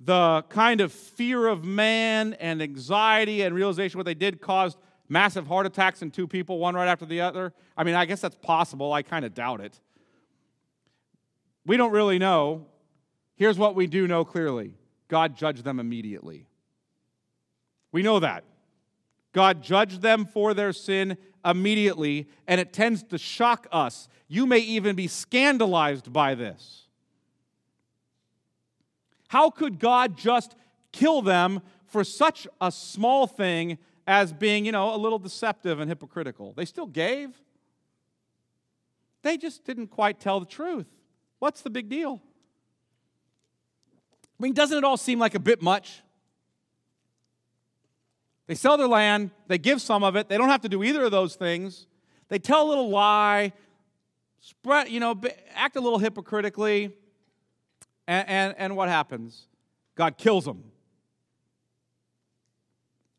the 0.00 0.44
kind 0.48 0.80
of 0.80 0.92
fear 0.92 1.46
of 1.46 1.64
man 1.64 2.34
and 2.34 2.60
anxiety 2.60 3.42
and 3.42 3.54
realization 3.54 3.98
what 3.98 4.06
they 4.06 4.14
did 4.14 4.40
caused 4.40 4.76
massive 5.08 5.46
heart 5.46 5.66
attacks 5.66 6.02
in 6.02 6.10
two 6.10 6.26
people, 6.26 6.58
one 6.58 6.74
right 6.74 6.88
after 6.88 7.06
the 7.06 7.20
other. 7.20 7.52
I 7.76 7.84
mean, 7.84 7.94
I 7.94 8.04
guess 8.04 8.20
that's 8.20 8.36
possible. 8.36 8.92
I 8.92 9.02
kind 9.02 9.24
of 9.24 9.34
doubt 9.34 9.60
it. 9.60 9.80
We 11.66 11.76
don't 11.76 11.92
really 11.92 12.18
know. 12.18 12.66
Here's 13.36 13.58
what 13.58 13.74
we 13.74 13.86
do 13.86 14.06
know 14.06 14.24
clearly 14.24 14.74
God 15.08 15.36
judged 15.36 15.64
them 15.64 15.80
immediately. 15.80 16.46
We 17.92 18.02
know 18.02 18.20
that. 18.20 18.44
God 19.32 19.62
judged 19.62 20.02
them 20.02 20.24
for 20.26 20.54
their 20.54 20.72
sin 20.72 21.16
immediately, 21.44 22.28
and 22.46 22.60
it 22.60 22.72
tends 22.72 23.02
to 23.04 23.18
shock 23.18 23.66
us. 23.70 24.08
You 24.26 24.46
may 24.46 24.58
even 24.58 24.96
be 24.96 25.06
scandalized 25.06 26.12
by 26.12 26.34
this. 26.34 26.86
How 29.28 29.50
could 29.50 29.78
God 29.78 30.16
just 30.16 30.54
kill 30.92 31.22
them 31.22 31.60
for 31.86 32.04
such 32.04 32.46
a 32.60 32.72
small 32.72 33.26
thing 33.26 33.78
as 34.08 34.32
being, 34.32 34.64
you 34.64 34.72
know, 34.72 34.94
a 34.94 34.96
little 34.96 35.18
deceptive 35.18 35.80
and 35.80 35.88
hypocritical? 35.88 36.54
They 36.54 36.64
still 36.64 36.86
gave. 36.86 37.30
They 39.22 39.36
just 39.36 39.64
didn't 39.64 39.88
quite 39.88 40.18
tell 40.18 40.40
the 40.40 40.46
truth. 40.46 40.86
What's 41.40 41.60
the 41.60 41.68
big 41.68 41.90
deal? 41.90 42.22
I 44.24 44.42
mean, 44.42 44.54
doesn't 44.54 44.78
it 44.78 44.82
all 44.82 44.96
seem 44.96 45.18
like 45.18 45.34
a 45.34 45.38
bit 45.38 45.60
much? 45.60 46.00
They 48.46 48.54
sell 48.54 48.78
their 48.78 48.88
land, 48.88 49.30
they 49.46 49.58
give 49.58 49.82
some 49.82 50.02
of 50.02 50.16
it, 50.16 50.30
they 50.30 50.38
don't 50.38 50.48
have 50.48 50.62
to 50.62 50.70
do 50.70 50.82
either 50.82 51.04
of 51.04 51.10
those 51.10 51.34
things. 51.34 51.86
They 52.28 52.38
tell 52.38 52.66
a 52.66 52.68
little 52.68 52.88
lie, 52.88 53.52
spread, 54.40 54.88
you 54.88 55.00
know, 55.00 55.20
act 55.54 55.76
a 55.76 55.80
little 55.80 55.98
hypocritically, 55.98 56.96
and, 58.06 58.28
and, 58.28 58.54
and 58.56 58.76
what 58.76 58.88
happens? 58.88 59.48
God 59.96 60.16
kills 60.16 60.46
them 60.46 60.64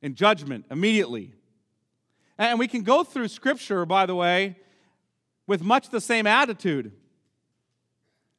in 0.01 0.15
judgment 0.15 0.65
immediately. 0.71 1.33
And 2.37 2.57
we 2.57 2.67
can 2.67 2.83
go 2.83 3.03
through 3.03 3.27
Scripture, 3.27 3.85
by 3.85 4.05
the 4.05 4.15
way, 4.15 4.57
with 5.45 5.61
much 5.61 5.89
the 5.89 6.01
same 6.01 6.25
attitude. 6.25 6.91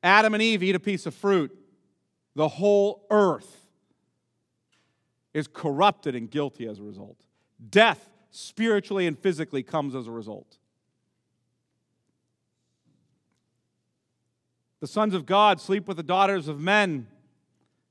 Adam 0.03 0.33
and 0.33 0.43
Eve 0.43 0.63
eat 0.63 0.75
a 0.75 0.81
piece 0.81 1.07
of 1.07 1.15
fruit 1.15 1.57
the 2.35 2.49
whole 2.49 3.07
earth 3.11 3.67
is 5.35 5.47
corrupted 5.47 6.15
and 6.15 6.31
guilty 6.31 6.67
as 6.67 6.79
a 6.79 6.83
result. 6.83 7.19
Death, 7.69 8.09
spiritually 8.31 9.07
and 9.07 9.19
physically, 9.19 9.63
comes 9.63 9.95
as 9.95 10.07
a 10.07 10.11
result. 10.11 10.59
The 14.81 14.87
sons 14.87 15.15
of 15.15 15.27
God 15.27 15.61
sleep 15.61 15.87
with 15.87 15.99
the 15.99 16.03
daughters 16.03 16.49
of 16.49 16.59
men, 16.59 17.07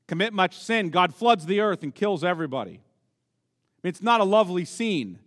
commit 0.08 0.34
much 0.34 0.58
sin. 0.58 0.90
God 0.90 1.14
floods 1.14 1.46
the 1.46 1.60
earth 1.60 1.84
and 1.84 1.94
kills 1.94 2.24
everybody. 2.24 2.82
It's 3.84 4.02
not 4.02 4.22
a 4.22 4.24
lovely 4.24 4.66
scene. 4.66 5.20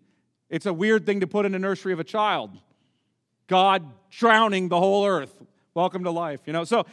It's 0.51 0.67
a 0.67 0.73
weird 0.73 1.07
thing 1.07 1.21
to 1.21 1.27
put 1.27 1.47
in 1.47 1.53
the 1.53 1.59
nursery 1.59 1.93
of 1.93 2.01
a 2.01 2.05
child. 2.05 2.51
God 3.47 3.85
drowning 4.11 4.69
the 4.69 4.79
whole 4.79 5.07
earth. 5.07 5.35
Welcome 5.75 6.05
to 6.05 6.11
life, 6.11 6.41
you 6.47 6.53
know. 6.53 6.65
So 6.65 6.85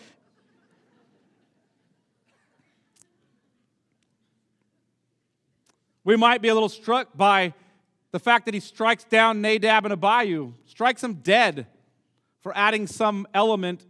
We 6.10 6.16
might 6.16 6.42
be 6.42 6.48
a 6.48 6.54
little 6.56 6.70
struck 6.70 7.16
by 7.16 7.54
the 8.12 8.20
fact 8.20 8.46
that 8.46 8.56
he 8.56 8.60
strikes 8.60 9.04
down 9.04 9.42
Nadab 9.42 9.86
and 9.86 9.94
Abihu, 9.94 10.54
strikes 10.66 11.02
them 11.02 11.14
dead 11.14 11.68
for 12.42 12.52
adding 12.58 12.88
some 12.88 13.28
element 13.32 13.86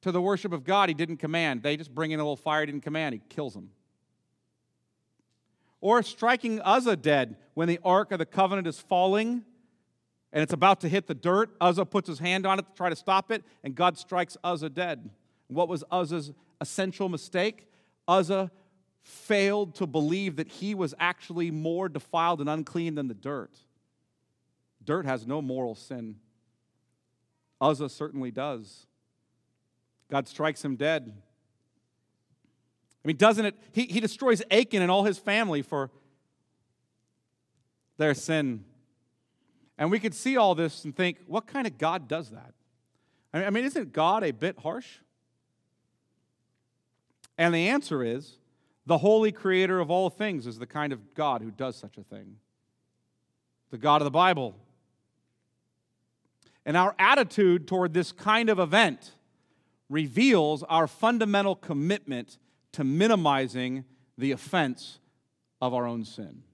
to 0.00 0.10
the 0.10 0.22
worship 0.22 0.50
of 0.50 0.64
God 0.64 0.88
he 0.88 0.94
didn't 0.94 1.18
command. 1.18 1.62
They 1.62 1.76
just 1.76 1.94
bring 1.94 2.12
in 2.12 2.20
a 2.20 2.22
little 2.22 2.36
fire 2.36 2.60
he 2.60 2.66
didn't 2.66 2.84
command, 2.84 3.12
he 3.12 3.20
kills 3.28 3.52
them. 3.52 3.68
Or 5.80 6.02
striking 6.02 6.60
Uzzah 6.60 6.96
dead 6.96 7.36
when 7.54 7.68
the 7.68 7.78
Ark 7.84 8.12
of 8.12 8.18
the 8.18 8.26
Covenant 8.26 8.66
is 8.66 8.78
falling 8.78 9.44
and 10.32 10.42
it's 10.42 10.52
about 10.52 10.80
to 10.82 10.88
hit 10.88 11.06
the 11.06 11.14
dirt. 11.14 11.50
Uzzah 11.60 11.86
puts 11.86 12.08
his 12.08 12.18
hand 12.18 12.46
on 12.46 12.58
it 12.58 12.66
to 12.66 12.74
try 12.74 12.90
to 12.90 12.96
stop 12.96 13.30
it, 13.30 13.42
and 13.64 13.74
God 13.74 13.96
strikes 13.96 14.36
Uzzah 14.44 14.70
dead. 14.70 15.10
What 15.48 15.68
was 15.68 15.84
Uzzah's 15.90 16.32
essential 16.60 17.08
mistake? 17.08 17.66
Uzzah 18.06 18.50
failed 19.02 19.74
to 19.76 19.86
believe 19.86 20.36
that 20.36 20.48
he 20.48 20.74
was 20.74 20.94
actually 20.98 21.50
more 21.50 21.88
defiled 21.88 22.40
and 22.40 22.50
unclean 22.50 22.94
than 22.94 23.08
the 23.08 23.14
dirt. 23.14 23.56
Dirt 24.84 25.06
has 25.06 25.26
no 25.26 25.40
moral 25.40 25.74
sin. 25.74 26.16
Uzzah 27.60 27.88
certainly 27.88 28.30
does. 28.30 28.86
God 30.10 30.28
strikes 30.28 30.64
him 30.64 30.76
dead. 30.76 31.14
I 33.08 33.10
mean, 33.10 33.16
doesn't 33.16 33.46
it? 33.46 33.54
He, 33.72 33.84
he 33.86 34.00
destroys 34.00 34.42
Achan 34.50 34.82
and 34.82 34.90
all 34.90 35.04
his 35.04 35.16
family 35.16 35.62
for 35.62 35.90
their 37.96 38.12
sin. 38.12 38.66
And 39.78 39.90
we 39.90 39.98
could 39.98 40.12
see 40.12 40.36
all 40.36 40.54
this 40.54 40.84
and 40.84 40.94
think, 40.94 41.16
what 41.26 41.46
kind 41.46 41.66
of 41.66 41.78
God 41.78 42.06
does 42.06 42.28
that? 42.28 42.52
I 43.32 43.48
mean, 43.48 43.64
isn't 43.64 43.94
God 43.94 44.24
a 44.24 44.32
bit 44.32 44.58
harsh? 44.58 44.98
And 47.38 47.54
the 47.54 47.70
answer 47.70 48.04
is 48.04 48.36
the 48.84 48.98
holy 48.98 49.32
creator 49.32 49.80
of 49.80 49.90
all 49.90 50.10
things 50.10 50.46
is 50.46 50.58
the 50.58 50.66
kind 50.66 50.92
of 50.92 51.14
God 51.14 51.40
who 51.40 51.50
does 51.50 51.76
such 51.76 51.96
a 51.96 52.02
thing. 52.02 52.36
The 53.70 53.78
God 53.78 54.02
of 54.02 54.04
the 54.04 54.10
Bible. 54.10 54.54
And 56.66 56.76
our 56.76 56.94
attitude 56.98 57.66
toward 57.66 57.94
this 57.94 58.12
kind 58.12 58.50
of 58.50 58.58
event 58.58 59.12
reveals 59.88 60.62
our 60.64 60.86
fundamental 60.86 61.56
commitment 61.56 62.36
to 62.78 62.84
minimizing 62.84 63.84
the 64.16 64.30
offense 64.30 65.00
of 65.60 65.74
our 65.74 65.84
own 65.84 66.04
sin. 66.04 66.44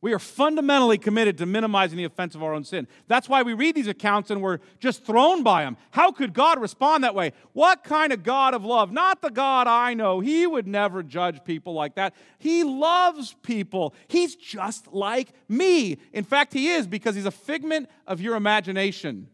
We 0.00 0.12
are 0.12 0.20
fundamentally 0.20 0.98
committed 0.98 1.36
to 1.38 1.46
minimizing 1.46 1.98
the 1.98 2.04
offense 2.04 2.36
of 2.36 2.44
our 2.44 2.54
own 2.54 2.62
sin. 2.62 2.86
That's 3.08 3.28
why 3.28 3.42
we 3.42 3.54
read 3.54 3.74
these 3.74 3.88
accounts 3.88 4.30
and 4.30 4.40
we're 4.40 4.60
just 4.78 5.04
thrown 5.04 5.42
by 5.42 5.64
them. 5.64 5.76
How 5.90 6.12
could 6.12 6.32
God 6.32 6.60
respond 6.60 7.02
that 7.02 7.16
way? 7.16 7.32
What 7.54 7.82
kind 7.82 8.12
of 8.12 8.22
God 8.22 8.54
of 8.54 8.64
love? 8.64 8.92
Not 8.92 9.20
the 9.20 9.30
God 9.30 9.66
I 9.66 9.94
know. 9.94 10.20
He 10.20 10.46
would 10.46 10.68
never 10.68 11.02
judge 11.02 11.42
people 11.42 11.74
like 11.74 11.96
that. 11.96 12.14
He 12.38 12.62
loves 12.62 13.34
people. 13.42 13.96
He's 14.06 14.36
just 14.36 14.92
like 14.92 15.32
me. 15.48 15.98
In 16.12 16.22
fact, 16.22 16.52
He 16.52 16.68
is 16.68 16.86
because 16.86 17.16
He's 17.16 17.26
a 17.26 17.32
figment 17.32 17.90
of 18.06 18.20
your 18.20 18.36
imagination. 18.36 19.26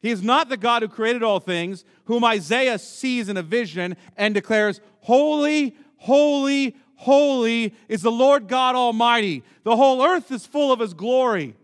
He 0.00 0.10
is 0.10 0.22
not 0.22 0.48
the 0.48 0.56
God 0.56 0.82
who 0.82 0.88
created 0.88 1.22
all 1.22 1.40
things, 1.40 1.84
whom 2.04 2.24
Isaiah 2.24 2.78
sees 2.78 3.28
in 3.28 3.36
a 3.36 3.42
vision 3.42 3.96
and 4.16 4.32
declares, 4.34 4.80
Holy, 5.00 5.76
holy, 5.98 6.76
Holy 7.00 7.74
is 7.88 8.02
the 8.02 8.10
Lord 8.10 8.46
God 8.46 8.74
Almighty. 8.74 9.42
The 9.62 9.74
whole 9.74 10.04
earth 10.04 10.30
is 10.30 10.44
full 10.44 10.70
of 10.70 10.80
his 10.80 10.92
glory. 10.92 11.56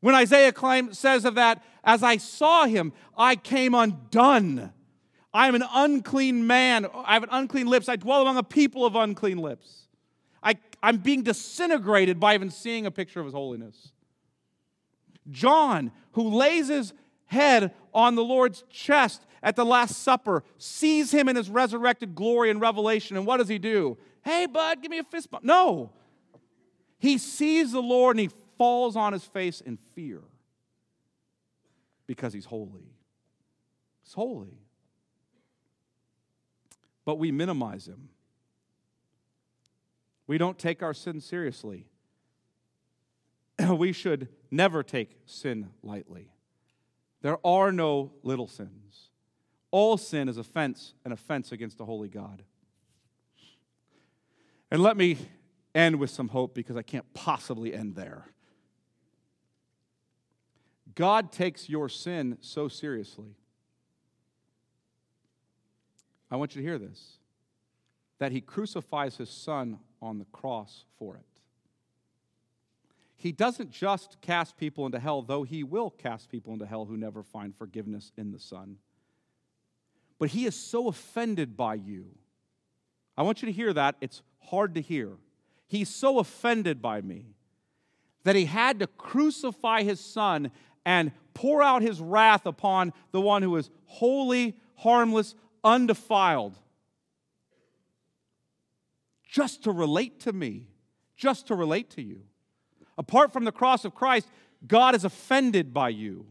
When 0.00 0.14
Isaiah 0.14 0.52
says 0.92 1.24
of 1.24 1.36
that, 1.36 1.64
as 1.82 2.02
I 2.02 2.18
saw 2.18 2.66
him, 2.66 2.92
I 3.16 3.34
came 3.34 3.74
undone. 3.74 4.74
I 5.32 5.48
am 5.48 5.54
an 5.54 5.64
unclean 5.72 6.46
man. 6.46 6.86
I 6.94 7.14
have 7.14 7.22
an 7.22 7.30
unclean 7.32 7.66
lips. 7.66 7.88
I 7.88 7.96
dwell 7.96 8.20
among 8.20 8.36
a 8.36 8.42
people 8.42 8.84
of 8.84 8.94
unclean 8.94 9.38
lips. 9.38 9.86
I, 10.42 10.56
I'm 10.82 10.98
being 10.98 11.22
disintegrated 11.22 12.20
by 12.20 12.34
even 12.34 12.50
seeing 12.50 12.84
a 12.84 12.90
picture 12.90 13.20
of 13.20 13.24
his 13.24 13.34
holiness. 13.34 13.92
John, 15.30 15.92
who 16.14 16.30
lays 16.30 16.68
his 16.68 16.92
head 17.26 17.72
on 17.92 18.14
the 18.14 18.24
Lord's 18.24 18.64
chest 18.70 19.24
at 19.42 19.56
the 19.56 19.64
Last 19.64 20.02
Supper, 20.02 20.42
sees 20.58 21.12
him 21.12 21.28
in 21.28 21.36
his 21.36 21.50
resurrected 21.50 22.14
glory 22.14 22.50
and 22.50 22.60
revelation. 22.60 23.16
And 23.16 23.26
what 23.26 23.36
does 23.36 23.48
he 23.48 23.58
do? 23.58 23.98
Hey, 24.24 24.46
bud, 24.46 24.80
give 24.80 24.90
me 24.90 24.98
a 24.98 25.04
fist 25.04 25.30
bump. 25.30 25.44
No. 25.44 25.92
He 26.98 27.18
sees 27.18 27.72
the 27.72 27.82
Lord 27.82 28.16
and 28.16 28.30
he 28.30 28.30
falls 28.56 28.96
on 28.96 29.12
his 29.12 29.24
face 29.24 29.60
in 29.60 29.78
fear 29.94 30.22
because 32.06 32.32
he's 32.32 32.46
holy. 32.46 32.94
He's 34.02 34.14
holy. 34.14 34.58
But 37.04 37.18
we 37.18 37.30
minimize 37.30 37.86
him. 37.86 38.08
We 40.26 40.38
don't 40.38 40.58
take 40.58 40.82
our 40.82 40.94
sin 40.94 41.20
seriously. 41.20 41.86
we 43.70 43.92
should 43.92 44.28
never 44.50 44.82
take 44.82 45.10
sin 45.26 45.70
lightly. 45.82 46.30
There 47.22 47.38
are 47.46 47.72
no 47.72 48.12
little 48.22 48.48
sins. 48.48 49.10
All 49.70 49.96
sin 49.96 50.28
is 50.28 50.36
offense, 50.36 50.94
an 51.04 51.12
offense 51.12 51.50
against 51.50 51.78
the 51.78 51.84
holy 51.84 52.08
God. 52.08 52.42
And 54.70 54.82
let 54.82 54.96
me 54.96 55.18
end 55.74 55.96
with 55.96 56.10
some 56.10 56.28
hope 56.28 56.54
because 56.54 56.76
I 56.76 56.82
can't 56.82 57.12
possibly 57.14 57.74
end 57.74 57.96
there. 57.96 58.26
God 60.94 61.32
takes 61.32 61.68
your 61.68 61.88
sin 61.88 62.38
so 62.40 62.68
seriously. 62.68 63.36
I 66.30 66.36
want 66.36 66.54
you 66.54 66.62
to 66.62 66.66
hear 66.66 66.78
this 66.78 67.18
that 68.18 68.32
he 68.32 68.40
crucifies 68.40 69.16
his 69.16 69.28
son 69.28 69.78
on 70.00 70.18
the 70.18 70.24
cross 70.26 70.84
for 70.98 71.16
it. 71.16 71.33
He 73.24 73.32
doesn't 73.32 73.72
just 73.72 74.20
cast 74.20 74.56
people 74.56 74.86
into 74.86 75.00
hell, 75.00 75.22
though 75.22 75.42
he 75.42 75.64
will 75.64 75.90
cast 75.90 76.28
people 76.28 76.52
into 76.52 76.66
hell 76.66 76.84
who 76.84 76.96
never 76.96 77.24
find 77.24 77.56
forgiveness 77.56 78.12
in 78.16 78.30
the 78.30 78.38
Son 78.38 78.76
but 80.18 80.30
he 80.30 80.46
is 80.46 80.54
so 80.54 80.88
offended 80.88 81.56
by 81.56 81.74
you. 81.74 82.06
I 83.16 83.22
want 83.22 83.42
you 83.42 83.46
to 83.46 83.52
hear 83.52 83.72
that. 83.72 83.96
It's 84.00 84.22
hard 84.40 84.74
to 84.74 84.80
hear. 84.80 85.10
He's 85.66 85.88
so 85.88 86.18
offended 86.18 86.80
by 86.80 87.00
me 87.00 87.34
that 88.22 88.36
he 88.36 88.46
had 88.46 88.78
to 88.78 88.86
crucify 88.86 89.82
his 89.82 90.00
son 90.00 90.50
and 90.84 91.12
pour 91.34 91.62
out 91.62 91.82
his 91.82 92.00
wrath 92.00 92.46
upon 92.46 92.92
the 93.12 93.20
one 93.20 93.42
who 93.42 93.56
is 93.56 93.70
holy, 93.86 94.56
harmless, 94.76 95.34
undefiled. 95.62 96.56
Just 99.28 99.64
to 99.64 99.72
relate 99.72 100.20
to 100.20 100.32
me, 100.32 100.68
just 101.16 101.48
to 101.48 101.54
relate 101.54 101.90
to 101.90 102.02
you. 102.02 102.22
Apart 102.96 103.32
from 103.32 103.44
the 103.44 103.52
cross 103.52 103.84
of 103.84 103.94
Christ, 103.94 104.28
God 104.66 104.94
is 104.94 105.04
offended 105.04 105.74
by 105.74 105.90
you. 105.90 106.26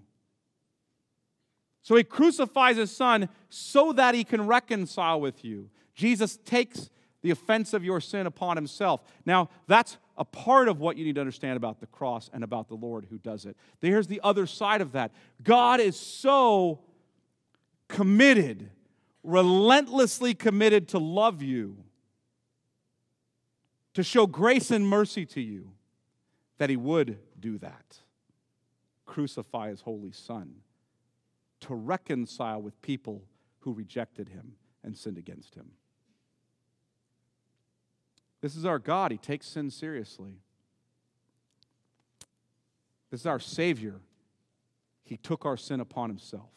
So 1.81 1.95
he 1.95 2.03
crucifies 2.03 2.77
his 2.77 2.95
son 2.95 3.29
so 3.49 3.91
that 3.93 4.15
he 4.15 4.23
can 4.23 4.47
reconcile 4.47 5.19
with 5.19 5.43
you. 5.43 5.69
Jesus 5.93 6.37
takes 6.45 6.89
the 7.21 7.31
offense 7.31 7.73
of 7.73 7.83
your 7.83 7.99
sin 7.99 8.25
upon 8.25 8.55
himself. 8.55 9.01
Now, 9.25 9.49
that's 9.67 9.97
a 10.17 10.25
part 10.25 10.69
of 10.69 10.79
what 10.79 10.97
you 10.97 11.05
need 11.05 11.15
to 11.15 11.21
understand 11.21 11.57
about 11.57 11.79
the 11.79 11.87
cross 11.87 12.29
and 12.33 12.43
about 12.43 12.67
the 12.67 12.75
Lord 12.75 13.07
who 13.09 13.17
does 13.17 13.45
it. 13.45 13.57
Here's 13.81 14.07
the 14.07 14.21
other 14.23 14.45
side 14.45 14.81
of 14.81 14.91
that 14.93 15.11
God 15.43 15.79
is 15.79 15.99
so 15.99 16.79
committed, 17.87 18.69
relentlessly 19.23 20.33
committed 20.33 20.87
to 20.89 20.99
love 20.99 21.41
you, 21.41 21.77
to 23.93 24.03
show 24.03 24.25
grace 24.25 24.71
and 24.71 24.87
mercy 24.87 25.25
to 25.27 25.41
you, 25.41 25.71
that 26.57 26.69
he 26.69 26.77
would 26.77 27.19
do 27.39 27.57
that. 27.59 27.99
Crucify 29.05 29.69
his 29.69 29.81
holy 29.81 30.11
son 30.11 30.55
to 31.61 31.73
reconcile 31.73 32.61
with 32.61 32.81
people 32.81 33.23
who 33.59 33.73
rejected 33.73 34.29
him 34.29 34.53
and 34.83 34.97
sinned 34.97 35.17
against 35.17 35.55
him. 35.55 35.71
This 38.41 38.55
is 38.55 38.65
our 38.65 38.79
God. 38.79 39.11
He 39.11 39.17
takes 39.17 39.47
sin 39.47 39.71
seriously. 39.71 40.33
This 43.09 43.21
is 43.21 43.25
our 43.25 43.39
Savior. 43.39 44.01
He 45.03 45.17
took 45.17 45.45
our 45.45 45.55
sin 45.55 45.79
upon 45.79 46.09
himself. 46.09 46.49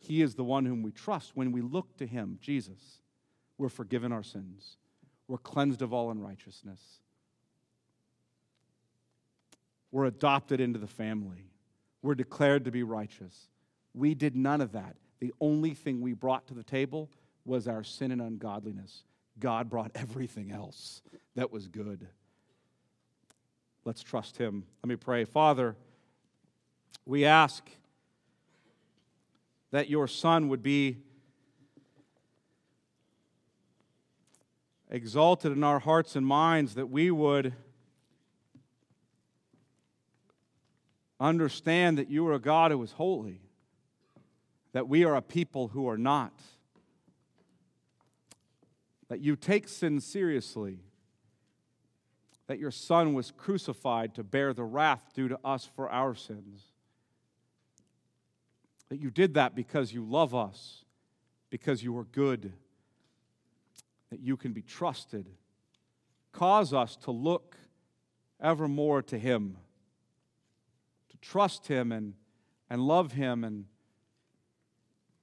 He 0.00 0.22
is 0.22 0.34
the 0.34 0.42
one 0.42 0.64
whom 0.64 0.82
we 0.82 0.90
trust. 0.90 1.36
When 1.36 1.52
we 1.52 1.60
look 1.60 1.96
to 1.98 2.06
him, 2.06 2.38
Jesus, 2.40 3.00
we're 3.58 3.68
forgiven 3.68 4.10
our 4.10 4.24
sins, 4.24 4.78
we're 5.28 5.38
cleansed 5.38 5.82
of 5.82 5.92
all 5.92 6.10
unrighteousness, 6.10 6.80
we're 9.92 10.06
adopted 10.06 10.60
into 10.60 10.78
the 10.78 10.86
family, 10.88 11.50
we're 12.02 12.16
declared 12.16 12.64
to 12.64 12.72
be 12.72 12.82
righteous. 12.82 13.48
We 13.94 14.14
did 14.14 14.34
none 14.34 14.60
of 14.60 14.72
that. 14.72 14.96
The 15.20 15.32
only 15.40 15.74
thing 15.74 16.00
we 16.00 16.14
brought 16.14 16.48
to 16.48 16.54
the 16.54 16.64
table 16.64 17.10
was 17.44 17.68
our 17.68 17.84
sin 17.84 18.10
and 18.10 18.20
ungodliness. 18.20 19.04
God 19.38 19.68
brought 19.68 19.92
everything 19.94 20.50
else 20.50 21.02
that 21.36 21.52
was 21.52 21.68
good. 21.68 22.08
Let's 23.84 24.02
trust 24.02 24.38
Him. 24.38 24.64
Let 24.82 24.88
me 24.88 24.96
pray. 24.96 25.24
Father, 25.24 25.76
we 27.04 27.24
ask 27.24 27.68
that 29.70 29.88
your 29.88 30.08
Son 30.08 30.48
would 30.48 30.62
be 30.62 30.98
exalted 34.90 35.52
in 35.52 35.64
our 35.64 35.78
hearts 35.78 36.16
and 36.16 36.26
minds, 36.26 36.74
that 36.74 36.90
we 36.90 37.10
would 37.10 37.54
understand 41.22 41.98
that 41.98 42.10
you 42.10 42.26
are 42.26 42.34
a 42.34 42.40
God 42.40 42.70
who 42.70 42.82
is 42.82 42.92
holy 42.92 43.40
that 44.72 44.88
we 44.88 45.04
are 45.04 45.14
a 45.14 45.22
people 45.22 45.68
who 45.68 45.88
are 45.88 45.98
not. 45.98 46.32
That 49.08 49.20
you 49.20 49.36
take 49.36 49.68
sin 49.68 50.00
seriously. 50.00 50.80
That 52.46 52.58
your 52.58 52.70
Son 52.70 53.14
was 53.14 53.30
crucified 53.30 54.14
to 54.14 54.24
bear 54.24 54.52
the 54.52 54.64
wrath 54.64 55.12
due 55.14 55.28
to 55.28 55.38
us 55.44 55.68
for 55.76 55.90
our 55.90 56.14
sins. 56.14 56.64
That 58.88 58.98
you 58.98 59.10
did 59.10 59.34
that 59.34 59.54
because 59.54 59.92
you 59.92 60.04
love 60.04 60.34
us, 60.34 60.84
because 61.50 61.82
you 61.82 61.96
are 61.98 62.04
good, 62.04 62.52
that 64.10 64.20
you 64.20 64.36
can 64.36 64.52
be 64.52 64.62
trusted. 64.62 65.28
Cause 66.32 66.72
us 66.72 66.96
to 66.96 67.10
look 67.10 67.56
evermore 68.40 69.02
to 69.02 69.18
Him, 69.18 69.56
trust 71.22 71.68
Him 71.68 71.90
and, 71.92 72.14
and 72.68 72.82
love 72.82 73.12
Him 73.12 73.44
and 73.44 73.64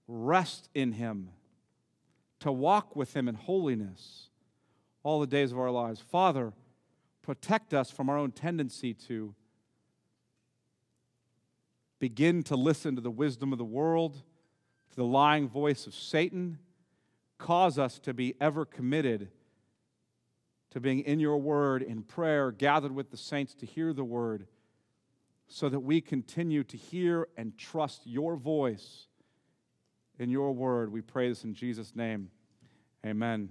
rest 0.08 0.70
in 0.74 0.94
Him, 0.94 1.30
to 2.40 2.52
walk 2.52 2.96
with 2.96 3.16
Him 3.16 3.28
in 3.28 3.36
holiness 3.36 4.30
all 5.04 5.20
the 5.20 5.28
days 5.28 5.52
of 5.52 5.60
our 5.60 5.70
lives. 5.70 6.00
Father, 6.00 6.54
protect 7.22 7.74
us 7.74 7.92
from 7.92 8.10
our 8.10 8.18
own 8.18 8.32
tendency 8.32 8.94
to 8.94 9.36
begin 12.00 12.42
to 12.44 12.56
listen 12.56 12.96
to 12.96 13.02
the 13.02 13.12
wisdom 13.12 13.52
of 13.52 13.60
the 13.60 13.66
world, 13.66 14.16
to 14.90 14.96
the 14.96 15.06
lying 15.06 15.48
voice 15.48 15.86
of 15.86 15.94
Satan. 15.94 16.58
Cause 17.38 17.78
us 17.78 18.00
to 18.00 18.14
be 18.14 18.36
ever 18.42 18.66
committed 18.66 19.30
to 20.72 20.80
being 20.80 21.00
in 21.00 21.20
your 21.20 21.38
word, 21.38 21.82
in 21.82 22.04
prayer, 22.04 22.52
gathered 22.52 22.94
with 22.94 23.12
the 23.12 23.18
saints 23.18 23.54
to 23.56 23.66
hear 23.66 23.94
the 23.94 24.04
word, 24.04 24.48
so 25.50 25.68
that 25.68 25.80
we 25.80 26.00
continue 26.00 26.64
to 26.64 26.78
hear 26.78 27.28
and 27.36 27.58
trust 27.58 28.06
your 28.06 28.36
voice 28.36 29.08
in 30.20 30.30
your 30.30 30.54
word. 30.54 30.92
We 30.92 31.02
pray 31.02 31.28
this 31.28 31.44
in 31.44 31.56
Jesus' 31.56 31.96
name. 31.96 32.30
Amen. 33.04 33.50